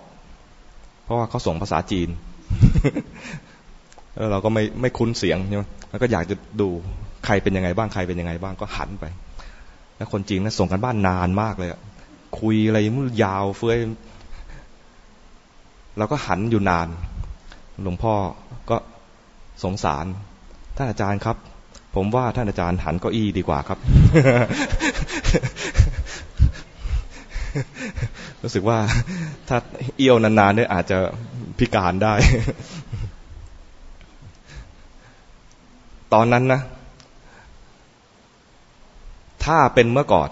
[1.04, 2.08] เพราะว่าเขาส่งภาษาจีน
[4.16, 6.68] แล้วเราก็ไม่ไม่คุ้นเสียงใช่ไหมแล้วก็อยากจะดู
[7.24, 9.04] ใครเป็นยังไงบ้างใครเป็นยังไงบ้างก็หันไป
[9.96, 11.70] แล้วคนจีนนะส่งกันบ้านนานมากเลย
[12.38, 13.78] คุยอะไรมุ่ยาวเฟ้ย
[15.98, 16.88] เราก็หันอยู่นาน
[17.82, 18.14] หลวงพ่อ
[18.70, 18.76] ก็
[19.62, 20.06] สงสาร
[20.76, 21.36] ท่านอาจารย์ครับ
[21.94, 23.78] ผมว่าท่านอาจารย์หันเก้าอี้ดีกว่าครับ
[28.42, 28.78] รู้สึกว่า
[29.48, 29.56] ถ้า
[29.96, 30.98] เอี้ยวนานๆเนี่ยอาจจะ
[31.58, 32.14] พิการได้
[36.14, 36.60] ตอนนั้นนะ
[39.44, 40.30] ถ้าเป็นเมื่อก่อน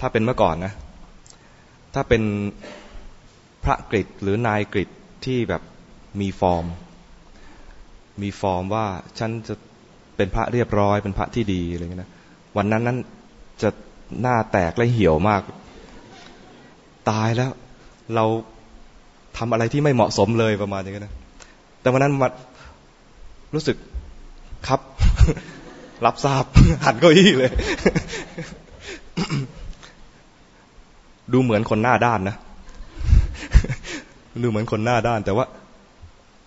[0.00, 0.72] ถ้าเป็นเมื่อก่อนนะ
[1.94, 2.22] ถ้าเป็น
[3.64, 4.84] พระกริหรือนายกริ
[5.24, 5.62] ที่แบบ
[6.20, 6.64] มีฟอร์ม
[8.22, 8.86] มีฟอร์มว่า
[9.18, 9.54] ฉันจะ
[10.16, 12.10] เป็นพระเรียบร้อยเป็นพระที่ดีอะไรเงี้ยนะ
[12.56, 12.98] วันนั้นนั้น
[13.62, 13.70] จะ
[14.20, 15.42] หน้าแตกและเหี่ยวมาก
[17.10, 17.50] ตายแล้ว
[18.14, 18.24] เรา
[19.38, 21.14] ทำอะไรที่ไม่เหมาะสมเลยประมาณอย่างนี้นะ
[21.80, 22.28] แต่วันนั้นมา
[23.54, 23.76] รู้สึก
[24.68, 24.80] ครับ
[26.06, 26.44] รับทราบ
[26.84, 27.50] หันเก้าอี้เลย
[31.32, 32.36] ดูเหมือนคนหน้าด้านนะ
[34.42, 35.46] ดูเหมือนคนหน้าด้าน แต่ว่า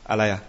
[0.10, 0.42] อะไรอะ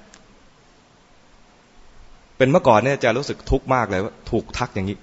[2.37, 4.97] เป็นเมื่อก่อนเนี่ยจะรู้สึกทุกข์มากเลยว่าถูกทักอย่างนี้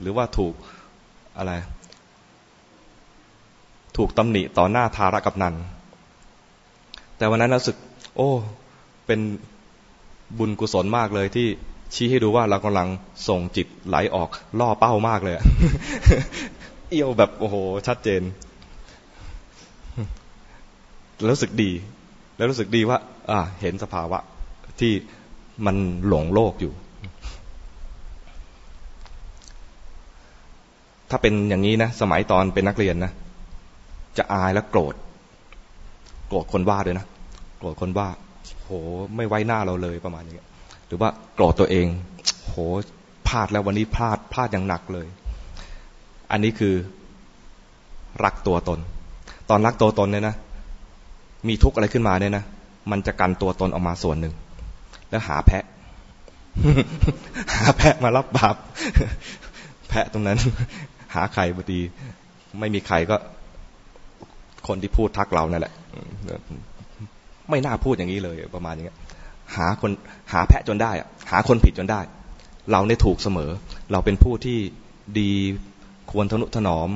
[0.00, 0.54] หรือว่าถูก
[1.38, 1.52] อะไร
[3.96, 5.54] ถูกตำหนิต่อหน้าทารกับนัน
[7.16, 7.76] แต่วันนั้นรู้สึก
[8.16, 8.30] โอ้
[9.06, 9.20] เป็น
[10.38, 11.46] บุญกุศลมากเลยที่
[11.94, 12.88] ชี้ให้ดูว่าเรากำลัง
[13.28, 14.28] ส่งจิตไหลออก
[14.60, 15.34] ล่อเป้ามากเลย
[16.94, 18.22] เอียวแบบโอ้โห ชัดเจน
[21.16, 21.70] แล้วรู้สึกดี
[22.36, 22.98] แล้วรู้สึกดีว่า
[23.30, 24.18] อ่า เห็นสภาวะ
[24.80, 24.92] ที่
[25.66, 25.76] มัน
[26.08, 26.72] หลงโลกอยู่
[31.10, 33.12] ถ้าเป็นอย่างนี้นะ สมัยตอนเป็นนักเรียนนะ
[34.18, 34.94] จะอายและโกรธ
[36.28, 37.06] โกรธคนว่าด้วยนะ
[37.58, 38.08] โกรธคนว่า
[38.62, 38.70] โห
[39.16, 40.36] ไม่ไว้หน้าเราเลยประมาณนี้
[40.86, 41.86] หรือว่าโกรธตัวเอง
[42.46, 42.54] โห
[43.28, 45.06] พลาดแล้ววันนี้พลาด พลาดอย่างหนักเลย
[46.30, 46.74] อันนี้คือ
[48.24, 48.78] รักตัวตน
[49.50, 50.36] ตอนรักตัวตนเนี่ยนะ
[51.48, 52.44] มีทุกข์อะไรขึ้นมาเนี่ยนะ
[52.90, 54.34] มันจะกันตัวตนออกมาส่วนหนึ่ง
[55.10, 55.64] แล้วหาแพะ
[57.56, 58.56] หาแพะมารับบาป
[59.88, 60.38] แพะตรงนั้น
[61.14, 61.80] หาใครบดี
[62.60, 63.16] ไม่มีใครก็
[64.68, 65.74] คนที่พูดทักเรานั่นแหละ
[67.50, 68.98] ไม่น่าพูดอย่างนี้เลยประมาณอย่างนี้ย
[69.56, 69.90] หาคน
[70.32, 70.92] หาแพะจนได้
[71.30, 72.00] หาคนผิดจนได้
[72.72, 73.50] เราเนี่ยถูกเสมอ
[73.92, 74.58] เราเป็นผู้ที่
[75.20, 75.32] ดี
[76.14, 76.90] ควรทนุถนอม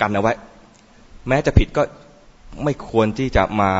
[0.00, 0.32] กันเอาไว้
[1.28, 1.82] แม้จะผิดก็
[2.64, 3.70] ไม่ควรที่จะมา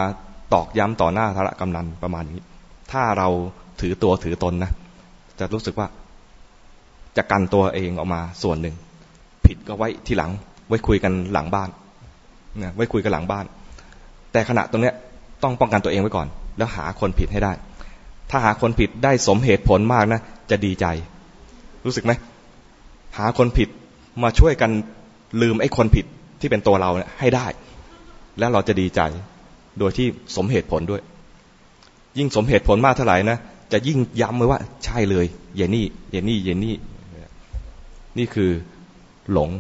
[0.55, 2.41] ตอกย้ำต่อหน้าธารกำนันประมาณนี้
[2.93, 3.29] ถ้าเรา
[3.81, 4.71] ถือตัวถือตนนะ
[5.39, 5.87] จะรู้สึกว่า
[7.17, 8.75] จะกันตัวเองออกมาส่วนหนึ่ง
[9.47, 10.31] ผิดก็ไว้ทีหลัง
[10.69, 11.69] ไว้คุยกันหลังบ้าน
[12.63, 13.45] นะไว้คุยกันหลังบ้าน
[14.33, 14.95] แต่ขณะตรงเนี้ย
[15.43, 16.29] ต้องป้องกันตัวเองไว้ก่อน
[16.59, 17.53] แล้วหาคนผิดให้ได้
[18.31, 20.21] ถ้าหาคนผิดได้สมเหตุผลมากนะ
[20.51, 20.87] จะดีใจ
[21.87, 22.13] รู้สึกไหม
[23.19, 23.69] หาคนผิด
[24.23, 24.71] มาช่วยกัน
[25.43, 26.07] ลืมไอ้คนผิด
[26.41, 27.47] ที่เป็นตัวเราเนี่ยให้ได้
[28.39, 29.01] แล้วเราจะดีใจ
[29.79, 30.07] โดยที่
[30.37, 31.03] สมเหตุผลด้วย
[32.19, 33.39] ยิ่งสมเหตุผลมากเท่าไหร่นะ
[33.73, 35.27] จะยิ่งย้ำไว้ว่าใช่เลย
[35.57, 36.77] เยนี่เยนี่เยนี่
[38.19, 38.51] นี่คือ
[39.33, 39.51] หลง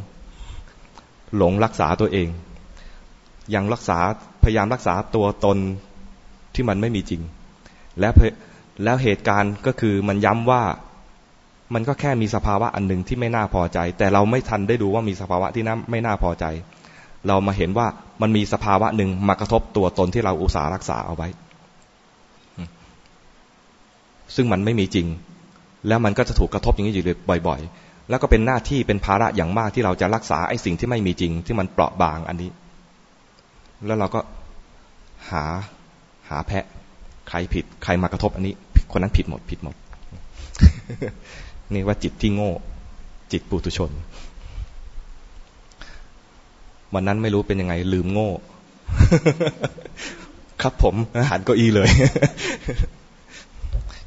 [1.36, 2.28] หลงรักษาตัวเอง
[3.54, 3.98] ยังรักษา
[4.42, 5.58] พยายามรักษาตัวตน
[6.54, 7.22] ที่มันไม่มีจริง
[8.00, 8.08] และ
[8.84, 10.62] แล้วเหตุการณ์ก็คือมันย้ำว่า
[11.74, 16.44] มันก็แค่มีสภาวะอันหนึ่งที่ไม่น่าพอใจ แต่เราไม่ทันได้ดูว่ามีสภาวะที่น่าไม่น่าพอใจ
[17.28, 17.86] เรามาเห็นว่า
[18.22, 21.28] มันมีสภาวะหนึ่งมากระทบตัวตนที่เราอุตส่าห์รักษาเอาไว้
[24.36, 25.06] ซึ่งมันไม่มีจริง
[25.88, 27.04] แล้วมันก็จะถูกกระทบอย่างนี้อยู่
[27.48, 32.50] บ่อยๆ แล้วก็เป็นหน้าที่เป็นภาระอย่างมากที่เราจะรักษาไอ้สิ่งที่ไม่มีจริง ที่มันเปราะบางอันนี้
[33.86, 34.20] แล้วเราก็
[35.30, 35.44] หา
[36.28, 36.64] หาแพะ
[37.28, 38.54] ใครผิด ใครมากระทบอันนี้
[38.92, 39.74] คนนั้นผิดหมด ผิดหมด
[41.74, 42.50] นี่ว่าจิตที่โง่
[43.32, 43.90] จิตปุถุชน
[46.94, 48.30] วันนั้นไม่รู้เป็นยังไง ลืมโง่
[50.62, 50.94] ครับผม
[51.30, 51.88] หันก้าอี้เลย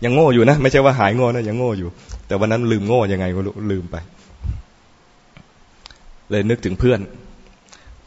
[0.03, 1.89] ยังโง่อยู่นะ ไม่ใช่ว่าหายโง่นะยังโง่อยู่
[2.27, 3.41] แต่วันนั้นลืมโง่ยังไงก็
[3.71, 3.95] ลืมไป
[6.29, 6.99] เลยนึกถึงเพื่อน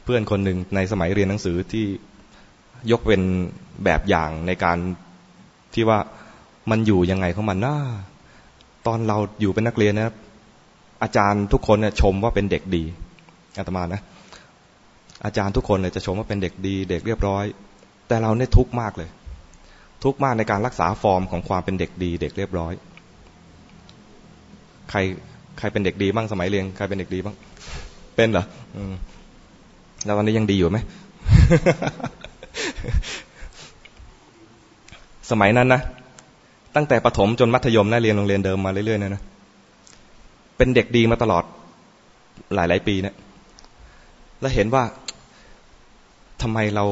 [0.04, 1.86] เพื่อนคนหนึ่งในสมัยเรียนหนังสือที่
[2.90, 3.22] ยกเป็น
[3.84, 4.78] แบบอย่างในการ
[5.74, 5.98] ที่ว่า
[6.70, 7.76] มันอยู่ยังไงของมันน่า
[8.86, 10.12] ตอนเราอยู่เป็นนักเรียนนะ
[11.02, 12.82] อาจารย์ทุกคนเนี่ยชมว่าเป็นเด็กดี
[13.58, 14.00] อาตมานะ
[15.24, 17.44] อาจารย์ทุกคนเลยจะชมว่าเป็นเด็กดี เด็กเรียบร้อย
[18.08, 19.08] แต่เราเนี่ยทุกข์มากเลย
[20.04, 22.72] ทุกข์มากในการรักษาฟอร์มของความเป็นเด็กดี เด็กเรียบร้อย
[24.90, 24.98] ใคร
[25.58, 27.36] ใครเป็นเด็กดีบ้างสมัยเรียนใครเป็นเด็กดีบ้าง
[28.16, 28.44] เป็นเหรอ
[30.04, 30.78] แล้วตอนนี้ยังดีอยู่ไหม
[35.30, 35.80] สมัยนั้นนะ
[36.76, 39.22] ตั้งแต่ประถมจนมัธยมนะเรียนโรงเรียนเดิมมาเรื่อยๆนะนะ
[40.56, 41.44] เป็นเด็กดีมาตลอด
[42.54, 43.14] หลายหลายปีเนะี่ย
[44.40, 44.82] แล้วเห็นว่า
[46.42, 46.84] ทำไมเรา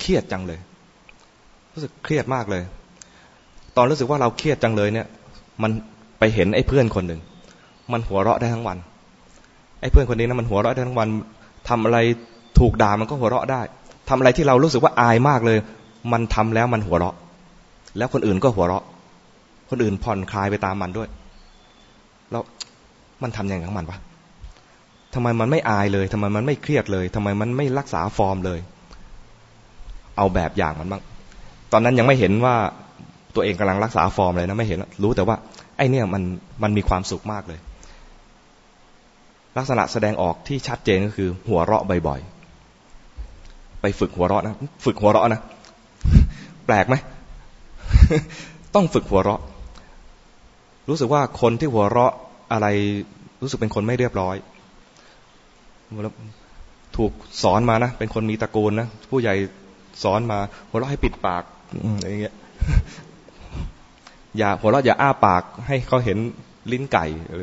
[0.00, 0.58] เครียดจังเลย
[1.72, 2.62] รู้สึกเครียดมากเลย
[3.76, 5.06] ตอนรู้สึกว่าเราเครียดจังเลยเนี่ย
[5.62, 5.70] มัน
[6.18, 7.20] ไปเห็นไอ้เพื่อนคนหนึ่ง
[7.92, 8.78] มันหัวเราะได้ทั้งวัน
[9.80, 11.08] ไอ้เพื่อนคนนี้นะมันหัวเราะได้ทั้งวัน
[11.68, 11.98] ทำอะไร
[12.58, 13.62] ถูกด่ามันก็หัวเราะได้
[14.08, 15.58] ทำอะไรที่เรารู้สึกว่าอายมากเลย
[16.12, 17.16] มันทำแล้วมันหัวเราะ
[17.96, 18.84] แล้วคนอื่นก็หัวเราะ
[19.70, 21.08] คนอื่นผ่อนคลายไปตามมันด้วย
[22.30, 22.42] แล้ว
[23.22, 23.98] มันทำอย่างไรของมันวะ
[25.14, 28.60] ทำไมมันไม่อายเลยทำไมมันไม่เครียดเลยทำไมมันไม่รักษาฟอร์มเลย
[30.16, 31.02] เอาแบบอย่างมันบ้าง
[31.72, 32.54] ตอนนั้นยังไม่เห็นว่า
[33.34, 35.36] ตัวเองกำลังรักษาฟอร์มเลยนะไม่เห็น รู้แต่ว่า
[35.76, 36.22] ไอ้นี่มัน
[36.62, 37.58] มันมีความสุขมากเลย
[39.58, 44.54] ลักษณะแสดงออกที่ชัดเจนก็คือ หัวเราะบ่อยๆ ไปฝึกหัวเราะนะ
[44.84, 45.40] ฝึกหัวเราะนะ
[46.66, 46.94] แปลกไหม
[48.74, 49.40] ต้องฝึกหัวเราะ
[50.88, 52.12] รู้สึกว่าคนที่หัวเราะ
[52.52, 52.66] อะไร
[53.42, 54.36] รู้สึกเป็นคนไม่เรียบร้อย
[56.96, 57.12] ถูก
[57.42, 59.34] สอนมานะ เป็นคนมีตระกูลนะ ผู้ใหญ่
[60.02, 60.38] สอนมา
[60.68, 61.44] หัวเราะให้ปิดปาก
[61.94, 62.34] อะไรเงี้ย
[64.38, 66.18] อย่าหัวเราะอย่าอ้าปาก ให้เขาเห็น
[66.72, 67.40] ลิ้นไก่อะไร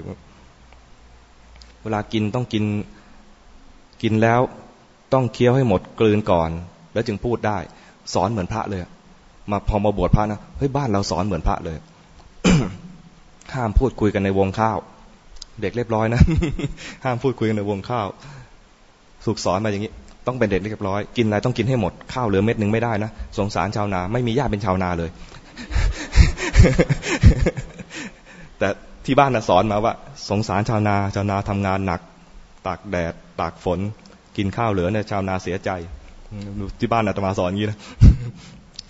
[1.84, 2.65] เวลากินต้องกิน
[4.03, 4.41] กินแล้ว
[5.14, 6.49] ต้องเคี้ยวให้หมดกลืนก่อน
[6.94, 7.57] แล้วจึงพูดได้
[8.14, 8.82] สอนเหมือนพระเลย
[9.50, 11.78] มาพอมาบวชพระนะเฮ้ยบ้านเราสอนเหมือนพระเลย
[13.56, 14.78] ห้ามพูดคุยกันในวงข้าว
[15.62, 16.22] เด็กเรียบร้อยนะ
[17.06, 18.08] ห้ามพูดคุยกันในวงข้าว
[19.26, 19.92] สุกสอนมาอย่างนี้
[20.28, 25.10] ต้องเป็นเด็กเรียบร้อย กินอะไรต้องกินให้หมดข้าวเหลือเม็ดหนึ่งไม่ได้นะสงสารชาวนา ไม่มีญาติเป็นชาวนาเลย
[28.60, 28.68] แต่
[29.06, 29.94] ที่บ้านนะสอนมาว่า
[30.30, 32.02] สงสารชาวนา ชาวนาทำงานหนัก
[32.68, 33.80] ตากแดด ตากฝน
[34.38, 35.70] กินข้าวเหลือเนี่ยชาวนาเสียใจ
[36.80, 37.80] ที่บ้านอาตมาสอนอย่างนี้นะ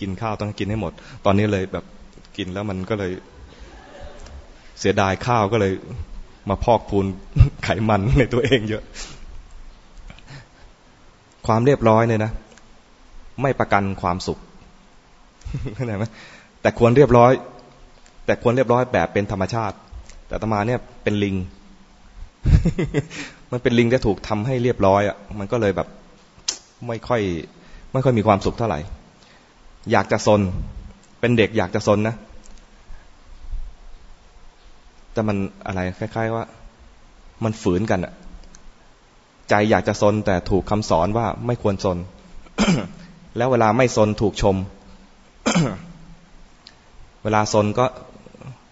[0.01, 0.93] กินข้าวต้องกินให้หมด
[1.25, 1.85] ตอนนี้เลยแบบ
[2.37, 3.11] กินแล้วมันก็เลย
[4.79, 5.73] เสียดายข้าวก็เลย
[6.49, 7.05] มาพอกพูน
[7.63, 8.83] ไขมันในตัวเองเยอะ
[11.47, 12.31] ความเรียบร้อยเนี่ยนะ
[13.41, 14.39] ไม่ประกันความสุข
[15.75, 16.05] เข้าใจไหม
[16.61, 17.31] แต่ควรเรียบร้อย
[18.25, 19.75] แต่ควรเรียบร้อยแบบเป็นธรรมชาติ
[20.27, 21.35] แต่ตมาเนี่ยเป็นลิง
[23.51, 25.87] มันเป็นลิงที่ถูกทำให้เรียบร้อยอะมันก็เลยแบบ
[26.87, 27.21] ไม่ค่อย
[27.93, 28.79] ไม่ค่อยมีความสุขเท่าไหร่
[29.91, 30.41] อยากจะซน
[31.19, 32.15] เป็นเด็กอยากจะซนนะ
[35.13, 36.43] แต่มันอะไรคล้ายๆว่า
[37.43, 38.13] มันฝืนกันอะ
[39.49, 41.97] ใจอยากจะซนแต่ถูกคำสอนว่าไม่ควรซน
[43.37, 44.55] แล้วเวลาไม่ซนถูกชม
[47.23, 47.85] เวลาซนก็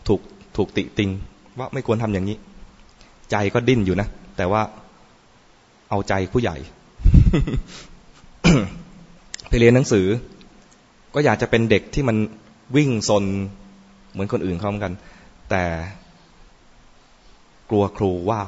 [0.07, 0.21] ถูก
[0.57, 1.09] ถูกติติง
[1.57, 2.37] ว่าไม่ควรทำอย่างนี้
[3.31, 4.07] ใจก็ดิ้นอยู่นะ
[4.37, 4.61] แต่ว่า
[5.89, 6.57] เอาใจผู้ใหญ่
[9.49, 10.05] ไปเรียนหนังสือ
[11.13, 12.17] ก็อยากจะเป็นเด็กที่มัน
[12.75, 13.25] วิ่งซน
[14.11, 14.93] เหมือนคนอื่นเขาเหมือนกัน
[15.49, 15.63] แต่
[17.69, 18.41] กลัวครูว่า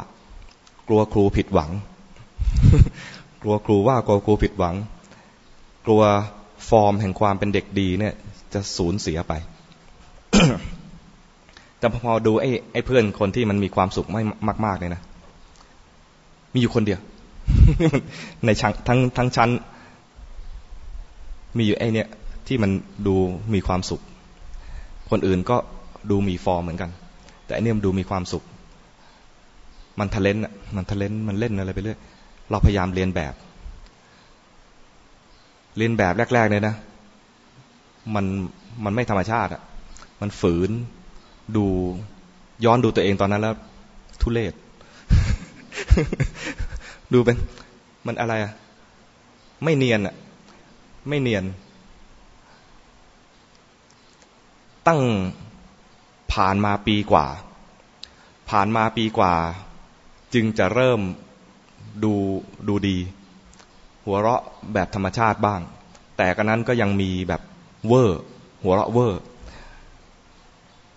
[0.87, 1.71] กลัวครูผิดหวัง
[3.41, 4.75] กลัวครูว่ากลัวครูผิดหวัง
[5.85, 6.01] กลัว
[6.69, 8.13] ฟอร์มแห่งความเป็นเด็กดีเนี่ย
[8.53, 9.33] จะสูญเสียไป
[11.79, 14.21] แต่พอดูไอ้ไอ้เพื่อนคนที่มันมีความสุขไม่
[14.65, 15.01] มาก ๆ เลยนะ
[16.53, 16.99] มีอยู่คนเดียว
[18.45, 19.49] ในทั้งทั้งชั้น
[21.57, 22.07] มีอยู่ไอ้เนี่ย
[22.53, 22.73] ที่มัน
[23.07, 23.15] ดู
[23.53, 24.01] มีความสุข
[25.11, 25.57] คนอื่นก็
[26.09, 26.91] ดูมีฟอร์มเหมือนกัน
[27.45, 28.43] แต่อันนี้มันดูมีความสุข
[29.99, 31.99] มันทะเลนอะมันทะเลนมันเล่นอะไรไปเรื่อย
[32.49, 33.33] เราพยายามเรียนแบบ
[35.77, 36.75] เรียนแบบแรกๆเลยนะ
[38.15, 38.25] มัน
[38.83, 39.61] มันไม่ธรรมชาติอะ
[40.21, 40.69] มันฝืน
[41.55, 41.65] ดู
[42.65, 43.55] ย้อนดูตัวเองตอนนั้นแล้ว
[44.21, 44.53] ทุเลศ
[47.13, 47.37] ดูเป็น
[48.05, 48.51] มันอะไรอะ
[49.63, 50.15] ไม่เนียนอะ
[51.09, 51.43] ไม่เนียน
[54.87, 55.01] ตั้ง
[56.33, 57.25] ผ่านมาปีกว่า
[58.49, 59.33] ผ่านมาปีกว่า
[60.33, 61.01] จึงจะเริ่ม
[62.03, 62.13] ดู
[62.67, 62.97] ดูดี
[64.05, 64.41] หัวเราะ
[64.73, 65.61] แบบธรรมชาติบ้าง
[66.17, 67.41] แต่กันนั้นก็ยังมีแบบ
[67.87, 68.21] เวอร์
[68.63, 69.21] หัวเราะเวอร์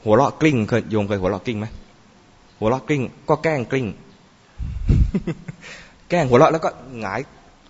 [0.04, 1.66] หัวเราะกลิ้งเคยโยมเคยหัวเราะกลิ้งไหม
[2.58, 3.86] หัวเราะกลิ้ง ก็แกล้งกลิ้ง
[6.10, 6.70] แกล้งหัวเราะแล้วก็
[7.00, 7.20] หงาย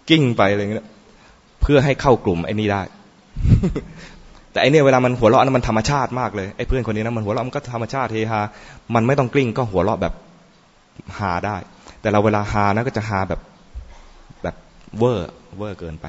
[0.09, 0.89] กิ้งไปอะไรเงี้ย
[1.61, 2.83] เพื่อให้เข้ากลุ่มไอ้นี่ได้
[4.55, 8.41] แต่ไอ้เนี่ยเวลามันหัวเราะนั้นมันธรรมชาติมากเลยไอ้เพื่อนคนนี้นะมันหัวเราะมันก็ธรรมชาติเฮฮา
[8.95, 10.15] มันไม่ต้องกลิ้งก็หัวเราะแบบ
[11.19, 11.57] ฮาได้
[12.01, 13.41] แต่เราเวลาฮานะก็จะฮาแบบ
[14.43, 14.57] แบบ
[14.99, 16.07] เวอร์เวอร์เกินไป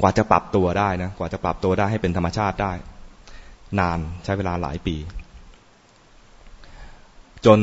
[0.00, 2.72] กว่าจะปรับตัวได้นะกว่าจะปรับตัวได้ให้เป็นธรรมชาติได้
[3.80, 4.96] นานใช้เวลาหลายปี
[7.46, 7.60] จน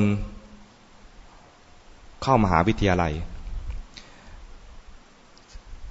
[2.24, 3.14] เข้ามหาวิทยาลัย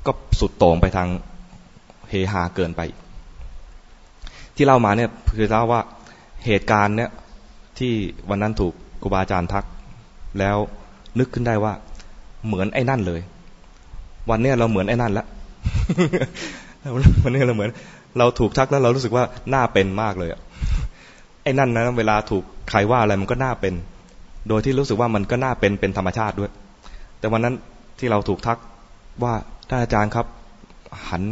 [0.07, 1.09] ก็สุดโต่งไปทาง
[2.09, 2.81] เฮฮาเกินไป
[4.63, 5.81] ที่เล่ามาเนี่ยคือเล่าว่า
[6.47, 7.11] เหตุการณ์เนี่ย
[7.79, 7.93] ที่
[8.31, 8.73] วันนั้นถูก
[9.03, 9.65] ครูบาอาจารย์ทัก
[10.39, 10.57] แล้ว
[11.19, 11.73] นึกขึ้นได้ว่า
[12.47, 13.21] เหมือนไอ้นั่นเลย
[14.31, 15.27] วันเนี้ยเราเหมือนไอ้นั่นล้ว
[17.23, 17.71] วันนี้เราเหมือน
[18.19, 20.41] เราถูกทักแล้วเรารู้สึกว่าหน้าเป็นมากเลยอะ
[21.43, 23.75] ไอ้นั่นนะเวลาถูกใครว่าอะไรมันก็น่าเป็น
[24.49, 26.51] โดยที่รู้สึกว่ามันก็น่าเป็นเป็นธรรมชาติด้วย
[27.19, 27.55] แต่วันนั้น
[27.99, 28.59] ที่เราถูกทัก
[29.23, 29.35] ว่า
[29.69, 30.27] ท่านอาจารย์ครับ
[31.09, 31.23] หัน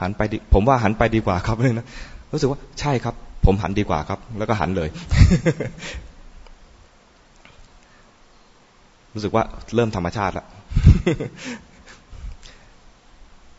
[0.00, 1.86] หันไปดิผมว่าหันไปดีกว่าครับเลยนะ
[2.32, 3.14] รู้สึกว่าใช่ครับ
[3.44, 4.88] ผมหันดีกว่าครับ แล้วก็หันเลย
[9.14, 9.44] รู้สึกว่า
[9.74, 10.46] เริ่มธรรมชาติแล้ว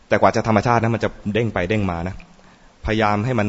[0.08, 2.14] แต่กว่าจะธรรมชาตินะมันจะเด้งไปเด้งมานะ
[2.86, 3.48] พยายามให้มัน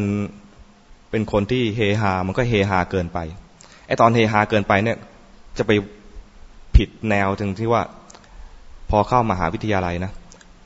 [1.11, 3.19] เป็นคนที่เฮฮา มันก็เฮฮาเกินไป
[3.87, 4.97] ไอ้ตอนเฮฮาเกินไปเนี่ย
[5.57, 5.71] จะไป
[6.75, 7.81] ผิดแนวถึงที่ว่า
[8.89, 10.11] พอเข้ามหาวิทยาลัยนะ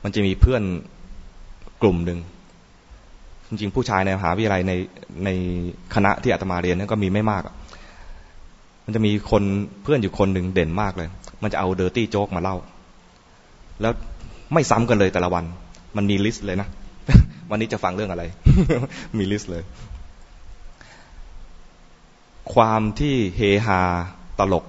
[0.03, 0.63] มันจะมีเพื่อน
[1.81, 2.19] กลุ่มหนึ่ง
[3.47, 4.73] จริงๆผู้ชายในมหาวิทยาลัยใน
[5.25, 5.29] ใน
[5.95, 7.43] คณะที่อาตมาเรียนนั่นก็มีไม่มาก
[8.85, 9.43] มันจะมีคน
[9.83, 11.07] เพื่อนอยู่คนหนึ่งเด่นมากเลย
[11.43, 12.55] มันจะเอา dirty joke มาเล่า
[13.81, 13.93] แล้ว
[14.53, 15.43] ไม่ซ้ำกันเลยแต่ละวัน
[15.97, 16.67] มันมี list เลยนะ
[17.49, 18.23] วันนี้จะฟังเรื่องอะไร
[19.17, 19.63] มีลิสต์เลย
[22.53, 23.81] ความที่เฮฮา
[24.39, 24.65] ตลก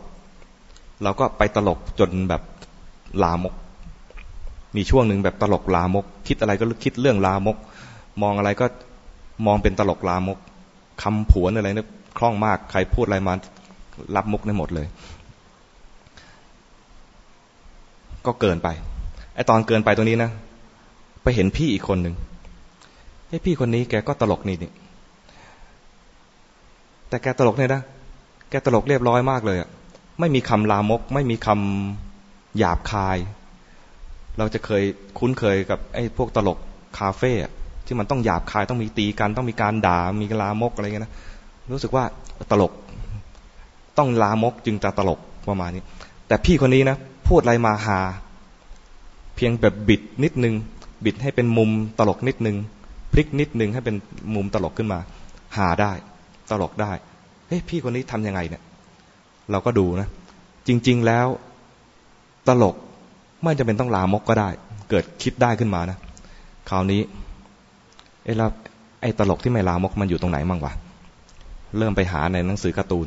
[1.03, 2.43] เราก็ไปตลกจนแบบ
[3.23, 3.55] ลามก
[4.77, 7.57] มีช่วงหนึ่งแบบตลกลามก คิดอะไรก็คิดเรื่องลามก
[8.23, 8.67] มองอะไรก็
[9.47, 10.39] มองเป็นตลกลามก
[11.03, 11.89] คำผวนอะไรเนี่ย
[12.19, 13.35] คล่องมาก ใครพูดอะไรมา
[14.17, 14.87] รับมุกได้หมดเลย
[18.27, 18.69] ก็เกินไป
[19.35, 20.31] ไอตอนเกินไปตรงนี้นะ
[21.23, 22.15] ไปเห็นพี่อีกคนหนึ่ง
[23.29, 24.73] ไอพี่คนนี้แกก็ตลกนี่นี่
[27.09, 27.83] แต่แกตลกเนี่ยนะ
[28.51, 29.69] แกตลกเรียบร้อยมากเลยอะ
[30.21, 33.17] ไม่มีคำลามก ไม่มีคำหยาบคาย
[34.39, 34.85] เราจะเคย
[35.19, 36.59] คุ้นเคยกับไอ้พวกตลก
[36.99, 37.33] คาเฟ่
[37.87, 41.13] ที่มันต้องหยาบคายต้องมีตีกันต้องมีการด่ามีลามกอะไรเงี้ยนะ
[41.73, 42.05] รู้สึกว่า
[42.51, 42.73] ตลก
[43.99, 45.83] ต้องลามกจึงจะตลกประมาณนี้
[46.29, 46.97] แต่พี่คนนี้นะ
[47.29, 47.99] พูดอะไรมาหา
[49.37, 50.55] เพียงแบบบิดนิดนึง
[51.05, 52.57] บิดให้เป็นมุมตลกนิดนึง
[53.13, 53.97] พลิกนิดนึงให้เป็น
[54.35, 54.99] มุมตลกขึ้นมา
[55.57, 55.93] หาได้
[56.51, 56.93] ตลกได้
[57.49, 58.63] เฮ้ยพี่คนนี้ทํำยังไงเนี่ย
[59.51, 60.09] เราก็ดูนะ
[60.69, 61.27] จริง ๆแล้ว
[62.49, 62.77] ตลก
[63.45, 64.49] ไม่จำเป็นต้องลามกก็ได้
[64.91, 65.99] เกิดคิดได้ขึ้นมานะ
[66.71, 67.01] คราวนี้
[68.25, 68.51] เอ้แล้ว
[69.01, 70.73] ไอ้ตลกที่ไม่ลามกมันอยู่ตรงไหนมั่งวะ
[71.79, 73.01] เริ่มไปหาในหนังสือการ์ตู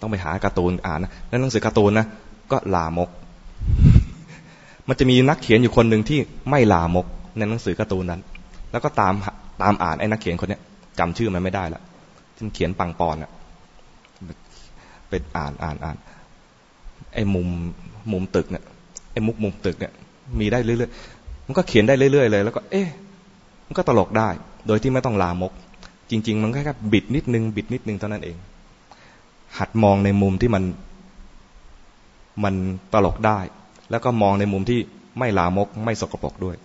[0.00, 2.06] ต้องไปหาการ์ตูนอ่านนะแล้วหนังสือการ์ตูนนะ
[2.52, 3.10] ก็ลามก
[4.88, 6.18] มันจะมีนักเขียนอยู่คนหนึ่งที่
[6.50, 7.06] ไม่ลามก
[7.36, 8.20] ในหนังสือการ์ตูนนั้น
[8.72, 9.14] แล้วก็ตาม
[9.62, 10.62] ตามอ่านไอ้นักเขียนคนเนี้ย
[10.98, 11.82] จำชื่อมันไม่ได้ละ
[12.36, 13.30] ที่เขียนปังปอนอะ
[15.08, 15.96] ไปอ่านอ่านอ่าน
[17.14, 17.48] ไอ้มุม
[18.12, 18.64] มุมตึกเนี่ย
[19.16, 19.92] ไอ้มุกมุมตึกเนี่ย
[20.40, 22.88] มีได้เรื่อยๆ มันก็เขียนได้เรื่อยๆเลย แล้วก็ เอ๊ะ
[23.66, 24.28] มันก็ตลกได้
[24.66, 25.52] โดยที่ไม่ต้องลามก
[26.10, 28.36] จริง ๆ มันแค่บิดนิดนึง บิดนิดนึงเท่านั้นเอง
[29.58, 30.64] หัดมองในมุมที่มัน
[32.44, 32.54] มัน
[32.92, 33.38] ตลกได้
[33.90, 34.78] แล้วก็มองในมุมที่
[35.18, 36.56] ไม่ลามก ไม่สกปรกด้วย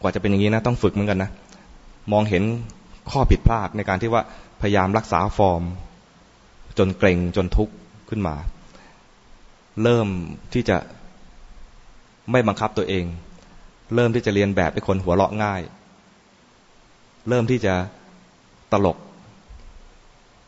[0.00, 1.30] กว่าจะเป็นอย่างนี้นะ ต้องฝึกเหมือนกันนะ
[2.12, 2.42] มองเห็น
[3.10, 4.22] ข้อผิดพลาดในการที่ว่า
[4.60, 5.62] พยายามรักษาฟอร์ม
[6.78, 7.74] จนเกรงจนทุกข์
[8.08, 8.34] ขึ้นมา
[9.82, 10.08] เริ่ม
[10.52, 10.76] ที่จะ
[12.32, 13.04] ไม่บังคับตัวเอง
[13.94, 15.62] เริ่มที่จะเรียนแบบไอ้คนหัวเราะง่าย
[17.28, 17.74] เริ่มที่จะ
[18.72, 18.98] ตลก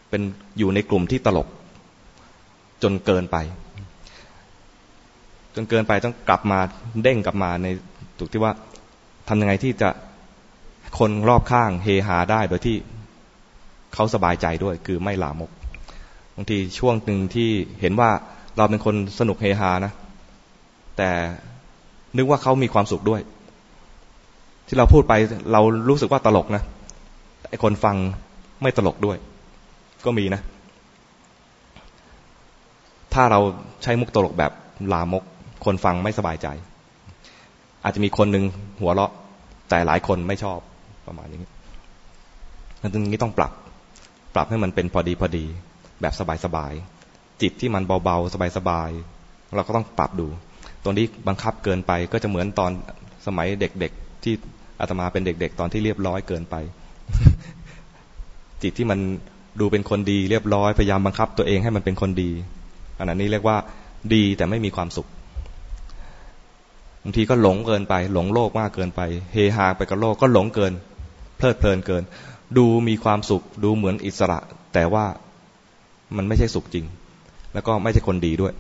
[0.09, 0.23] เป็น
[0.59, 1.49] อยู่ในกลุ่มที่ตลก
[2.83, 3.37] จนเกินไป
[5.55, 6.59] จนเกินไปต้องกลับมา
[7.03, 7.67] เด้งกลับมาใน
[8.19, 8.53] จุดที่ว่า
[9.29, 9.89] ทำยังไงที่จะ
[10.99, 12.77] คนรอบข้างเฮฮาได้โดยที่
[13.95, 15.51] เขาสบายใจด้วย คือไม่ลามก
[16.35, 17.51] บางทีช่วงหนึ่งที่
[17.81, 18.11] เห็นว่า
[18.61, 19.93] เราเป็นคนสนุกเฮฮานะ
[20.97, 21.11] แต่
[22.17, 23.21] นึกว่าเขามีความสุขด้วย
[24.69, 25.15] ที่เราพูดไป
[25.53, 26.63] เรารู้สึกว่าตลกนะ
[27.51, 27.97] ไอคนฟัง
[28.63, 29.17] ไม่ตลกด้วย
[30.05, 30.41] ก็มีนะ
[33.15, 33.41] ถ้าเรา
[33.83, 34.53] ใช้มุกตลกแบบ
[34.93, 35.25] ลามก
[35.65, 36.47] คนฟังไม่สบายใจ
[37.85, 38.45] อาจจะมีคนหนึ่ง
[38.81, 39.13] หัวเราะ
[39.69, 40.59] แต่หลายคนไม่ชอบ
[41.07, 41.39] ประมาณนี้
[42.81, 43.53] นั้นนี้ต้องปรับ
[44.35, 45.45] ปรับให้มันเป็นพอดีพอดี
[46.01, 46.13] แบบ
[46.45, 47.00] สบายๆ
[47.43, 50.27] จิตที่มันเบาๆ สบายๆ เราก็ต้องปรับดู
[50.83, 52.71] ตรงนี้บังคับเกินไปก็จะเหมือนตอน
[53.27, 54.35] สมัยเด็กๆ ที่
[54.81, 56.55] อาตมาเป็นเด็ก ๆ ตอนที่เรียบร้อยเกินไป
[58.63, 58.99] จิตที่มัน
[59.61, 62.31] ดูเป็นคนดีเรียบร้อยพยายามบังคับตัวเองให้มันเป็นคนดี
[62.99, 63.57] อันนั้นนี้เรียกว่า
[64.15, 65.09] ดีแต่ไม่มีความสุข
[67.03, 69.01] บางทีก็หลงเกินไป หลงโลกมากเกินไป
[69.33, 70.73] เฮฮาไปกับโลกก็หลงเกิน
[71.37, 72.03] เพลิดเพลินเกิน
[72.57, 74.39] ดูมีความสุข ดูเหมือนอิสระ
[74.75, 75.05] แต่ว่า
[76.17, 76.85] มันไม่ใช่สุขจริง
[77.55, 78.53] แล้วก็ไม่ใช่คนดีด้วย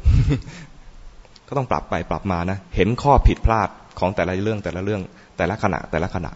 [1.49, 3.69] ก็ต้องปรับไปปรับมานะ เห็นข้อผิดพลาด
[3.99, 5.03] ของแต่ละเรื่องแต่ละเรื่อง
[5.37, 6.31] แต่ละขณะแต่ละขณะ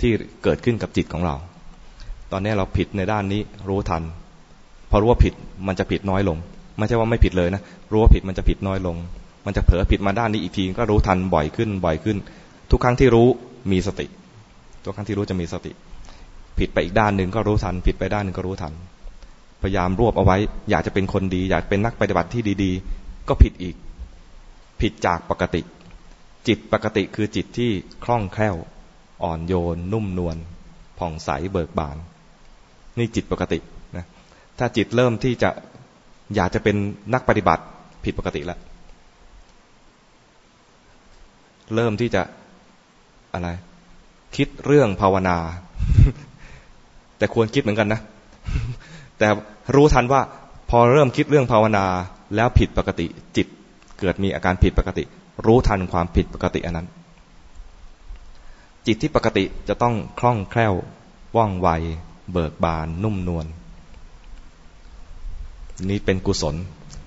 [0.00, 0.10] ที่
[0.44, 1.34] เกิดขึ้นกับจิตของเรา
[2.32, 4.02] ตอนนี้เราผิดในด้านนี้รู้ทัน
[4.90, 5.34] พอรู้ว่าผิด
[5.66, 6.36] มันจะผิดน้อยลง
[6.78, 8.96] ไม่ใช่ว่าไม่ผิดเลยนะ รู้ว่าผิดมันจะผิดน้อยลง
[9.46, 12.16] มันจะเผลอผิดมาด้านนี้อีกทีก็รู้ทันบ่อยขึ้นบ่อยขึ้น
[12.70, 13.28] ทุกครั้งที่รู้
[13.72, 14.06] มีสติ
[14.84, 15.72] ทุกครั้งที่รู้จะมีสติ
[16.58, 18.72] ผิดไปอีกด้านหนึ่งก็รู้ทัน ผิดไปด้านหนึ่งก็รู้ทัน
[19.64, 20.36] พยายามรวบเอาไว้
[20.70, 22.70] อยากจะเป็นคนดี อยากเป็นนักปฏิบัติที่ดี
[23.00, 23.76] ๆ ก็ผิดอีก
[24.80, 25.62] ผิดจากปกติ
[26.48, 27.70] จิตปกติคือจิตที่
[28.04, 28.56] คล่องแคล่ว
[29.22, 30.36] อ่อนโยน นุ่มนวล
[30.98, 31.96] ผ่องใสเบิกบาน
[32.98, 33.58] นี่จิตปกติ
[33.96, 34.04] นะ
[34.58, 35.50] ถ้าจิตเริ่มที่จะ
[36.34, 36.76] อยากจะเป็น
[37.14, 37.62] นักปฏิบัติ
[38.04, 38.58] ผิดปกติแล้ว
[41.74, 42.22] เริ่มที่จะ
[43.32, 43.48] อะไร
[44.36, 45.36] คิดเรื่องภาวนา
[47.18, 48.00] แต่ควรคิดเหมือนกันนะ
[49.18, 49.28] แต่
[49.74, 50.20] รู้ทันว่า
[50.70, 51.86] พอเริ่มคิดเรื่องภาวนา
[52.34, 53.46] แล้วผิดปกติจิต
[53.98, 55.04] เกิดมีอาการผิดปกติ
[55.46, 56.88] รู้ทันความผิดปกติอันนั้น
[58.86, 60.74] จิตที่ปกติจะต้องคล่องแคล่ว
[61.36, 61.68] ว่องไว
[62.32, 63.46] เบิกบานนุ่มนวล
[65.90, 66.54] นี่เป็นกุศล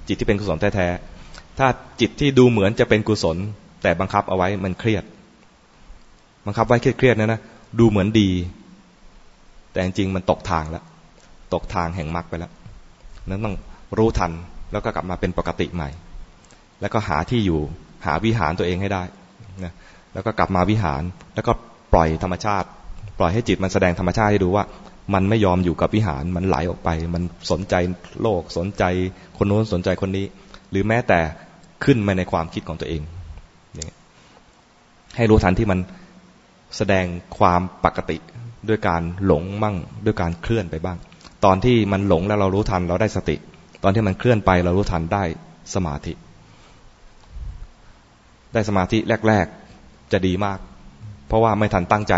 [0.07, 1.67] จิตที่เป็นกุศลแท้ๆถ้า
[1.99, 3.37] จิตที่ดูเหมือนจะเป็นกุศล
[3.81, 5.03] แต่บังคับเอาไว้มันเครียด
[6.45, 7.39] บังคับไว้เครียดๆนะนะ
[7.79, 8.29] ดูเหมือนดี
[9.71, 10.83] แต่จริงๆมันตกทางแล้ว
[11.53, 12.51] ตกทางแห่งมรรคไปแล้ว
[13.29, 13.55] นั้นต้อง
[13.97, 14.31] รู้ทัน
[14.71, 15.89] แล้วก็กลับมาเป็นปกติใหม่
[16.81, 17.59] แล้วก็หาที่อยู่
[18.05, 19.03] หาวิหารตัวเองให้ได้
[19.63, 19.73] นะ
[20.13, 21.01] แล้วก็กลับมาวิหาร
[21.35, 21.51] แล้วก็
[21.93, 22.67] ปล่อยธรรมชาติ
[23.19, 24.63] ปล่อยให้จิตมันแสดงธรรมชาติให้ดูว่า
[25.13, 27.75] มันไม่ยอมอยู่กับวิหารมันไหลออกไป มันสนใจ
[28.21, 28.83] โลกสนใจ
[29.37, 30.25] คนโน้นสนใจคนนี้
[30.71, 31.19] หรือแม้แต่
[31.85, 33.01] ขึ้นมาในความคิดของตัวเอง
[35.17, 35.79] ให้รู้ทันที่มัน
[36.77, 37.05] แสดง
[37.37, 38.17] ความปกติ
[38.69, 39.75] ด้วยการหลงมั่ง
[40.05, 40.97] ด้วยการเคลื่อนไปบ้าง
[41.45, 43.35] ตอนที่มันหลงแล้วเรารู้ทันเราได้สติ
[43.83, 45.23] ตอนที่มันเคลื่อนไปเรารู้ทันได้
[45.75, 46.13] สมาธิ
[48.53, 48.97] ได้สมาธิ
[49.27, 49.45] แรก
[49.79, 50.59] ๆ จะดีมาก
[51.27, 52.15] เพราะว่าไม่ทันตั้งใจ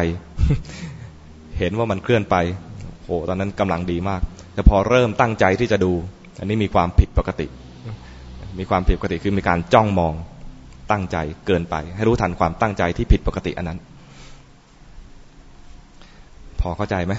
[1.58, 2.36] เห็นว่ามันเคลื่อนไป
[3.06, 4.22] โหตอนนั้นกำลังดีมาก
[4.54, 5.92] แต่พอเริ่มตั้งใจที่จะดู
[6.40, 7.48] อันนี้มีความผิดปกติ
[8.60, 10.14] มีความผิดปกติคือมีการจ้องมอง
[10.92, 13.80] ตั้งใจเกินไป ให้รู้ทันความตั้งใจที่ผิดปกติอันนั้น
[16.60, 17.14] พอเข้าใจไหม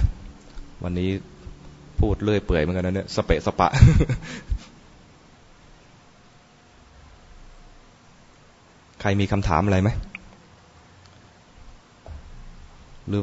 [0.85, 1.11] วันนี้
[2.01, 3.71] พูดเลื่อยเปื่อยเหมือนกันนะเนี่ยสเปะสปะ
[9.01, 9.91] ใครมีคำถามอะไรไหม
[13.09, 13.23] หรือ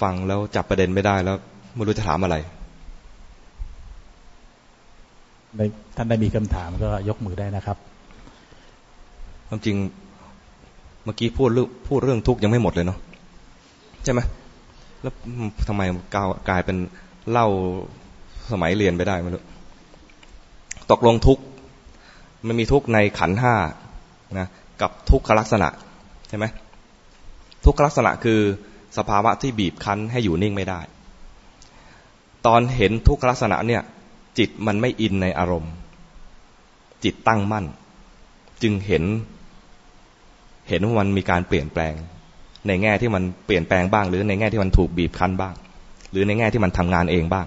[0.00, 1.36] ฟังแล้วจับประเด็นไม่ได้แล้ว
[1.74, 2.36] ไม่รู้จะถามอะไร
[5.96, 7.76] ท่านได้มีคำถามก็ยกมือได้นะครับ
[9.48, 9.76] ความจริง
[11.04, 12.98] เมื่อกี้พูดเรื่องพูดเรื่องทุกข์ยังไม่หมดเลยเนาะ
[14.04, 14.20] ใช่ไหม
[15.02, 15.12] แล้ว
[15.68, 15.82] ทำไม
[16.48, 16.76] กลายเป็น
[17.30, 17.48] เล่า
[18.52, 19.42] สมัยเรียนไปได้ไม่รู้
[20.90, 21.38] ตกลงทุก
[22.46, 23.54] มันมีทุกในขันห้า
[24.38, 24.48] นะ
[24.80, 25.68] กับทุกขลักษณะ
[26.28, 26.44] ใช่ไหม
[27.64, 28.40] ทุกขลักษณะคือ
[28.98, 30.80] สภาวะที่บีบคั้นให้อยู่นิ่งไม่ได้
[32.46, 33.82] ตอนเห็นทุกขลักษณะเนี่ย
[34.38, 35.72] จิตมันไม่อินในอารมณ์
[37.04, 37.66] จิตตั้งมั่น
[38.62, 39.04] จึงเห็น
[40.68, 41.94] เห็นว่ามันมีการเปลี่ยนแปลง
[42.66, 45.54] ในแง่ที่มันเปลี่ยนแปลงบ้าง หรือในแง่ที่มันถูกบีบคั้นบ้าง
[46.10, 47.46] หรือในแง่ที่มันทำงานเองบ้าง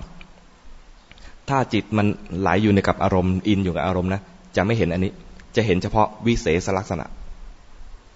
[1.50, 2.08] ถ้าจิตมัน
[2.40, 4.22] ไหลอยู่ในกับอารมณ์อินอยู่กับอารมณ์นะ
[4.56, 5.12] จะไม่เห็นอันนี้
[5.56, 7.06] จะเห็นเฉพาะวิเศษลักษณะ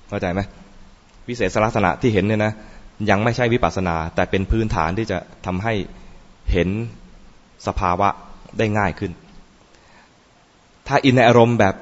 [0.10, 0.42] เข้าใจไหม
[1.30, 2.54] วิเศษลักษณะที่เห็นเนี่ยนะ
[3.10, 5.74] ยังไม่ใช่วิปัสสนา แต่เป็นพื้นฐานที่จะทำให้
[6.52, 6.70] เห็น
[7.68, 8.10] สภาวะ
[8.58, 9.12] ได้ง่ายขึ้น
[10.88, 11.76] ถ้าอินในอารมณ์แบบ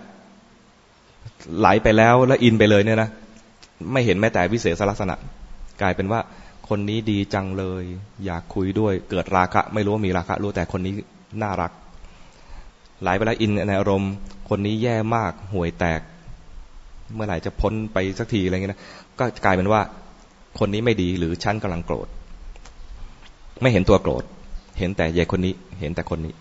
[1.60, 3.10] ไหลไปแล้วแล้วอินไปเลยเนี่ยนะ
[3.92, 5.16] ไม่เห็นแม้แต่วิเศษลักษณะ
[5.82, 6.20] กลายเป็นว่า
[6.70, 7.84] คนนี้ดีจังเลย
[8.26, 10.94] อยากคุยด้วย เกิดราคะ ไม่รู้ว่ามีราคะ รู้แต่คนนี้
[11.42, 11.72] น่ารัก
[13.04, 14.14] หลไปแล้วอินในอารมณ์
[14.50, 16.02] คนนี้แย่มากห่วยแตก
[17.14, 18.82] เมื่อไหร่จะพ้นไปสักทีอะไรเงี้ยนะ
[19.20, 19.82] ก็กลายเป็นว่า
[20.60, 22.08] คนนี้ไม่ดีหรือฉันกำลังโกรธ
[23.62, 24.24] ไม่เห็นตัวโกรธ
[24.80, 26.34] เห็นแต่เยคนนี้ เห็นแต่คนนี้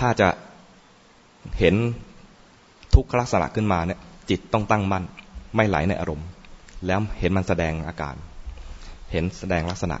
[0.00, 0.28] ถ้าจะ
[1.58, 1.74] เห็น
[2.94, 3.98] ทุกขลักษณะขึ้นมาเนี่ย
[4.30, 5.04] จิตต้องตั้งมั่น
[5.56, 6.26] ไม่ไหลในอารมณ์
[6.86, 8.14] แล้วเห็นมันแสดงอาการ
[9.12, 9.96] เห็นแสดงลักษณะ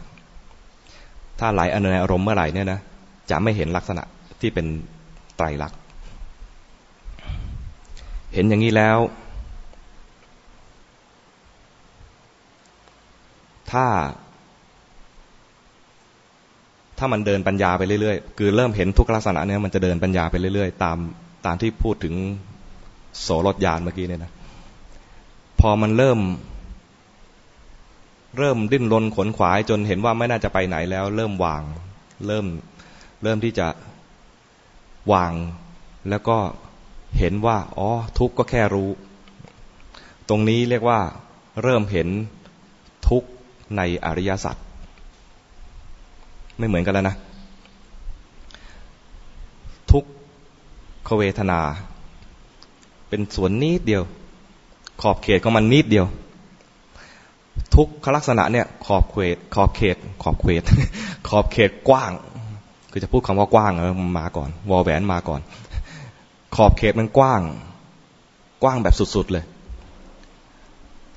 [1.38, 2.80] ถ้าไหลอในอารมณ์เมื่อไหร่เนี่ยนะ
[3.30, 4.02] จะไม่เห็นลักษณะ
[4.40, 4.66] ที่เป็น
[5.36, 5.78] ไตรลักษณ์
[8.34, 8.98] เห็นอย่างนี้แล้ว
[13.70, 13.86] ถ้า
[16.98, 20.98] ถ้ามันเดินปัญญาไปเรื่อยๆ คือเริ่มเห็นทุกลักษณะเนี่ยมันจะเดินปัญญาไปเรื่อยๆ ตาม
[21.46, 22.14] ตามที่พูดถึง
[23.22, 24.32] โสรถยานเมื่อกี้เนี่ยนะ
[25.60, 26.18] พอมันเริ่ม
[28.38, 31.62] เริ่มดิ้นรนขนขวายจนเห็นว่าไม่น่าจะไปไหนแล้ว เริ่มวาง
[32.26, 32.46] เริ่ม
[33.22, 33.66] เริ่มที่จะ
[35.12, 35.32] วาง
[36.08, 36.38] แล้วก็
[37.18, 37.88] เห็นว่าอ๋อ
[38.18, 38.90] ทุกข์ก็แค่รู้
[40.28, 41.00] ตรงนี้เรียกว่า
[41.62, 42.08] เริ่มเห็น
[43.08, 43.28] ทุกข์
[43.76, 44.56] ในอริยสัจ
[46.58, 47.16] ไม่เหมือนกันแล้วนะ
[49.92, 50.04] ทุก
[51.08, 51.60] ขเวทนา
[53.08, 54.02] เป็นส่วนนิดเดียว
[55.00, 56.06] ขอบเขตของมันนิดเดียว
[57.74, 60.62] ทุกขลักษณะเนี่ยขอบเขตขอบเขต ขอบเขต
[61.28, 62.12] ขอบเขตกว้าง
[62.90, 65.40] คือจะพูดคำว่ากว้างเออมาก่อน วอลแหวนมาก่อน
[66.56, 67.40] ขอบเขตมันกว้าง
[68.62, 69.44] กว้างแบบสุดๆเลย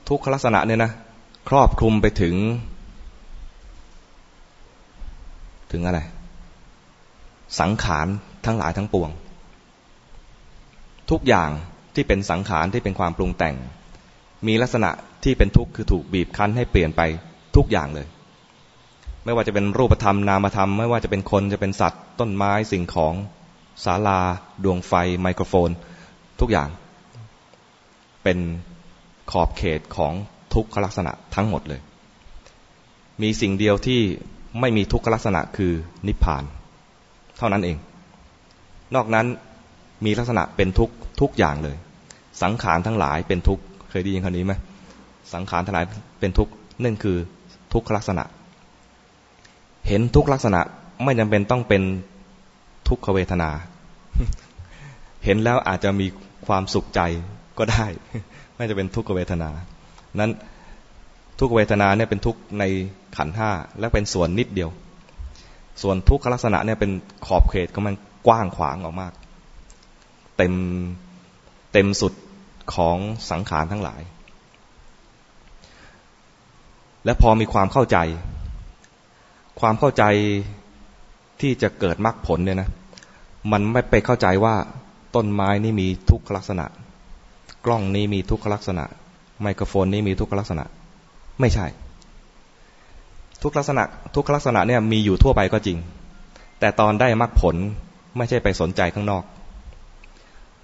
[0.10, 0.92] ทุกขลักษณะเนี่ยนะ
[1.50, 2.36] ครอบคลุมไปถึง
[5.72, 6.00] ถึงอะไร
[7.60, 8.08] สังขาร
[8.46, 9.10] ทั้งหลายทั้งปวง
[11.12, 11.50] ทุกอย่าง
[11.94, 13.56] ที่เป็นสังขารที่เป็นความปรุงแต่ง
[14.48, 14.92] มีลักษณะ
[15.24, 17.02] ที่เป็นทุกข์คือถูกบีบคั้นให้เปลี่ยนไป
[17.56, 18.08] ทุกอย่างเลย
[19.26, 23.14] ไม่ว่าจะเป็นรูปธรรมนามธรรม ไม่ว่าจะเป็นคนจะเป็นสัตว์ ต้นไม้สิ่งของ
[23.84, 24.20] ศาลา
[24.64, 25.70] ดวงไฟ ไมโครโฟน
[26.40, 26.70] ทุกอย่าง
[28.24, 28.38] เป็น
[29.32, 30.14] ขอบเขตของ
[30.54, 31.82] ทุกขลักษณะทั้งหมดเลย
[33.22, 34.02] มีสิ่งเดียวที่
[34.60, 35.74] ไม่มีทุกขลักษณะคือ
[36.08, 36.44] นิพพาน
[37.38, 37.78] เท่านั้นเอง
[38.96, 39.28] นอกนั้น
[40.06, 40.90] มีลักษณะเป็นทุก
[41.22, 41.78] ทุกอย่างเลย
[42.42, 44.54] สังขารทั้งหลายเป็นทุกเค ยได้ยินคำนี้ไหม
[45.34, 45.86] สังขารทั้งหลาย
[46.20, 46.50] เป็นทุก
[46.84, 47.18] นั่นคือ
[47.74, 48.24] ทุกขลักษณะ
[49.88, 50.62] เห็นทุกลักษณะ
[51.04, 51.84] ไม่จำเป็นต้องเป็น
[52.88, 53.50] ทุกขเวทนา
[55.26, 56.08] เห็นแล้วอาจจะมี
[56.48, 57.02] ความสุขใจ
[57.58, 57.86] ก็ได้
[58.56, 59.50] ไม่จะเป็นทุกขเวทนา
[60.20, 60.32] นั้น
[61.40, 62.64] ทุกเวทนาเนี่ยเป็นทุกใน
[63.18, 63.50] ขันห้า
[63.80, 64.70] และเป็นส่วนนิดเดียว
[65.82, 66.92] ส่วนทุกขลักษณะเนี่ยเป็น
[67.26, 67.96] ขอบเขตของมัน
[68.28, 69.14] กว้างขวางออกมาก
[70.38, 70.54] เต็ม
[71.74, 72.14] เต็มสุด
[72.74, 72.98] ของ
[73.32, 74.02] สังขารทั้งหลาย
[77.06, 77.98] และพอมีความเข้าใจ
[79.60, 80.04] ความเข้าใจ
[81.42, 82.70] ที่จะเกิดมรรคผลเนี่ยนะ
[83.52, 84.56] มันไม่ไปเข้าใจว่า
[85.16, 86.66] ต้นไม้นี่มีทุกขลักษณะ
[87.66, 88.86] กล้องนี้มีทุกขลักษณะ
[89.42, 90.66] ไมโครโฟนนี้มีทุกขลักษณะ
[91.40, 91.66] ไม่ใช่
[93.44, 93.84] ทุกลักษณะ
[94.16, 95.78] ทุกลักษณะเนี่ยมีอยู่ทั่วไปก็จริง
[96.60, 97.56] แต่ตอนได้มรรคผล
[98.18, 99.24] ไม่ใช่ไปสนใจข้างนอก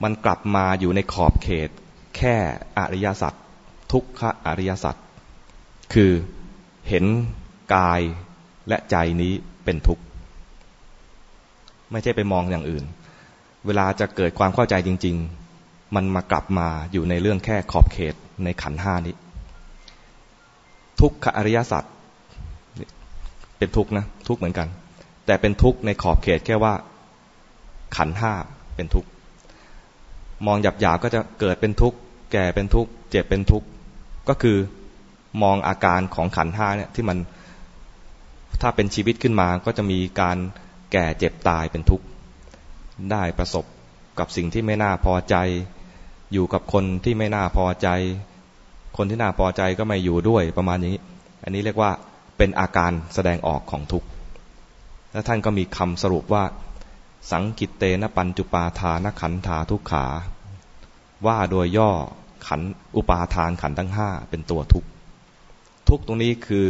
[0.04, 1.70] มันกลับมาอยู่ในขอบเขต
[2.18, 2.36] แค่
[2.78, 3.34] อริยสัจ
[3.92, 4.96] ทุกขอริยสัจ
[5.94, 6.12] คือ
[6.90, 7.06] เห็น
[7.76, 8.02] กาย
[8.68, 9.34] และใจนี้
[9.66, 10.04] เป็นทุกข์
[11.92, 12.84] ไม่ใช่ไปมองอย่างอื่น
[13.66, 15.16] เวลาจะเกิดความเข้าใจจริง
[15.56, 19.16] ๆ มันมากลับมาอยู่ในเรื่องแค่ขอบเขตในขันห้านี้
[21.00, 21.84] ทุกขอริยสัจ
[23.58, 24.68] เป็นทุกข์นะทุกข์เหมือนกัน
[25.26, 26.74] แต่เป็นทุกข์ในขอบเขตแค่ว่า
[27.96, 28.34] ขันห้า
[28.76, 29.10] เป็นทุกข์
[30.46, 31.98] มองหยาบๆก็จะเกิดเป็นทุกข์
[32.32, 33.64] แก่เป็นทุกเจ็บเป็นทุก
[34.30, 34.58] ก็คือ
[35.44, 37.18] มองอาการของขันห้าเนี่ยที่มัน
[38.62, 40.38] ถ้าเป็นชีวิตขึ้นมาก็จะมีการ
[40.92, 42.06] แก่เจ็บตายเป็นทุกข์
[43.12, 43.66] ได้ประสบ
[44.20, 45.36] กับสิ่งที่ไม่น่าพอใจ
[46.34, 47.90] อยู่กับคนที่ไม่น่าพอใจ
[48.98, 50.96] คนที่น่าพอใจก็ไม่อยู่ด้วยประมาณนี้
[51.44, 51.92] อันนี้เรียกว่า
[52.38, 54.08] เป็นอาการแสดงออกของทุกข์
[55.12, 56.44] และท่านก็มีคำสรุปว่า
[57.32, 60.06] สังกิตเตนะปัญจุปาทานขันธาทุกขา
[61.26, 61.92] ว่าโดยย่อ
[62.48, 62.62] ขัน
[62.96, 64.88] อุปาทานขันทั้งห้าเป็นตัวทุกข์
[65.90, 66.66] ทุกตรงนี้คือ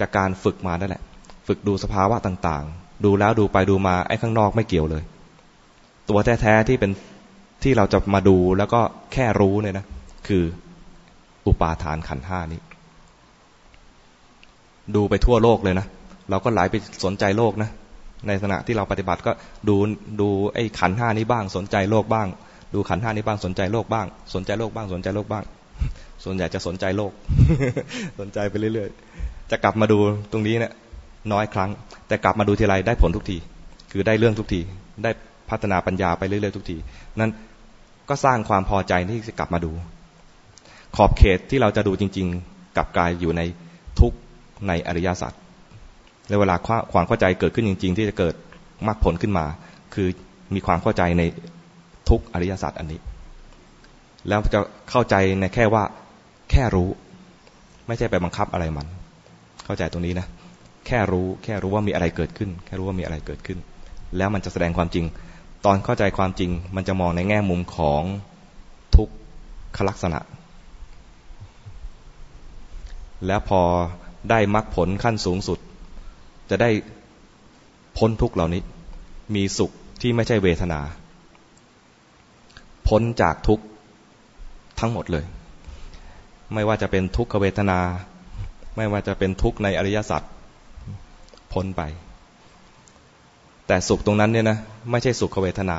[0.00, 1.02] จากการฝึกมาได้แหละ
[1.46, 5.02] ฝึกดูสภาวะต่างๆ ดูแล้วดูไปดูมาไอ้ข้างนอกไม่เกี่ยวเลย
[6.08, 6.90] ตัวแท้ๆที่เป็น
[7.62, 8.80] ที่เราจะมาดูแล้วก็
[9.12, 9.86] แค่รู้เนี่ยนะ
[10.28, 10.44] คือ
[11.46, 12.60] อุปาทานขันห้านี้
[14.94, 15.86] ดูไปทั่วโลกเลยนะ
[16.30, 16.74] เราก็ไหลไป
[17.04, 17.70] สนใจโลกนะ
[18.26, 19.32] ในขณะที่เราปฏิบัติก็
[19.68, 19.76] ดู
[20.20, 22.28] ดูไอ้ขันห้านี้บ้างสนใจโลกบ้าง
[22.74, 25.44] ดูขันห้านี้บ้างสนใจโลกบ้าง สนใจโลกบ้างสนใจโลกบ้าง
[26.24, 27.12] ส่วนใหญ่จะสนใจโลก
[28.20, 29.98] สนใจไปเรื่อยๆ จะกลับมาดู
[30.32, 30.72] ตรงนี้เนะี่ย
[31.32, 31.70] น้อยครั้ง
[32.08, 33.36] แต่กลับมาดูทีไรได้ผลทุกที
[33.92, 34.60] คือได้เรื่องทุกที
[35.04, 35.10] ได้
[35.50, 36.76] พัฒนาปัญญาไปเรื่อยๆทุกที
[37.20, 37.30] นั้น
[38.08, 39.72] ก็สร้างความพอใจที่จะกลับมาดู
[40.96, 43.42] ขอบเขตที่เราจะดูจริง ๆ กับกายอยู่ใน
[44.00, 44.12] ทุก
[44.68, 45.32] ในอริยสัจ
[46.28, 46.54] ในเวลา
[46.92, 48.34] ความเข้าใจเกิดขึ้นจริง ๆ ที่จะเกิด
[48.86, 49.46] มรรคผลขึ้นมา
[49.94, 50.08] คือ
[50.54, 51.22] มีความเข้าใจใน
[52.08, 53.00] ทุกอริยสัจอันนี้
[54.28, 54.60] แล้วจะ
[54.90, 55.84] เข้าใจในแค่ว่า
[56.50, 56.88] แค่รู้
[57.86, 58.86] ไม่ใช่ไปบังคับอะไรมัน
[59.64, 60.26] เข้าใจตรงนี้นะ
[60.86, 63.58] แค่รู้แค่รู้ว่ามีอะไรเกิดขึ้น แค่รู้ว่ามีอะไรเกิดขึ้น
[64.16, 65.04] แล้วมันจะแสดงความจริง
[65.64, 68.02] ตอนเข้าใจความจริง มันจะมองในแง่มุมของ
[68.96, 69.08] ทุก
[69.76, 70.20] ขลักษณะ
[73.26, 73.60] แล้วพอ
[74.30, 75.58] ได้มรรคผลขั้นสูงสุด
[76.50, 76.70] จะได้
[77.98, 78.62] พ้นทุกเหล่านี้
[79.34, 79.70] มีสุข
[80.00, 80.80] ที่ไม่ใช่เวทนา
[82.88, 83.60] พ้นจากทุก
[84.80, 85.24] ทั้งหมดเลย
[86.54, 87.80] ไม่ว่าจะเป็นทุกขเวทนา
[88.76, 90.22] ไม่ว่าจะเป็นทุกในอริยสัจ
[91.52, 91.82] พ้นไป
[93.66, 94.58] แต่สุขตรงนั้นเนี่ยนะ
[94.90, 95.78] ไม่ใช่สุขเวทนา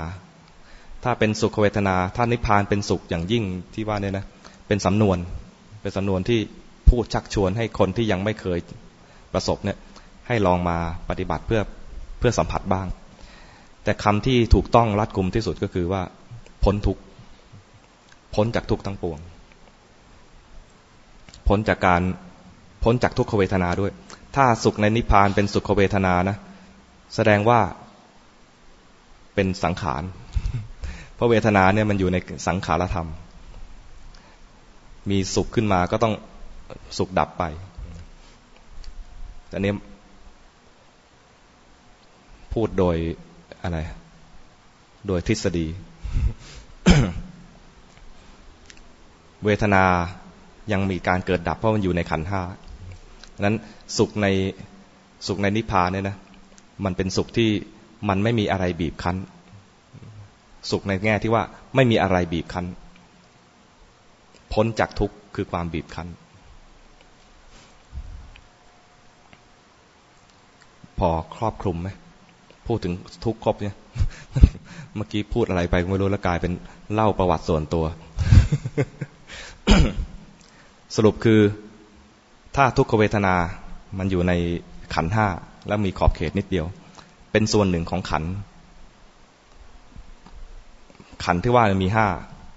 [1.03, 3.43] ถ้าเป็นสุขเวทนาถ้านิพพานเป็นสุขอย่างยิ่ง
[3.73, 4.25] ที่ว่าเนี่ยนะ
[4.67, 5.17] เป็นสำนวน
[5.81, 6.39] เป็นสำนวนที่
[6.89, 8.59] พูดชักชวนให้คนที่ยังไม่เคย
[9.33, 9.77] ประสบเนี่ย
[10.27, 10.77] ให้ลองมา
[11.09, 11.61] ปฏิบัติเพื่อ
[12.19, 12.87] เพื่อสัมผัสบ้าง
[13.83, 16.01] แต่คำที่ถูกต้องรัดกุมที่สุดก็คือว่า
[16.67, 16.99] พ้นทุก
[18.35, 19.19] พ้นจากทุกทั้งปวง
[21.47, 22.01] พ้นจากการ
[22.83, 23.91] พ้นจากทุกขเวทนาด้วย
[24.35, 26.37] ถ้าสุขในนิพพานเป็นสุขเวทนานะ
[27.15, 27.59] แสดงว่า
[29.35, 30.03] เป็นสังขาร
[31.15, 32.17] เพราะเวทนาเนี่ยมันอยู่ใน
[32.47, 33.07] สังขารธรรม
[35.09, 36.13] มีสุขขึ้นมาก็ต้อง
[36.97, 37.43] สุขดับไป
[39.49, 39.75] แต่เนี้ย
[42.53, 42.95] พูดโดย
[43.63, 43.77] อะไร
[45.07, 45.67] โดยทฤษฎี
[49.45, 49.83] เวทนา
[50.71, 52.41] ยังมีการเกิดดับเพราะมันอยู่ในขันธ์ห้า
[53.41, 53.55] นั้น
[53.97, 54.27] สุขใน
[55.27, 56.17] สุขในนิพพานเนี่ยนะ
[56.85, 57.49] มันเป็นสุขที่
[58.09, 59.17] มันไม่มีอะไรบีบคั้น
[60.71, 61.43] สุขในแง่ที่ว่า
[61.75, 62.65] ไม่มีอะไรบีบคั้น
[64.53, 66.07] พ้นจากทุกข์คือความบีบคั้น
[70.99, 71.89] พอครอบคลุมไหม
[72.67, 72.93] พูดถึง
[73.25, 73.75] ทุกข์ครบเนี่ย
[74.95, 76.51] เมื่อกี้พูดอะไรไปไม่รู้แล้วกลายเป็น
[76.93, 77.85] เล่าประวัติส่วนตัว
[80.95, 81.39] สรุปคือ
[82.55, 83.35] ถ้าทุกขเวทนา
[83.97, 84.33] มันอยู่ใน
[84.93, 85.27] ขันห้า
[85.67, 86.65] แล้วมีขอบเขตนิดเดียว
[87.31, 88.23] เป็นส่วนหนึ่งของขัน
[91.25, 92.07] ขันที่ว่ามีห้า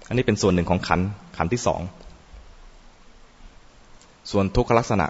[0.07, 0.99] อันนี้เป็นส่วนหนึ่งของขัน
[1.37, 1.81] ขันที่สอง
[4.31, 5.07] ส่วนทุกขลักษณะ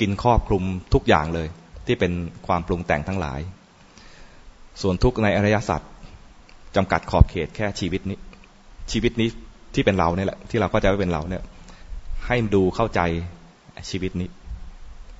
[0.00, 0.64] กินครอบคลุม
[0.94, 1.48] ทุกอย่างเลย
[1.86, 2.12] ที่เป็น
[2.46, 3.40] ความปรุงแต่งทั้งหลาย
[4.80, 5.80] ส่วนทุกในอริยสัจ
[6.76, 8.18] จำกัดขอบเขตแค่ชีวิตนี้
[8.92, 9.28] ชีวิตนี้
[9.74, 11.42] ที่เป็นเราเนี่ยแหละ ที่เราเข้าใจว่าเป็นเราเนี่ย
[12.26, 13.00] ให้ดูเข้าใจ
[13.90, 14.28] ชีวิตนี้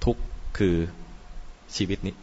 [0.04, 0.16] ทุก
[0.58, 0.76] คือ
[1.76, 2.14] ชีวิตนี้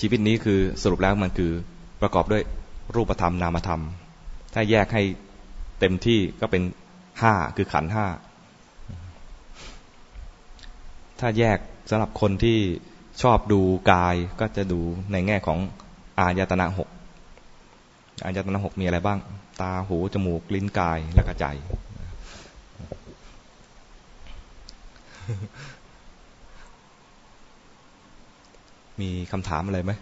[0.00, 1.52] ชีวิตนี้คือสรุปแล้วมันคือ
[2.00, 2.42] ประกอบด้วย
[2.94, 3.82] รูปธรรมนามธรรม
[4.54, 5.02] ถ้าแยกให้
[5.80, 6.62] เต็มที่ก็เป็น
[7.20, 8.06] ห้าคือขันห้า
[11.20, 11.58] ถ้าแยก
[11.90, 12.58] สำหรับคนที่
[13.22, 13.60] ชอบดู
[13.92, 14.80] กายก็จะดู
[15.12, 15.58] ในแง่ของ
[16.18, 16.88] อายตนะหก
[18.24, 19.18] อายตนะหกมีอะไรบ้าง
[19.60, 21.46] ตาหูจมูกลิ้นกายและกระใจ
[29.00, 29.92] มีคำถามอะไรไหม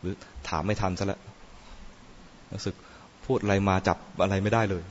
[0.00, 0.14] หรือ
[0.48, 1.20] ถามไม่ทันซะแล้ว
[2.52, 2.74] รู้สึก
[3.24, 4.82] พูดอะไรมาจับอะไรไม่ได้เลย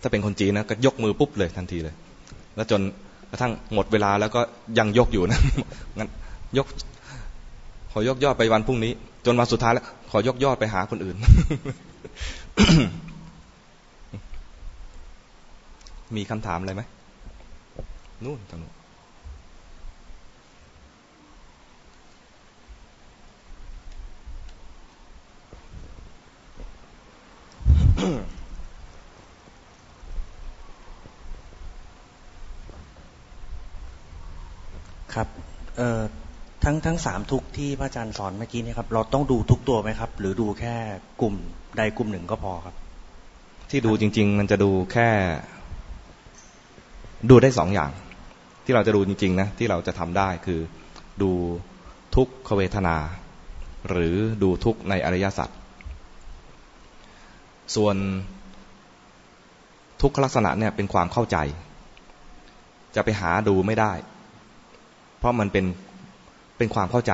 [0.00, 1.94] ถ้าเป็นคนจีนนะก็ยกมือปุ๊บเลยทันทีเลย
[2.60, 2.82] แล้วจน
[3.30, 4.40] กระทั่งหมดเวลาแล้วก็
[4.78, 5.40] ยังยกอยู่นะ
[5.98, 6.08] งั้น
[6.58, 6.66] ยก
[7.92, 8.92] ขอยกยอดไปวันพรุ่งนี้
[9.26, 11.16] จนวันสุดท้ายแล้ว ขอยกยอดไปหาคนอื่น
[16.16, 16.82] มีคำถามอะไรไหม
[18.24, 18.74] นู่นตรงนู้น
[35.14, 35.28] ครับ
[35.76, 36.00] เอ่อ
[36.64, 40.74] ทั้งทั้งสามทุกที่พระอาจารย์สอนเมื่อกี้นี่ครับ เราต้องดูทุกตัวไหมครับ หรือดูแค่
[41.20, 41.34] กลุ่ม
[41.76, 42.74] ใดกลุ่มหนึ่งก็พอครับ
[43.70, 45.08] ที่ดูจริง ๆ มันจะดูแค่
[47.30, 47.90] ดูได้สองอย่าง
[48.64, 50.60] ที่เราจะดูจริง ๆ นะ ที่เราจะทำได้คือ
[51.22, 51.30] ดู
[52.16, 52.96] ทุกขเวทนา
[53.90, 55.48] หรือดูทุกในอริยสัจ
[57.74, 57.96] ส่วน
[60.02, 61.36] ทุกขลักษณะเนี่ยเป็นความเข้าใจ
[62.94, 63.92] จะไปหาดูไม่ได้
[65.20, 65.64] เพราะมันเป็น
[66.58, 67.12] เป็นความเข้าใจ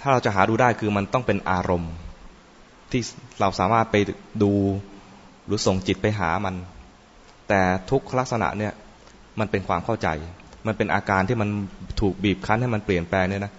[0.00, 1.92] ถ้าเราจะหาดูได้คือมันต้องเป็นอารมณ์
[2.90, 3.02] ที่
[3.40, 3.96] เราสามารถไป
[4.42, 4.52] ดู
[5.46, 6.54] หรือส่งจิตไปหามัน
[7.48, 7.60] แต่
[7.90, 8.72] ทุกลักษณะเนี่ย
[9.38, 10.08] มันเป็นความเข้าใจ
[10.66, 11.48] มันเป็นอาการที่มัน
[12.00, 13.52] ถูกบีบคั้นให้มันเปลี่ยนแปลงเนี่ยนะ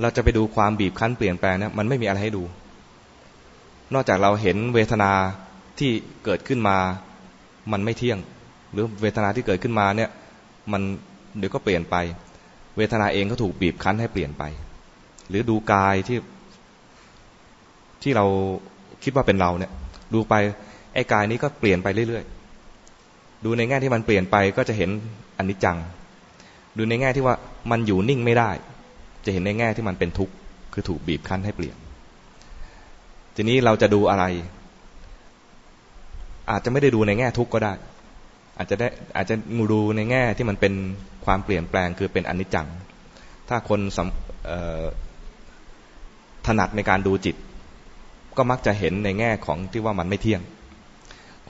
[0.00, 2.42] เราจะไปดูความบีบคั้นเปลี่ยนแปลงเนี่ยมันไม่มีอะไรให้ดู
[3.94, 5.10] นอกจากเราเห็นเวทนา
[5.78, 5.90] ที่
[6.24, 6.76] เกิดขึ้นมา
[7.72, 8.18] มันไม่เที่ยง
[8.72, 10.10] หรือเวทนาที่เกิดขึ้นมาเนี่ย
[10.72, 10.82] มัน
[11.38, 11.96] เดี๋ยวก็เปลี่ยนไป
[12.76, 14.44] เวทนาเองก็ถูกบีบคั้นให้เปลี่ยนไป
[15.28, 16.18] หรือดูกายที่
[18.02, 18.26] ที่เรา
[19.02, 19.72] คิดว่าเป็นเราเนี่ย
[20.14, 20.34] ดูไป
[20.94, 24.90] ไอ้กายนี้ก็เปลี่ยนไปเรื่อยๆ ดูในแง่ที่มันเปลี่ยนไปก็จะเห็น
[25.38, 25.76] อนนิจจัง
[26.76, 27.34] ดูในแง่ที่ว่า
[27.70, 28.50] มันอยู่นิ่งไม่ได้
[29.24, 30.34] จะเห็นในแง่ที่มันเป็นทุกข์
[30.72, 31.76] คือถูกบีบคั้นให้เปลี่ยน
[33.34, 34.24] ทีนี้เราจะดูอะไร
[36.50, 37.72] อาจจะไม่ได้ดูในแง่ทุกข์ก็ได้
[38.58, 40.74] อาจจะได้อาจจะงูดูในแง่ที่มันเป็น
[41.24, 42.68] ความเปลี่ยนแปลงคือเป็นอนิจจัง
[43.48, 43.80] ถ้าคน
[46.46, 47.36] ถนัดในการดูจิต
[48.36, 50.42] ก็มักจะเห็นในแง่ของที่ว่ามันไม่เที่ยง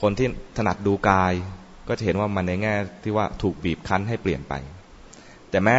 [0.01, 0.27] คนที่
[0.57, 1.33] ถนัดดูกาย
[1.89, 4.55] ก็จะเห็นว่ามันในแง่ที่ว่าถูกบีบคั้นให้เปลี่ยนไป
[5.51, 5.77] แต่แม้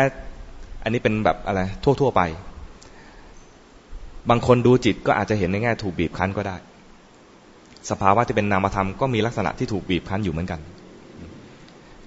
[0.83, 2.21] อันนี้เป็นแบบอะไรทั่ว ๆ ไป
[4.29, 6.57] บางคนดูจิตก็อาจจะเห็นในแง่ถูกบีบคั้นก็ได้
[7.89, 10.59] สภาวะที่เป็นนามธรรมก็มีลักษณะที่ถูกบีบคั้นอยู่เหมือนกัน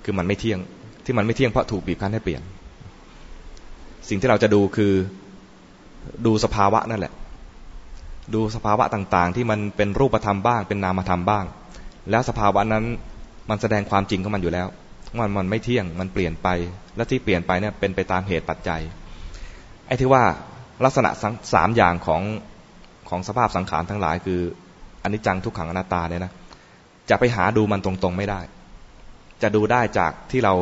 [0.04, 0.58] คือมันไม่เที่ยง
[1.04, 2.42] ที่มันไม่เที่ยงเพราะถูกบีบคั้นให้เปลี่ยน
[4.08, 4.92] สิ่งที่เราจะดูคือ
[6.26, 7.12] ดูสภาวะนั่นแหละ
[8.34, 11.44] ดูสภาวะต่างๆ ที่มันเป็นรูปธรรมบ้าง เป็นนามธรรมบ้าง
[12.10, 12.84] แล้วสภาวะนั้น
[13.50, 14.66] มันแสดงความจริงของมันอยู่แล้ว
[15.18, 16.48] มันมันไม่เที่ยงมันเปลี่ยนไป
[16.96, 18.80] และที่เปลี่ยนไปเนี่ยเป็นไปตามเหตุปัจจัย
[19.86, 20.22] ไอ้ที่ว่า
[20.84, 21.10] ลักษณะ
[21.54, 22.22] สามอย่างของ
[23.08, 24.40] ของสภาพสังขารทั้งหลาย คือ
[25.02, 26.32] อนนี้จังทุกขังอนัตตาเนี่ยนะ
[27.10, 28.40] จะไปหาดูมันตรงๆไม่ได้
[29.43, 30.55] จะดูได้จากที่เรา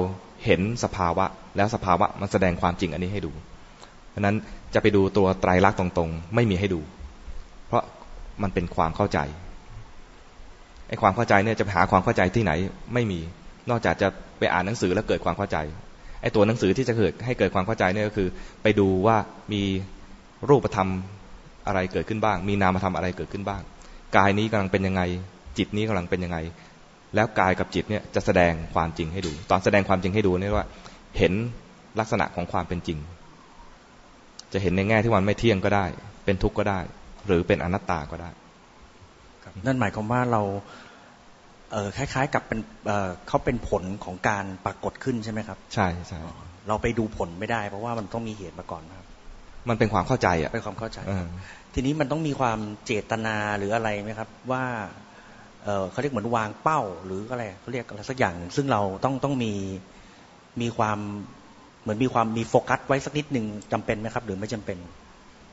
[0.44, 1.24] เห็นสภาวะ
[1.56, 3.32] แล้วสภาวะมันแสดงความจริงอันนี้ให้ดู
[4.10, 4.36] เพราะนั้น
[4.74, 6.80] จะไปดูตัวไตรลักษณ์ตรงๆ ไม่มีให้ดู
[7.68, 7.82] เพราะ
[8.42, 9.18] มันเป็นความเข้าใจ
[10.88, 12.52] ไอ้ความเข้าใจเนี่ยจะไปหาความเข้าใจที่ไหน
[12.94, 13.20] ไม่มี
[13.70, 14.08] นอกจากจะ
[14.38, 15.56] ไปอ่านหนังสือแล้วเกิดความเข้าใจ
[16.22, 18.28] ไอ้ตัวหนังสือที่จะเกิดให้เกิดความเข้าใจเนี่ยก็คือ
[18.62, 19.16] ไปดูว่า
[19.52, 19.62] มี
[20.48, 20.88] รูปธรรม
[21.66, 23.62] อะไรเกิดขึ้นบ้าง มีนามธรรมอะไรเกิดขึ้นบ้าง
[24.16, 25.02] กายนี้กำลังเป็นยังไง
[25.58, 26.38] จิตนี้กำลังเป็นยังไง
[27.14, 30.66] แล้วกายกับจิตเนี่ยจะแสดงความจริงให้ดู ตอนแสดงความจริงให้ดูเนี่ยว่า
[31.18, 31.32] เห็น
[32.00, 32.98] ลักษณะของความเป็นจริง
[34.52, 35.84] จะเห็นในแง่ที่มันไม่เที่ยงก็ได้
[36.24, 36.80] เป็นทุกข์ก็ได้
[37.26, 38.30] หรือเป็นอนัตตาก็ได้
[39.66, 40.42] นั่นหมายความว่าเรา
[41.72, 46.18] เออคล้าย ๆ กับเป็นเเขาเป็นผลของการปรากฏขึ้นใช่ไหมครับ ใช่ใช่
[46.68, 49.06] เราไปดูผลไม่ได้ เพราะว่ามันต้องมีเหตุมาก่อนครับ
[49.68, 50.98] มันเป็นความเข้าใจอะเป็นความเข้าใจ
[51.74, 54.64] ทีนี้มันต้องมีความเจตนาหรืออะไรไหมครับ ว่า
[55.90, 59.52] เขาเรียกเหมือนวางเป้า หรืออะไรเขาเรียกอะไรสักอย่าง ซึ่งเราต้องต้องมี
[60.60, 60.98] มีความ
[61.82, 64.78] เหมือนมีความมีโฟกัสไว้สักนิดหนึ่งจำเป็นไหมครับ หรือไม่จำเป็น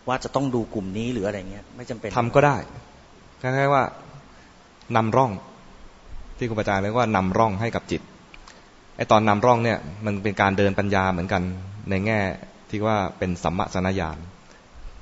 [0.08, 2.58] ว่าจะต้องดูกลุ่มนี้หรืออะไรเงี้ย ไม่จำเป็นทำก็ได้
[3.42, 3.84] คล้ายๆว่า
[4.96, 5.32] นำร่อง
[6.38, 8.02] ที่คุณอาจารย์เรียกว่านำร่องให้กับจิต
[8.98, 11.44] ไอตอนนำร่องเนี่ย มันเป็นการเดินปัญญาเหมือนกัน
[11.90, 12.20] ในแง่
[12.70, 14.18] ที่ว่าเป็นสัมมาสนญญาณ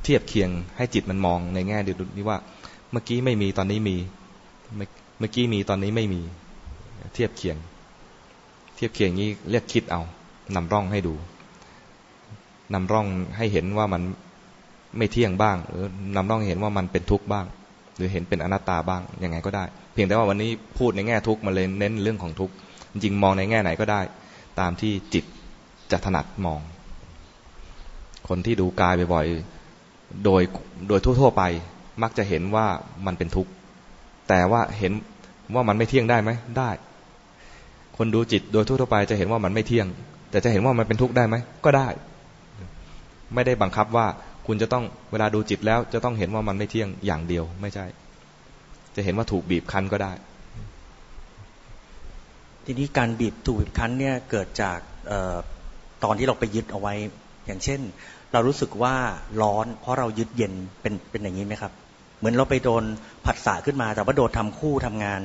[0.03, 2.38] เทียบเคียงให้จิตมันมองในแง่เดียวนี้ว่า
[2.91, 3.98] เมื่อกี้ไม่มีตอนนี้มี
[4.76, 6.22] เมื่อกี้มีตอนนี้ไม่มี
[7.14, 7.58] เทียบเคียง
[8.76, 10.02] เทียบเคียงนี้เรียกคิดเอา
[10.56, 11.14] นำร่องให้ดู
[12.74, 14.02] นำร่องให้เห็นว่ามัน
[14.98, 15.86] ไม่เที่ยงบ้าง หรือ
[16.16, 17.46] นำร่องเห็นว่ามันเป็นทุกข์บ้าง
[17.96, 19.64] หรือเห็นเป็นอนัตตาบ้างยังไงก็ได้
[19.94, 22.54] เพียงแต่ว่าวันนี้พูดในแง่ทุกข์มาเลยเน้นเรื่องของทุกข์
[22.92, 24.02] จริงมองในแง่ไหนก็ได้
[24.60, 25.26] ตามที่จิต
[25.92, 26.60] จะถนัดมอง
[28.28, 30.42] คนที่ดูกายบ่อยๆโดย
[30.88, 31.44] โดยทั่ว ๆ ไป
[32.04, 32.66] มักจะเห็นว่า
[33.06, 33.52] มันเป็นทุกข์
[34.30, 34.94] แต่ว่าเห็น
[35.56, 36.70] ว่ามันไม่เที่ยงได้ไหมได้
[37.98, 39.88] คนดูจิตโดยทั่วไปจะเห็นว่ามันไม่เที่ยง
[40.32, 41.36] แต่จะเห็นว่ามันเป็นทุกข์ได้ไหม
[41.66, 41.88] ก็ได้
[43.34, 44.08] ไม่ได้บังคับว่า
[44.48, 47.86] คุณจะต้องเวลาดูจิตแล้ว จะต้องเห็นว่ามันไม่เที่ยงอย่างเดียวไม่ใช่
[48.96, 50.12] จะเห็นว่าถูกบีบคั้นก็ได้
[52.66, 54.80] ทีนี้การบีบถูกบีบคั้นเนี่ยเกิดจาก
[55.12, 55.38] ออ
[56.04, 56.94] ตอนที่เราไปยึดเอาไว้
[57.46, 57.80] อย่างเช่น
[58.34, 58.96] เรารู้สึกว่า
[59.42, 61.72] ร้อน เพราะเรายึดเย็นเป็นเป็นอย่างนี้ไหมครับ
[62.20, 62.84] เหมือนเราไปโดน
[63.26, 65.22] ผัสสะขึ้นมา แต่ว่าโดนทำคู่ทำงาน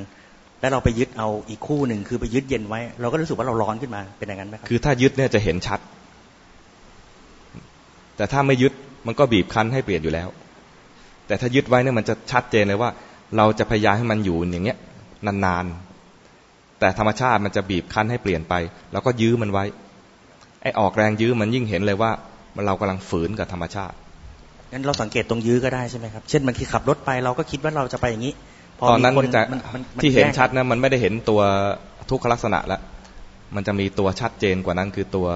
[0.61, 5.81] แล้วเราไปยึดเอาอีกคู่หนึ่งคือไปยึดเย็นไว้ เราก็รู้สึกว่าเราร้อนขึ้นมาเป็นอย่างนั้นไหมครับคือถ้ายึดเนี่ยจะเห็นชัด
[8.17, 8.73] แต่ถ้าไม่ยึด
[9.07, 10.29] มันก็บีบคั้นให้เปลี่ยนอยู่แล้ว
[11.27, 12.91] แต่ถ้ายึดไว้เนี่ยมันจะชัดเจนเลยว่า
[13.37, 14.79] เราจะพยายามให้มันอยู่อย่างเงี้ย
[15.27, 18.55] นานๆแต่ธรรมชาติมันจะบีบคั้นให้เปลี่ยนไป
[18.93, 19.65] แล้วก็ยื้อมันไว้
[20.63, 22.11] ไอ้ออกแรงยื้อมันยิ่งเห็นเลยว่า
[22.67, 23.97] เรากำลังฝืนกับธรรมชาติ
[24.73, 28.35] งั้นเราสังเกตตรงยื้อก็ได้ใช่ไหมครับ เช่นบางทีขับรถไปเราก็คิดว่าเราจะไปอย่างนี้
[28.91, 31.41] ตอนนั้นมีคจะมันมันมันที่เห็นแยกชัดนะมันไม่ได้เห็นตัว
[32.11, 32.81] ทุกขลักษณะแล้ว
[33.55, 35.29] มันจะมีตัวชัดเจนกว่านั้นคือตัว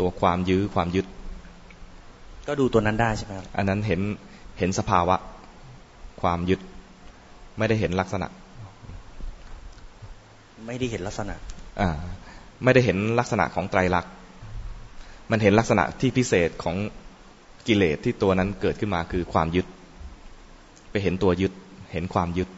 [0.00, 1.06] ตัวความยื้อความยึด
[2.48, 4.00] ก็ดูตัวนั้นได้ใช่ไหมครับ อันนั้นเห็น
[4.58, 5.16] เห็นสภาวะ
[6.22, 6.60] ความยึด
[7.58, 8.26] ไม่ได้เห็นลักษณะ
[10.66, 11.34] ไม่ได้เห็นลักษณะ
[11.80, 11.90] อ่า
[12.64, 14.12] ไม่ได้เห็นลักษณะของไตรลักษณ์
[15.30, 16.76] มันเห็นลักษณะที่พิเศษของ
[17.68, 19.66] กิเลสที่ตัวนั้นเกิดขึ้นมาคือความยึด
[20.90, 21.52] ไปเห็นตัวยึด
[21.92, 22.48] เห็นความยึด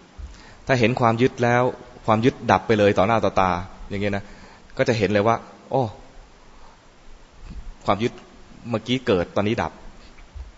[0.67, 1.63] ถ้าเห็นความยึดแล้ว
[2.07, 3.51] ความยึดดับไปเลยต่อหน้าต่อตา
[3.89, 4.25] อย่างเงี้ยนะ
[4.77, 5.37] ก็จะเห็นเลยว่า
[5.71, 5.83] โอ้
[7.85, 8.13] ความยึด
[8.69, 9.73] เมื่อกี้เกิดตอนนี้ดับ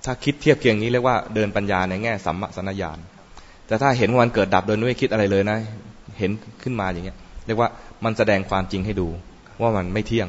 [0.04, 2.98] ถ้าคิดเทียบเคียงนี้เรียกว่าเดินปัญญาในแง่สัมมสัญญาณ
[3.66, 5.58] แต่ถ้าเห็นว่ามันเกิดดับโดยไม่คิดอะไรเลยนะ
[6.18, 6.30] เห็น
[6.62, 7.16] ขึ้นมาอย่างเงี้ย
[7.46, 7.68] เรียกว่า
[8.04, 9.08] มันแสดงความจริงให้ดู
[9.62, 10.28] ว่ามันไม่เที่ยง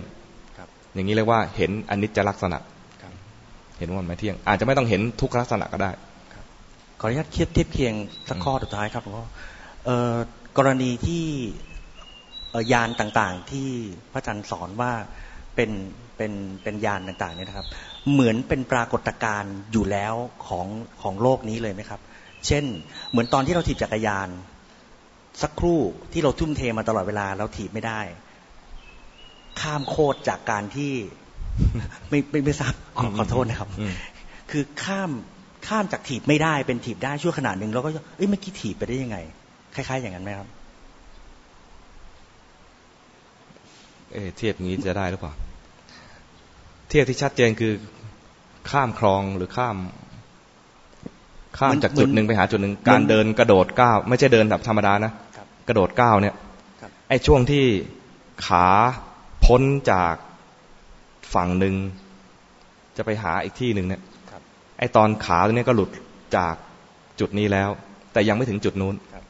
[0.58, 5.92] ครับอย่างนี้เรียกว่าเห็นอนิจจลักษณะครับเห็นว่ามันไม่เที่ยง อาจจะไม่ต้องเห็นทุกลักษณะก็ได้
[7.00, 7.94] ขออนุญาตเทียบเทียบเคียง
[8.30, 9.26] สักข้อสุดท้ายครับหลวงพ่อ
[10.58, 11.26] กรณีที่
[12.74, 13.70] ยานต่างๆที่
[14.12, 14.92] พระอาจารย์สอนว่า
[15.56, 15.72] เป็น
[16.18, 16.32] เป็น
[16.64, 17.68] เป็นยานต่างๆเนี่ยนะครับ
[18.12, 20.14] เหมือนเป็นปรากฏการณ์อยู่แล้ว
[20.48, 20.68] ของ
[21.02, 22.02] ของโลกนี้เลยไหมครับ
[22.48, 22.66] เช่น
[23.10, 24.30] เหมือนตอนที่เราถีบจักรยาน
[25.42, 25.80] สักครู่
[26.14, 28.02] ที่เราทุ่มเทมาตลอดเวลาเราถีบไม่ได้
[29.60, 30.94] ข้ามโคตรจากการที่
[32.10, 33.94] ไม่ไม่ไม่ทราบขอขอโทษนะครับอืม
[34.52, 35.12] คือข้าม
[35.68, 39.18] ข้ามจากถีบไม่ได้เป็นถีบได้ชั่วขณะหนึ่งแล้วก็เอ้ยเมื่อกี้ถีบไปได้ยังไง
[39.76, 40.48] คล้าย ๆ อย่างนั้นไหมครับ
[44.12, 45.34] เอะเทียบอย่างนี้จะได้หรือเปล่า
[46.90, 47.74] เทียบที่ชัดเจนคือ
[48.70, 49.78] ข้ามคลองหรือข้าม
[51.58, 56.36] ข้ามมันจากจุดหนึ่งเหมืไปอนหาจุดหนึ่งมันการเดินกระโดดก้าวไม่ใช่เดินแบบธรรมดานะครับกระโดดก้าวเนี่ย
[56.82, 57.66] ครับไอ้ช่วงที่
[58.46, 58.68] ขา
[59.46, 59.62] พ้น
[59.92, 60.16] จาก
[61.36, 61.76] ฝั่งหนึ่ง
[62.98, 64.02] จะไปหาอีกที่หนึ่งเนี่ย
[64.32, 64.42] ครับ
[64.80, 65.90] ไอ้ตอนขาตรงนี้ก็หลุด
[66.38, 66.56] จาก
[67.20, 67.70] จุดนี้แล้ว
[68.14, 69.24] แต่ยังไม่ถึงจุดนู้นครับ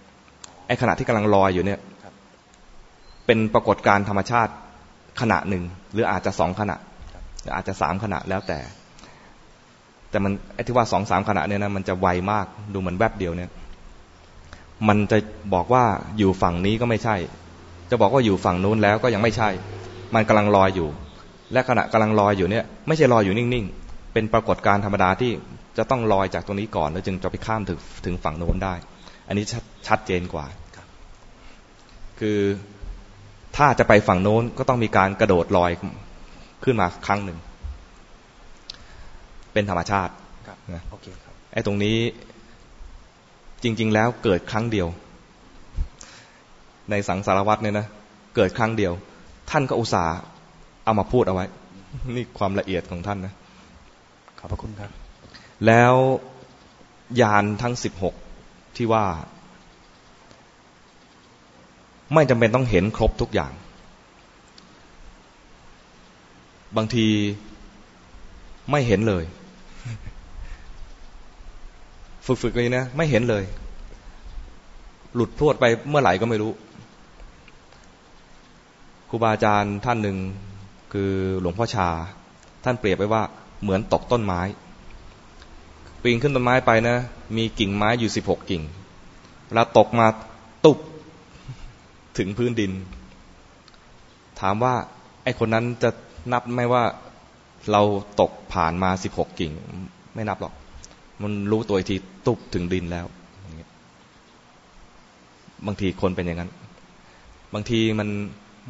[0.67, 2.13] ไอ้ขณะที่กำลังลอยอยู่เนี่ยครับ
[3.25, 4.51] เป็นปรากฏการณ์ธรรมชาติ
[5.21, 5.63] ขณะหนึ่ง
[5.93, 6.75] หรืออาจจะสองขณะ
[7.13, 8.59] ครับหรืออาจจะสามขณะแล้วแต่
[10.09, 13.49] แต่มันไอ้ที่ว่าสองสามขณะเนี่ยนะมันจะไวมากดูเหมือนแวบเดียวเนี่ย
[14.87, 15.17] มันจะ
[15.53, 15.83] บอกว่า
[16.17, 17.15] อยู่ฝั่งนี้ก็ไม่ใช่
[17.91, 19.49] จะบอกว่าอยู่ฝั่งนู้นแล้วก็ยังไม่ใช่
[20.15, 20.89] มันกำลังลอยอยู่
[21.53, 25.31] และขณะกำลังลอยอยู่เนี่ยไม่ใช่ลอยอยู่นิ่งๆ เป็นปรากฏการณ์ธรรมดาที่
[25.77, 28.73] จะต้องลอยจากตรงนี้ก่อน แล้วจึงจะไปข้ามถึงถึงฝั่งโน้นได้
[29.27, 30.87] อันนี้ชัดชัดเจนกว่าครับ
[32.19, 32.39] คือ
[33.57, 35.71] ถ้าจะไปฝั่งโน้นก็ต้องมีการกระโดดลอย
[36.63, 37.37] ขึ้นมาครั้งหนึ่ง
[39.53, 40.13] เป็นธรรมชาติ
[40.47, 41.97] ครับนะโอเคครับไอ้ตรงนี้
[43.63, 44.87] จริง ๆ แล้วเกิดครั้งเดียว
[46.91, 47.87] ในสังสารวัตรเนี่ยนะ
[48.35, 48.93] เกิดครั้งเดียว
[49.49, 50.17] ท่านก็อุตส่าห์
[50.83, 51.45] เอามาพูดเอาไว้
[52.15, 53.33] นี่ความละเอียดของท่านนะ
[54.39, 54.91] ขอบพระคุณครับ
[55.67, 55.93] แล้ว
[57.21, 58.15] ยานทั้งสิบหก
[58.75, 59.05] ที่ว่า
[62.13, 63.51] ไม่จำเป็นต้องเห็นครบทุกอย่าง
[66.77, 67.07] บางที
[68.71, 69.23] ไม่เห็นเลย
[72.25, 73.43] ฝึกๆเลยนะ ไม่เห็นเลย
[75.15, 76.51] หลุดพรวดไปเมื่อไหร่ก็ไม่รู้
[79.09, 80.17] ครูบาอาจารย์ท่านหนึ่ง
[80.93, 81.11] คือ
[81.41, 81.87] หลวงพ่อชา
[82.63, 83.23] ท่านเปรียบไว้ว่า
[83.61, 84.41] เหมือนตกต้นไม้
[86.01, 86.97] ปีนขึ้นต้นไม้ไปนะ
[87.37, 88.63] มีกิ่งไม้อยู่สิบหกกิ่ง
[89.53, 90.07] แล้วตกมา
[90.65, 90.79] ตุบ
[92.17, 92.71] ถึงพื้นดิน
[94.39, 94.73] ถามว่า
[95.23, 95.89] ไอคนนั้นจะ
[96.31, 96.83] นับไหมว่า
[97.71, 97.81] เรา
[98.21, 99.51] ตกผ่านมาสิบหกกิ่ง
[100.15, 100.53] ไม่นับหรอก
[101.21, 101.95] มันรู้ตัวอีกที
[102.27, 103.05] ตุบถึงดินแล้ว
[105.65, 106.51] บางทีคนเป็นอย่างนั้น
[107.53, 108.09] บางทีมัน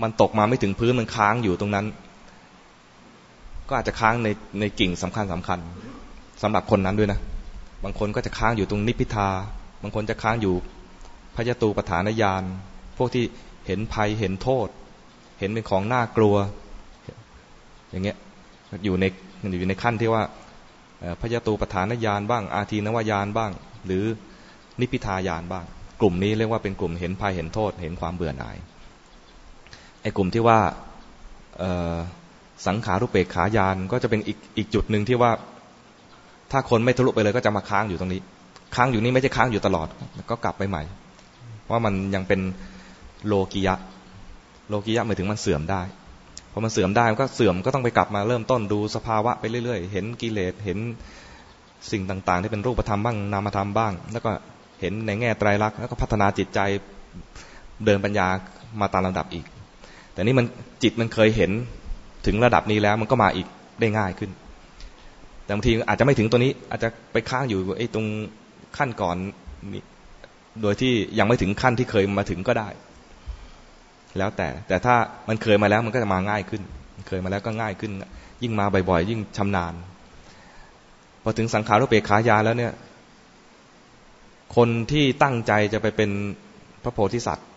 [0.03, 1.85] มันตกมาไม่ถึงพื้นมันค้างอยู่ตรงนั้น
[3.68, 4.27] ก็อาจจะค้างใน
[4.60, 5.60] ในกิ่งสำคัญสำคัญ
[6.41, 7.19] สำหรับคนนั้นด้วยนะ
[7.84, 9.30] บางคนก็จะค้างอยู่ตรงนิพพิทา
[9.81, 10.56] บางคนจะค้างอยู่
[11.35, 12.44] พยตูปฐานญาณ
[12.98, 13.23] พวกที่
[13.68, 14.68] เห็นภัยเห็นโทษ
[15.40, 16.35] เห็นเป็นของน่ากลัว
[17.91, 18.18] อย่างเงี้ย
[18.84, 19.06] อยู่ใน
[19.60, 20.23] อยู่ในขั้นที่ว่า
[20.99, 23.52] เอ่อพยตูปฐานญาณบ้าง อาทีนวญาณบ้าง
[23.85, 24.03] หรือ
[24.80, 25.65] นิพพิทายานบ้าง
[26.02, 28.57] กลุ่มนี้เรียกว่าเป็นกลุ่มเห็นภัยเห็นโทษ เห็นความเบื่อหน่าย
[30.02, 30.60] ไอ้กลุ่มที่ว่า
[31.60, 31.64] เอ
[31.94, 31.95] อ
[32.67, 35.31] สังขารุปเปกขายานก็จะเป็นอีกอีกจุดหนึ่งที่ว่า
[36.51, 38.21] ถ้าคนไม่ทะลุไปเลยก็จะมาค้างอยู่ตรงนี้
[38.75, 39.88] ค้างอยู่นี่ไม่ใช่ค้างอยู่ตลอด
[40.30, 40.84] ก็กลับไปใหม่
[41.63, 42.39] เพรามันยังเป็น
[43.27, 43.75] โลกิยะ
[44.69, 45.81] โลกิยะหมายถึงมันเสื่อมได้
[46.51, 50.77] พอมันเสื่อมได้มันก็เสื่อมก็ต้องไปกลับมาเริ่มต้นดูสภาวะไปเรื่อยๆ เห็นกิเลสเห็น
[51.91, 54.31] สิ่งต่าง ๆ ที่เป็นรูปธรรมบ้างนามธรรมบ้าง แล้วก็
[54.81, 56.59] เห็นในแง่ไตรลักษณ์แล้วก็พัฒนาจิตใจ
[57.85, 58.27] เดินปัญญา
[58.81, 59.45] มาตามลำดับอีก
[60.13, 60.45] แต่นี่มัน
[60.84, 61.51] จิตมันเคยเห็น
[62.25, 63.47] ถึงระดับนี้แล้วมันก็มาอีก
[63.79, 64.31] ได้ง่ายขึ้น
[65.43, 68.05] แต่บางทีอาจจะไม่ถึงตัวนี้ อาจจะไปค้างอยู่ไอ้ตรง
[68.77, 69.15] ขั้นก่อน
[69.73, 69.83] นี่
[70.61, 72.69] โดยที่ยังไม่ถึงขั้นที่เคยมาถึงก็ได้
[74.17, 74.95] แล้วแต่แต่ถ้า
[75.29, 76.61] มันเคยมาแล้วมันก็จะมาง่ายขึ้น
[77.07, 77.91] เคยมาแล้วก็ง่ายขึ้น
[78.43, 79.73] ยิ่งมาบ่อยๆ ยิ่งชำนาญ
[81.23, 82.73] พอถึงสังขารุเปขายาแล้วเนี่ย
[84.55, 86.09] คนที่ตั้งใจจะไปเป็น
[86.83, 87.47] พระโพธิสัตว์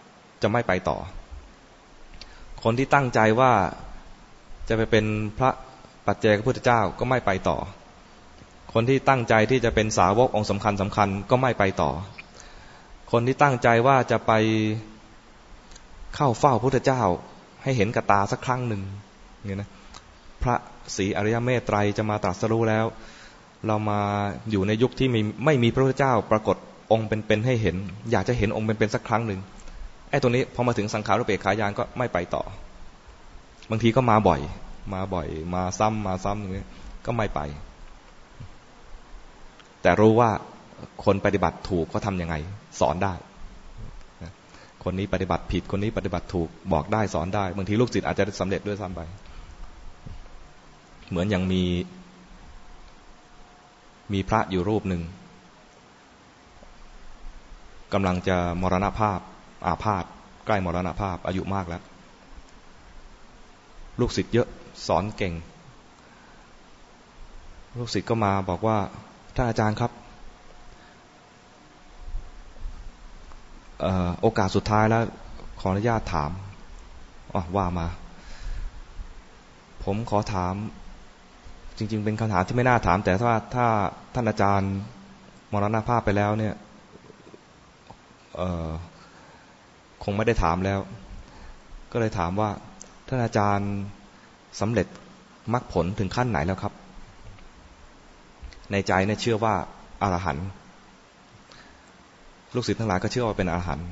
[0.42, 0.98] จะไม่ไปต่อ
[2.62, 3.52] คนที่ตั้งใจว่า
[4.68, 5.04] จะไปเป็น
[5.38, 5.50] พระ
[6.06, 7.56] ปัจเจกพุทธเจ้าก็ไม่ไปต่อ
[8.72, 11.90] คนที่ตั้งใจที่จะเป็นสาวกองค์สำคัญสำคัญก็ไม่ไปต่อ
[13.12, 14.32] คนที่ตั้งใจว่าจะไป
[16.14, 17.02] เข้าเฝ้าพุทธเจ้า
[17.62, 18.82] ให้เห็นกระตาสักครั้งหนึ่ง
[19.44, 19.68] เนี่ยนะ
[20.42, 20.54] พระ
[20.96, 22.84] ศรีอริยเมตไตรจะมาตรัสรู้แล้ว
[23.66, 24.00] เรามา
[24.50, 26.56] อยู่ในยุคที่ไม่ไม่มีพระพุทธเจ้าปรากฏ
[26.92, 27.76] องค์เป็นๆให้เห็น
[28.10, 29.40] อยากจะเห็นองค์เป็นๆสักครั้งหนึ่ง
[30.10, 32.42] ไอ้ตัวนี้พอมาถึงสังขารุเปกขายานก็ไม่ไปต่อ
[33.70, 34.40] บางทีก็มาบ่อย
[34.94, 36.64] มาบ่อย มาซ้ำมาซ้ำอย่างนี้
[37.06, 37.40] ก็ไม่ไป
[39.82, 40.30] แต่รู้ว่า
[41.04, 42.34] คนปฏิบัติถูกเขาทำยังไง
[42.80, 43.14] สอนได้
[44.84, 49.00] คนนี้ปฏิบัติผิด คนนี้ปฏิบัติถูกบอกได้สอนได้ บางทีลูกศิษย์อาจจะสำเร็จด้วยซ้ำไป
[51.10, 51.62] เหมือนอย่างมี
[54.12, 55.02] มีพระอยู่รูปหนึ่ง
[57.92, 59.18] กำลังจะมรณภาพ
[59.66, 60.04] อาพาธ
[60.46, 61.82] ใกล้มรณภาพอายุมากแล้ว
[64.00, 64.48] ลูกศิษย์เยอะ
[64.86, 65.34] สอนเก่ง
[67.78, 68.78] ลูกศิษย์ก็มาบอกว่า
[69.34, 69.92] ท่านอาจารย์ครับ
[74.20, 75.02] โอกาสสุดท้ายแล้ว
[75.60, 76.30] ขออนุญาตถาม
[77.56, 77.88] ว่ามา
[79.84, 80.54] ผมขอถาม
[81.76, 83.66] จริง ๆ เป็นคำถามที่ไม่น่าถาม แต่ถ้าถ้า
[84.14, 84.72] ท่านอาจารย์
[85.52, 86.54] มรณภาพไปแล้วเนี่ย
[90.04, 90.80] คงไม่ได้ถามแล้ว
[91.92, 92.50] ก็เลยถามว่า
[93.06, 93.70] ท่านอาจารย์
[94.60, 94.86] สำเร็จ
[95.52, 96.72] มรรคผลถึงขั้นไหนแล้วครับ
[98.72, 99.54] ในใจเนี่ยเชื่อว่า
[100.02, 100.46] อารหันต์
[102.54, 103.88] ลูกศิษย์ทั้งหลายก็เชื่อว่าเป็นอรหันต์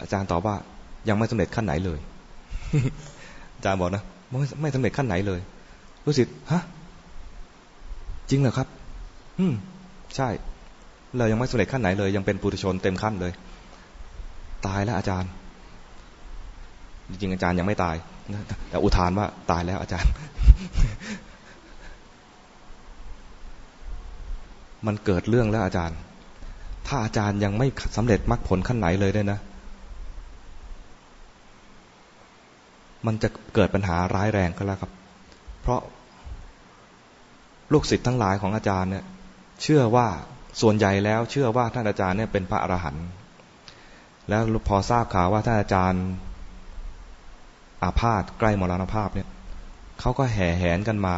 [0.00, 0.54] อาจารย์ตอบว่า
[1.08, 1.98] ยังไม่สำเร็จขั้นไหนเลย
[3.56, 5.40] อาจารย์บอกนะไม่ไม่สำเร็จขั้นไหนเลย
[6.04, 6.62] ลูกศิษย์ฮะ
[8.30, 8.68] จริงเหรอครับ
[9.38, 9.54] อืม
[10.16, 10.28] ใช่
[11.18, 13.32] เรายังไม่สำเร็จขั้นไหนเลย ยังเป็นปุถุชนเต็มขั้นเลย
[14.66, 15.30] ตายแล้วอาจารย์
[17.10, 17.96] จริงๆอาจารย์ยังไม่ตาย
[18.68, 20.10] แต่อุทานว่าตายแล้วอาจารย์
[24.86, 25.98] มันเกิดเรื่องแล้วอาจารย์
[26.86, 27.66] ถ้าอาจารย์ยังไม่
[27.96, 29.38] สำเร็จมรรคผลขั้นไหนเลยได้นะ
[33.06, 34.90] มันจะเกิดปัญหาร้ายแรงก็แล้วครับ
[35.62, 35.80] เพราะ
[37.72, 39.04] ลูกศิษย์ทั้งหลายของอาจารย์เนี่ย
[39.62, 40.06] เชื่อว่า
[40.60, 43.06] ส่วนใหญ่แล้ว เชื่อว่าท่านอาจารย์เนี่ยเป็นพระอรหันต์
[44.28, 46.04] แล้วพอทราบข่าวว่าท่านอาจารย์
[47.82, 49.28] อาพาธใกล้มรณภาพเนี่ย
[50.00, 51.16] เขาก็แห่แหนกันมา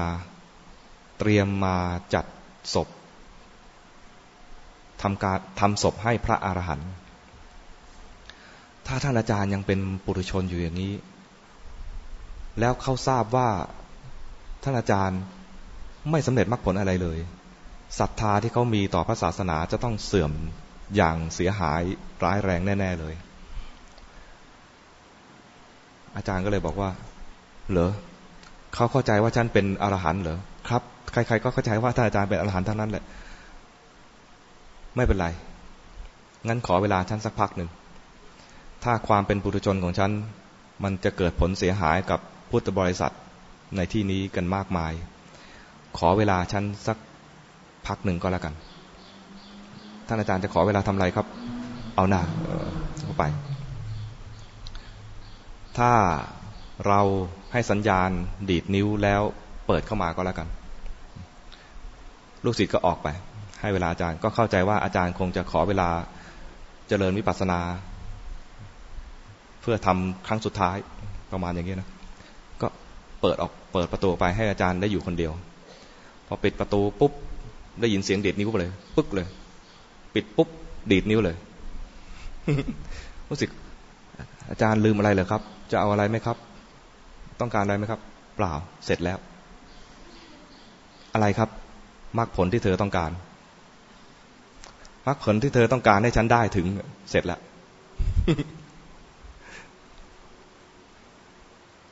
[1.18, 1.76] เตรียมมา
[2.14, 2.24] จัด
[2.74, 2.88] ศพ
[5.02, 6.90] ทำการทำศพให้พระอรหันต์
[8.86, 10.94] ถ้าท่านอาจารย์ยังเป็นปุถุชนอยู่อย่างนี้
[12.60, 13.48] แล้วเขาทราบว่า
[14.62, 15.20] ท่านอาจารย์
[16.10, 17.18] ไม่สำเร็จมรรคผลอะไรเลย
[17.98, 20.32] ศรัทธาที่เขามีต่อพระศาสนาจะต้องเสื่อม
[20.96, 21.82] อย่างเสียหาย
[22.24, 23.14] ร้ายแรงแน่ ๆ เลย
[26.16, 26.90] อาจารย์ก็เลยบอกว่า
[27.70, 27.92] เหรอ
[28.74, 30.38] เขาเข้าใจว่าฉันเป็นอรหันต์เหรอ
[30.68, 30.82] ครับ
[31.12, 33.04] ใคร ๆ ก็เข้าใจว่าท่านอาจารย์เป็นอรหันต์ทั้งนั้นแหละ
[34.96, 35.26] ไม่เป็นไร
[36.48, 37.70] งั้นขอเวลาฉันสักพักหนึ่ง
[38.84, 40.10] ถ้าความเป็นปุถุชนของฉัน
[40.84, 42.20] มันจะเกิดผลเสียหายกับ
[42.50, 43.12] พุทธบริษัท
[43.76, 44.92] ในที่นี้กันมากมาย
[45.98, 46.96] ขอเวลาฉันสัก
[47.86, 48.54] พักหนึ่งก็แล้วกัน
[50.06, 51.26] ท่านอาจารย์จะขอเวลาทำอะไรครับ
[51.96, 52.20] เอาหน้า
[53.04, 53.24] เข้าไป
[55.78, 55.92] ถ้า
[56.86, 57.00] เรา
[57.52, 58.10] ให้สัญญาณ
[58.50, 59.22] ดีดนิ้วแล้ว
[59.66, 60.48] เปิดเข้ามาก็แล้วกัน
[62.44, 63.08] ลูกศิษย์ก็ออกไป
[63.60, 65.88] ให้เวลาอาจารย์ก็เข้าใจว่าอาจารย์คงจะขอเวลา
[66.88, 67.60] เจริญวิปัสสนา
[69.60, 70.76] เพื่อทำครั้งสุดท้าย
[71.32, 71.88] ประมาณอย่างนี้นะ
[72.60, 72.66] ก็
[73.20, 75.32] เปิดออกเปิดประตูไปให้อาจารย์ได้อยู่คนเดียว
[76.26, 77.12] พอปิดประตูปุ๊บ
[77.80, 79.26] ได้ยินเสียงดีดนิ้วเลยปึ๊กเลย
[80.14, 80.48] ปิดปุ๊บ
[80.92, 81.36] ดีดนิ้วเลย
[83.30, 83.50] รู้สึก
[84.50, 85.42] อาจารย์ลืมอะไรเหรอครับ
[85.74, 86.36] จะเอาอะไรไหมครับ
[87.40, 88.00] ต้องการอะไรไหมครับ
[88.36, 88.52] เปล่า
[88.84, 89.18] เสร็จแล้ว
[91.14, 91.48] อะไรครับ
[92.18, 93.10] มรรคผลที่เธอต้องการ
[95.06, 96.66] มรรคผลที่เธอต้องการให้ฉันได้ถึง
[97.10, 97.40] เสร็จแล้ว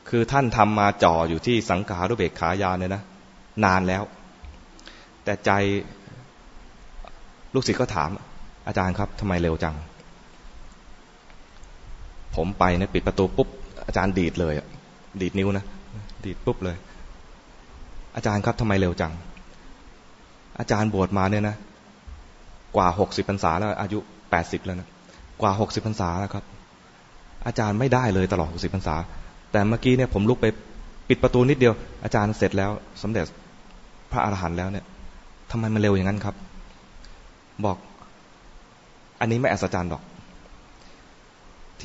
[0.09, 3.03] คือท่านทำมาจ่ออยู่ที่สังขารุเบกขายานเนี่ยนะ
[3.65, 4.03] นานแล้ว
[5.25, 5.51] แต่ใจ
[7.55, 8.11] ลูกศิษย์ก็ถาม
[8.67, 9.77] อาจารย์ครับทำไมเร็วจัง
[12.37, 13.49] ผมไปเนี่ยปิดประตูปุ๊บ
[13.87, 14.55] อาจารย์ดีดเลย
[15.21, 15.65] ดีดนิ้วนะ
[16.25, 16.77] ดีดปุ๊บเลย
[18.17, 19.13] อาจารย์ครับทำไมเร็วจัง
[20.59, 21.57] อาจารย์บวชมาเนี่ยนะ
[22.77, 23.99] กว่าหกสิบพรรษาแล้ว อายุ
[24.31, 24.89] แปดสิบแล้วนะ
[25.41, 26.45] กว่าหกสิบพรรษาแล้วครับ
[27.47, 28.97] อาจารย์ไม่ได้เลยตลอดหกสิบพรรษา
[29.53, 30.47] แต่เมื่อกี้เนี่ยผมลุกไป
[31.09, 32.71] ปิดประตูนิดเดียว อาจารย์เสร็จแล้ว
[33.03, 33.27] สำเร็จ
[34.13, 34.85] พระอรหันต์แล้วเนี่ย
[35.51, 36.35] ทำไมมันเร็วอย่างนั้นครับ
[37.65, 37.77] บอก
[39.21, 40.03] อันนี้ไม่อัศจรรย์หรอก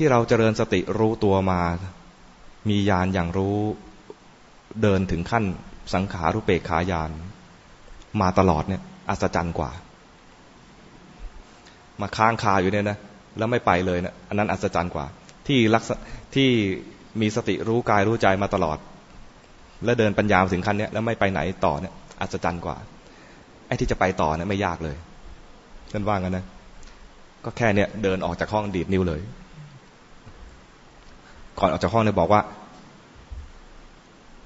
[0.02, 1.60] ี่เราเจริญสติรู้ตัวมา
[2.70, 3.58] มีญาณอย่างรู้
[4.82, 5.44] เดินถึงขั้น
[5.94, 7.10] สังขารุเปกขายาน
[8.20, 9.70] มาตลอดเนี่ย อัศจรรย์กว่า
[12.00, 12.98] มาค้างคาอยู่เนี่ยนะ
[13.38, 15.06] แล้วไม่ไปเลยนะอันนั้นอัศจรรย์กว่า
[15.46, 15.82] ที่รัก
[16.34, 16.48] ที่
[17.20, 18.78] มีสติรู้กายรู้ใจมาตลอด
[19.84, 22.76] แล้วเดินปัญญาถึงขั้นเนี้ยแล้วไม่ไปไหนต่อเนี่ย อัศจรรย์กว่า
[23.66, 24.96] ไอ้ที่จะไปต่อเนี่ยไม่ยากเลย
[25.92, 26.44] ท่านว่างันนะ
[27.44, 29.20] ก็แค่เนี่ยเดินออกจากห้องดีดนิ้วเลย
[31.58, 32.40] ก่อนออกจากห้องเนี่ยบอกว่า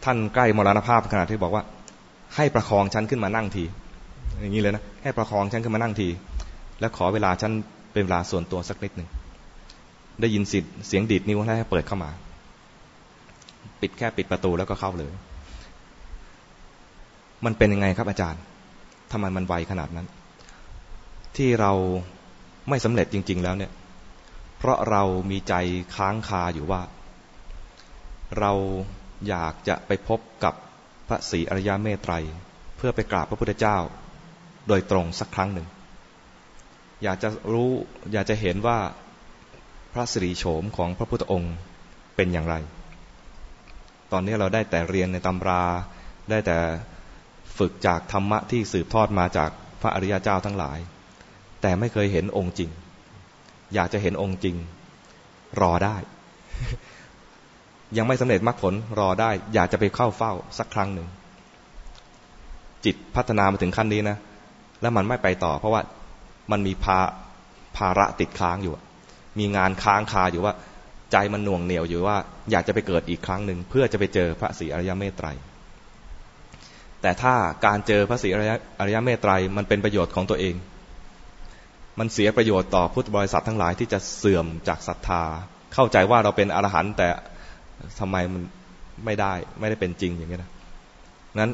[0.04, 1.62] ท่านใกล้มรณภาพขนาดที่บอกว่า
[2.36, 3.64] ให้ประคองฉันขึ้นมานั่งที
[4.40, 6.08] อย่างนี้เลยนะให้ประคองฉันขึ้นมานั่งที
[6.80, 7.52] แล้วขอเวลาฉัน
[7.92, 9.08] เป็นเวลาส่วนตัวสักนิดหนึ่ง
[10.20, 12.10] ได้ยินสิเสียงดีดนิ้วแล้วให้เปิดเข้ามา
[13.80, 15.12] ปิดแค่ปิดประตูแล้วก็เข้าเลย
[17.44, 18.42] มันเป็นยังไงครับอาจารย์
[19.12, 20.06] ทำไมมันไวขนาดนั้น
[21.36, 21.72] ที่เรา
[22.68, 23.72] ไม่สำเร็จจริง ๆ แล้วเนี่ย
[24.58, 25.54] เพราะเรามีใจ
[25.94, 26.80] ค้างคาอยู่ว่า
[28.38, 28.52] เรา
[29.28, 30.54] อยากจะไปพบกับ
[31.08, 32.14] พระศรีอริยเมตไตร
[32.76, 33.78] เพื่อไปกราบพระพุทธเจ้า
[34.68, 35.66] โดยตรงสักครั้งหนึ่ง
[37.02, 37.70] อยากจะรู้
[38.12, 38.78] อยากจะเห็นว่า
[39.92, 41.54] พระสิริโฉมของพระพุทธองค์
[42.16, 42.54] เป็นอย่างไร
[44.12, 45.62] ตอนนี้เราได้แต่เรียนในตำรา
[46.30, 46.58] ได้แต่
[47.58, 49.50] ฝึกจากธรรมะที่สืบทอดมาจาก
[49.80, 50.78] พระอริยเจ้าทั้งหลาย
[51.62, 52.70] แต่ไม่เคยเห็นองค์จริง
[53.74, 54.56] อยากจะเห็นองค์จริง
[55.60, 55.96] รอได้
[57.96, 61.08] ยังไม่สำเร็จมรรคผลรอได้ อยากจะไปเข้าเฝ้าสักครั้งหนึ่ง
[62.84, 64.16] จิตพัฒนามาถึงขั้นนี้นะ
[64.80, 65.82] แล้วมันไม่ไปต่อ เพราะว่า
[66.50, 66.98] มันมีภา
[67.76, 68.72] ภาระติดค้างอยู่
[69.38, 70.54] มีงานค้างคาอยู่ว่า
[71.12, 72.16] ใจมันหน่วงเหนียวอยู่ว่า
[72.50, 75.28] อยากจะไปเกิดอีกครั้งหนึ่งเพื่อจะไปเจอพระศรีอริยเมตไตร
[77.02, 77.34] แต่ถ้า
[77.66, 78.36] การเจอพระศรีอ
[78.88, 80.54] ริยเมตไตรมันเป็นประโยชน์ของตัวเอง
[81.98, 85.22] มันเสียประโยชน์ต่อพุทธบริษัททั้งหลายที่จะเสื่อมจากศรัทธา
[85.74, 87.08] เข้าใจว่าเราเป็นอรหันต์แต่
[88.00, 88.42] ทำไมมัน
[89.04, 90.50] ไม่ได้ไม่ได้เป็นจริงอย่างนี้นะ
[91.40, 91.52] นั้น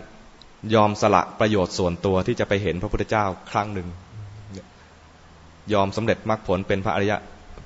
[0.75, 3.89] ยอมสละประโยชน์ส่วนตัวที่จะไปเห็นพระพุทธเจ้าครั้งหนึ่ง
[5.73, 7.19] ยอมสำเร็จมรรคผลเป็นพระอริยะ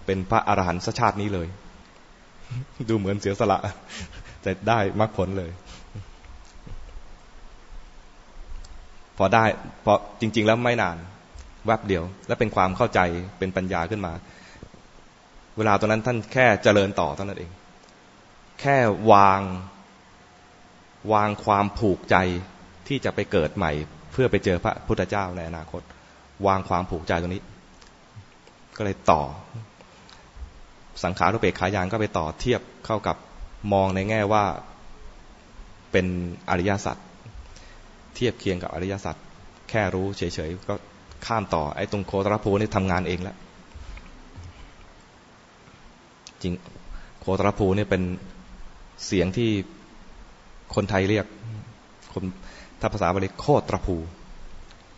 [0.06, 1.48] เป็นพระอรหันต์ชาตินี้เลย
[2.88, 3.58] ดูเหมือนเสียสละ
[4.44, 5.50] จะได้มรรคผลเลย
[9.18, 9.44] พอได้
[9.84, 10.96] พอจริง ๆ แล้วไม่นาน
[11.66, 13.00] แวบเดียว และเป็นความเข้าใจ
[13.38, 14.12] เป็นปัญญาขึ้นมา
[15.56, 17.50] เวลาตอนนั้นท่านแค่เจริญต่อเท่านั้นเอง
[18.62, 18.78] แค่
[19.12, 19.40] วาง
[21.12, 22.16] วางความผูกใจ
[22.88, 23.72] ที่จะไปเกิดใหม่
[24.12, 25.82] เพื่อไปเจอพระพุทธเจ้าในอนาคต
[26.46, 27.42] วางความผูกใจตรงนี้
[28.76, 29.22] ก็เลยต่อ
[31.02, 33.16] สังขารุเปกขายานก็ไปต่อเทียบเข้ากับ
[33.72, 34.44] มองในแง่ว่า
[35.92, 36.06] เป็น
[36.50, 36.96] อริยสัจ
[38.14, 39.16] เทียบเคียงกับอริยสัจ
[39.70, 40.74] แค่รู้เฉยๆก็
[41.26, 43.36] ข้ามต่อไอ้ตรงโคตรภูนี่ทำงานเองแล้ว
[46.42, 46.52] จริง
[47.20, 48.02] โคตรภูนี่เป็น
[49.06, 49.50] เสียงที่
[50.74, 51.26] คนไทยเรียก
[52.12, 52.22] คน
[52.80, 53.96] ถ้าภาษาบาลีโคตรภู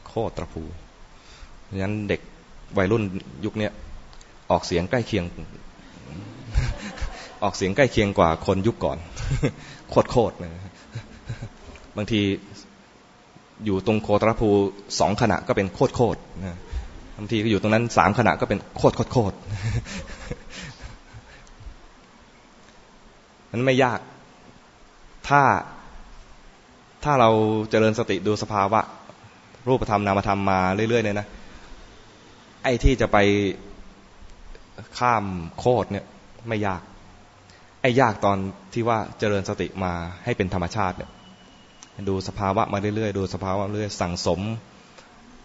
[0.09, 0.63] โคตรภู
[1.69, 2.21] ดังนั้นเด็ก
[2.79, 3.03] วัยรุ่น
[3.45, 3.69] ยุคนี้
[4.51, 5.25] ออกเสียงใกล้เคียง
[7.43, 8.99] ออกเสียงใกล้เคียงกว่าคนยุคก่อน
[9.91, 10.35] โคตรโคตร
[11.97, 12.21] บางที
[13.65, 14.49] อยู่ตรงโคตรภู
[15.01, 16.19] สองขณะก็เป็นโคตรโคตร
[17.19, 19.37] บางทีก็อยู่ตรงนั้นสามขณะก็เป็นโคตรโคตร
[23.55, 24.01] โคตรมันไม่ยาก
[25.29, 25.43] ถ้า
[27.05, 27.31] ถ้าเรา
[27.71, 28.81] เจริญสติดูสภาวะ
[29.69, 31.29] รูปธรรมนามธรรมมาเรื่อยๆเนี่ยนะ
[32.65, 33.19] ไอ้ที่จะไป
[34.99, 35.25] ข้าม
[35.59, 36.05] โคตรเนี่ย
[36.49, 36.83] ไม่ยาก
[37.83, 38.39] ไอ้ยากตอน
[38.73, 39.93] ที่ว่าเจริญสติมา
[40.25, 41.11] ให้เป็นธรรมชาติเนี่ย
[42.09, 44.41] ดูสภาวะมาเรื่อยๆดูสภาวะเรื่อยสั่งสม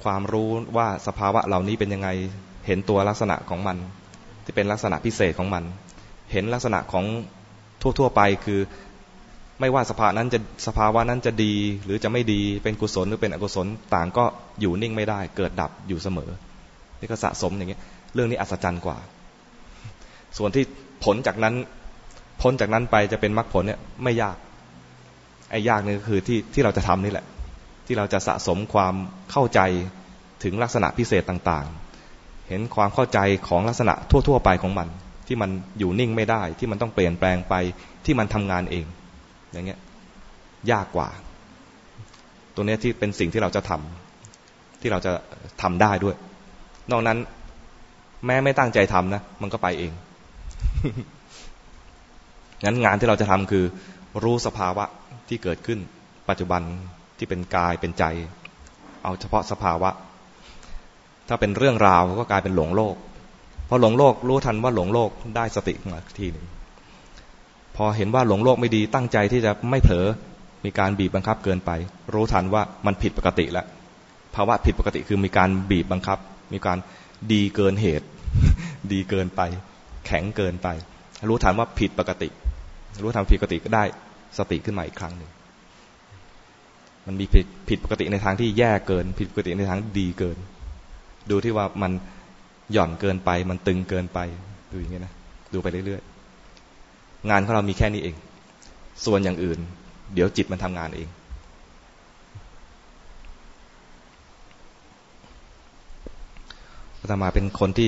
[0.04, 2.10] ความรู้ว่าสภาวะเหล่านี้เป็นยังไง
[2.68, 3.78] เห็นตัวลักษณะของมัน
[4.44, 5.64] ที่เป็นลักษณะพิเศษของมัน
[6.32, 7.06] เห็นลักษณะของ
[7.82, 8.60] ทั่ว ๆ ไปคือ
[9.60, 11.54] ไม่ว่าสภาวะนั้นจะสภาวะนั้นจะดี
[11.86, 13.66] หรือจะไม่ดีเป็นกุศลหรือเป็นอกุศล
[13.96, 14.24] ต่างก็
[14.62, 16.30] อยู่นิ่งไม่ได้ เกิดดับอยู่เสมอ
[17.00, 17.82] นี่ก็สะสมอย่างเงี้ย
[18.14, 18.98] เรื่องนี้อัศจรรย์กว่า
[20.38, 20.64] ส่วนที่
[21.04, 21.56] ผลจากนั้น
[22.42, 24.38] พ้นจากนั้นไปจะเป็นมรรคผลเนี่ยไม่ยาก
[25.52, 27.26] ไอ้ยากนี่ก็คือที่ที่เราจะทำนี่แหละ
[27.86, 28.96] ที่เราจะสะสมความ
[29.32, 29.60] เข้าใจ
[30.44, 33.94] ถึงลักษณะพิเศษต่างๆ เห็นความเข้าใจของลักษณะ
[34.28, 34.88] ทั่ว ๆ ไปของมัน
[35.32, 37.56] ที่มันอยู่นิ่งไม่ได้ ที่มันต้องเปลี่ยนแปลงไป
[38.06, 38.86] ที่มันทำงานเอง
[39.52, 39.80] อย่างเงี้ย
[40.72, 41.10] ยากกว่า
[42.56, 43.72] ตัวนี้ที่เป็นสิ่งที่เราจะท
[44.82, 45.12] ที่เราจะ
[45.62, 46.16] ทำได้ด้วย
[46.92, 47.18] นอกนั้น
[48.26, 49.92] แม้ไม่ตั้งใจทำนะมันก็ไปเอง
[52.66, 53.66] งั้นงานที่เราจะทำคือ
[54.24, 54.86] รู้สภาวะ
[55.30, 55.80] ที่เกิดขึ้น
[56.30, 56.62] ปัจจุบัน
[57.18, 58.04] ที่เป็นกายเป็นใจ
[59.04, 59.90] เอาเฉพาะสภาวะ
[61.28, 62.96] ถ้าเป็นเรื่องราวก็กลายเป็นหลงโลก
[63.70, 66.46] พอหลงโลกรู้ทันว่าหลงโลกได้สติมาทีหนึ่ง
[67.76, 70.06] พอเห็นว่าหลงโลกไม่ดีตั้งใจที่จะไม่เผลอ
[70.66, 71.72] มีการบีบบังคับเกินไป
[72.14, 73.66] รู้ทันว่ามันผิดปกติแล้ว
[74.36, 76.18] ภาวะผิดปกติคือมีการบีบบังคับ
[76.54, 76.78] มีการ
[77.32, 78.08] ดีเกินเหตุ
[78.92, 79.42] ดีเกินไป
[80.06, 80.68] แข็งเกินไป
[81.30, 82.30] รู้ทันว่าผิดปกติ
[83.04, 83.84] รู้ทันผิดปกติก็ได้
[84.38, 85.30] สติขึ้นมาอีกครั้งหนึ่ง
[87.06, 90.38] มันมีผิดผิดปกติในทางที่แย่เกิน ผิดปกติในทางดีเกิน
[91.30, 91.92] ดูที่ว่ามัน
[92.74, 94.20] หย่อนเกินไป มันตึงเกินไป
[94.72, 95.14] ดูอย่างนี้นะ
[95.54, 98.16] ดูไปเรื่อยๆงานของเรามีแค่นี้เอง
[99.06, 99.60] ส่วนอย่างอื่น
[100.14, 101.10] เดี๋ยวจิตมันทำงานเอง
[107.00, 107.88] อาตมาเป็นคนที่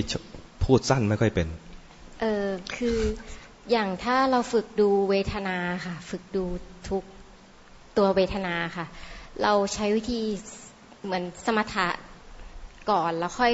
[0.64, 1.48] พูดสั้นไม่ค่อยเป็น
[2.22, 3.00] เออคือ
[3.72, 6.44] อย่างถ้าเราฝึกดูเวทนาค่ะ ฝึกดู
[6.90, 7.04] ทุก
[7.98, 8.86] ตัวเวทนาค่ะ
[9.44, 10.22] เราใช้วิธี
[11.04, 11.88] เหมือนสมถะ
[12.90, 13.54] ก่อนแล้วค่อย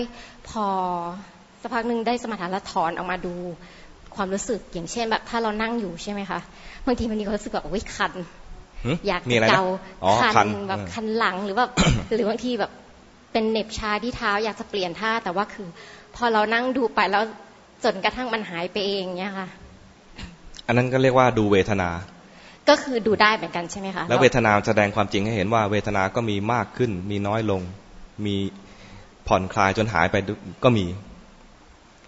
[0.50, 0.66] พอ
[1.62, 3.34] สักพักหนึ่งได้สมถะแล้วถอนออกมาดู
[4.16, 6.40] ความรู้สึกอย่างเช่นแบบถ้าเรานั่งอยู่ใช่ไหมคะ
[6.86, 8.14] บางทีมันมีความรู้สึกแบบโอ้ยคัน
[9.08, 9.64] อยากเกา
[10.22, 11.72] คันแบบคันหลังหรือแบบ
[12.14, 12.72] หรือบางทีแบบ
[13.32, 15.68] เป็นเน็บชาที่เท้าอยากจะเปลี่ยนท่าแต่ว่าคือ
[16.16, 17.24] พอเรานั่งดูไปแล้ว
[17.84, 19.48] จนกระทั่งมันหายไปเองเนี่ยค่ะ
[20.68, 21.90] อันนั้นก็เรียกว่าดูเวทนา
[22.70, 27.62] ก็คือดูได้เหมือนกันใช่ไหมคะแล้วเวทนาแสดงความจริงให้เห็นว่าเวทนาก็มีมากขึ้น มีน้อยลง
[28.26, 28.36] มี
[29.28, 30.16] ผ่อนคลายจนหายไป
[30.64, 30.86] ก็มี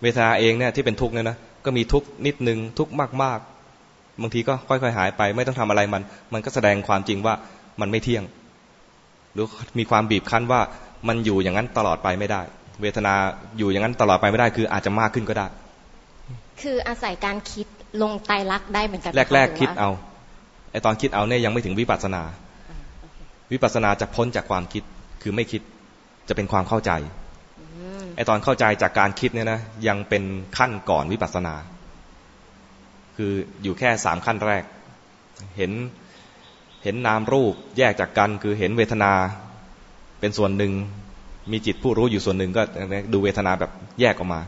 [0.01, 2.93] เวทนาเองเนี่ยที่เป็นทุกข์เนี่ยนะก็มีทุกข์นิดนึงทุกข์
[3.23, 7.33] มากๆ บางทีก็ค่อยๆหายไป ไม่ต้องทำอะไรมัน มันก็แสดงความจริงว่า
[7.81, 8.23] มันไม่เที่ยง
[9.33, 9.45] หรือ
[9.79, 10.61] มีความบีบคั้นว่า
[11.07, 12.41] มันอยู่อย่างนั้นตลอดไปไม่ได้
[12.81, 13.13] เวทนา
[13.57, 15.47] อยู่อย่างนั้นตลอดไปไม่ได้ คืออาจจะมากขึ้นก็ได้
[16.61, 17.67] คืออาศัยการคิด
[18.01, 19.89] ลงไตรักได้เหมือนกันแรกๆคิดเอา
[20.71, 22.23] ไอตอนคิดเอาเนี่ยยังไม่ถึงวิปัสนา
[23.51, 24.83] วิปัสนาจะพ้นจากความคิด
[25.21, 25.61] คือไม่คิด
[26.29, 26.91] จะเป็นความเข้าใจ
[28.15, 30.23] ไอตอนเข้าใจจากการคิดเนี่ยนะยังเป็น
[30.57, 31.55] ขั้นก่อนวิปัสนา
[33.15, 33.31] คือ
[33.63, 34.63] อยู่แค่สามขั้นแรก
[35.57, 35.71] เห็น
[36.83, 39.11] เห็นนามรูปแยกจากกันคือเห็นเวทนา
[40.19, 40.73] เป็นส่วนหนึ่ง
[41.51, 42.61] มีจิตผู้รู้อยู่ส่วนหนึ่งก็
[43.13, 44.41] ดูเวทนาแบบแยกออกมา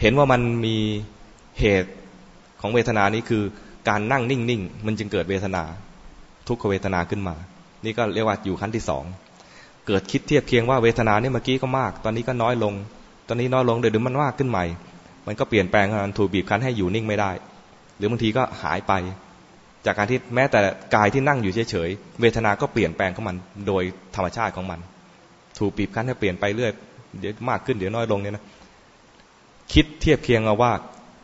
[0.00, 0.76] เห็นว่ามันมี
[1.60, 1.90] เหตุ
[2.60, 3.42] ของเวทนานี้คือ
[3.88, 5.62] การนั่งนิ่งๆ มันจึงเกิดเวทนา
[6.48, 7.34] ทุกขเวทนาขึ้นมา
[7.84, 9.04] นี่ก็เรียกว่าอยู่ขั้นที่สอง
[9.86, 12.74] เกิดคิดเทียบเคียงว่าเวทนาเนี่ยเมื่อกี้ก็มาก ตอนนี้ก็น้อยลง
[13.28, 14.64] ตอนนี้น้อยลงเดี๋ยวมันมากขึ้นใหม่
[15.26, 17.30] มันก็เปลี่ยนแปลงมันถูกบีบคั้นให้อยู่นิ่งไม่ได้
[17.96, 18.92] หรือบางทีก็หายไป
[19.86, 20.60] จากการที่แม้แต่
[20.94, 23.36] กายที่นั่งอยู่เฉยๆเวทนาก็เปลี่ยนแปลงของมัน
[23.66, 23.82] โดย
[24.16, 24.80] ธรรมชาติของมัน
[25.58, 26.72] ถูกบีบคั้นให้เปลี่ยนไปเรื่อย
[27.20, 28.44] เดี๋ยวมากขึ้นเดี๋ยวน้อยลงเนี่ยนะ
[29.72, 30.72] คิดเทียบเคียงเอาว่า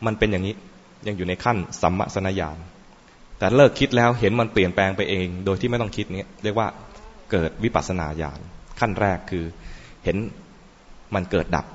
[0.07, 0.55] มันเป็นอย่างนี้
[1.07, 2.57] ยังอยู่ในขั้นสัมมสนญาณ
[3.39, 6.69] แต่เลิกคิดแล้วเห็นมันเปลี่ยนแปลงไปเอง โดยที่ไม่ต้องคิดเนี้ยเรียกว่า
[7.31, 8.41] เกิดวิปัสสนาญาณ
[8.81, 9.45] ขั้นแรกคือ
[10.05, 10.17] เห็น
[11.15, 11.67] มันเกิดดับ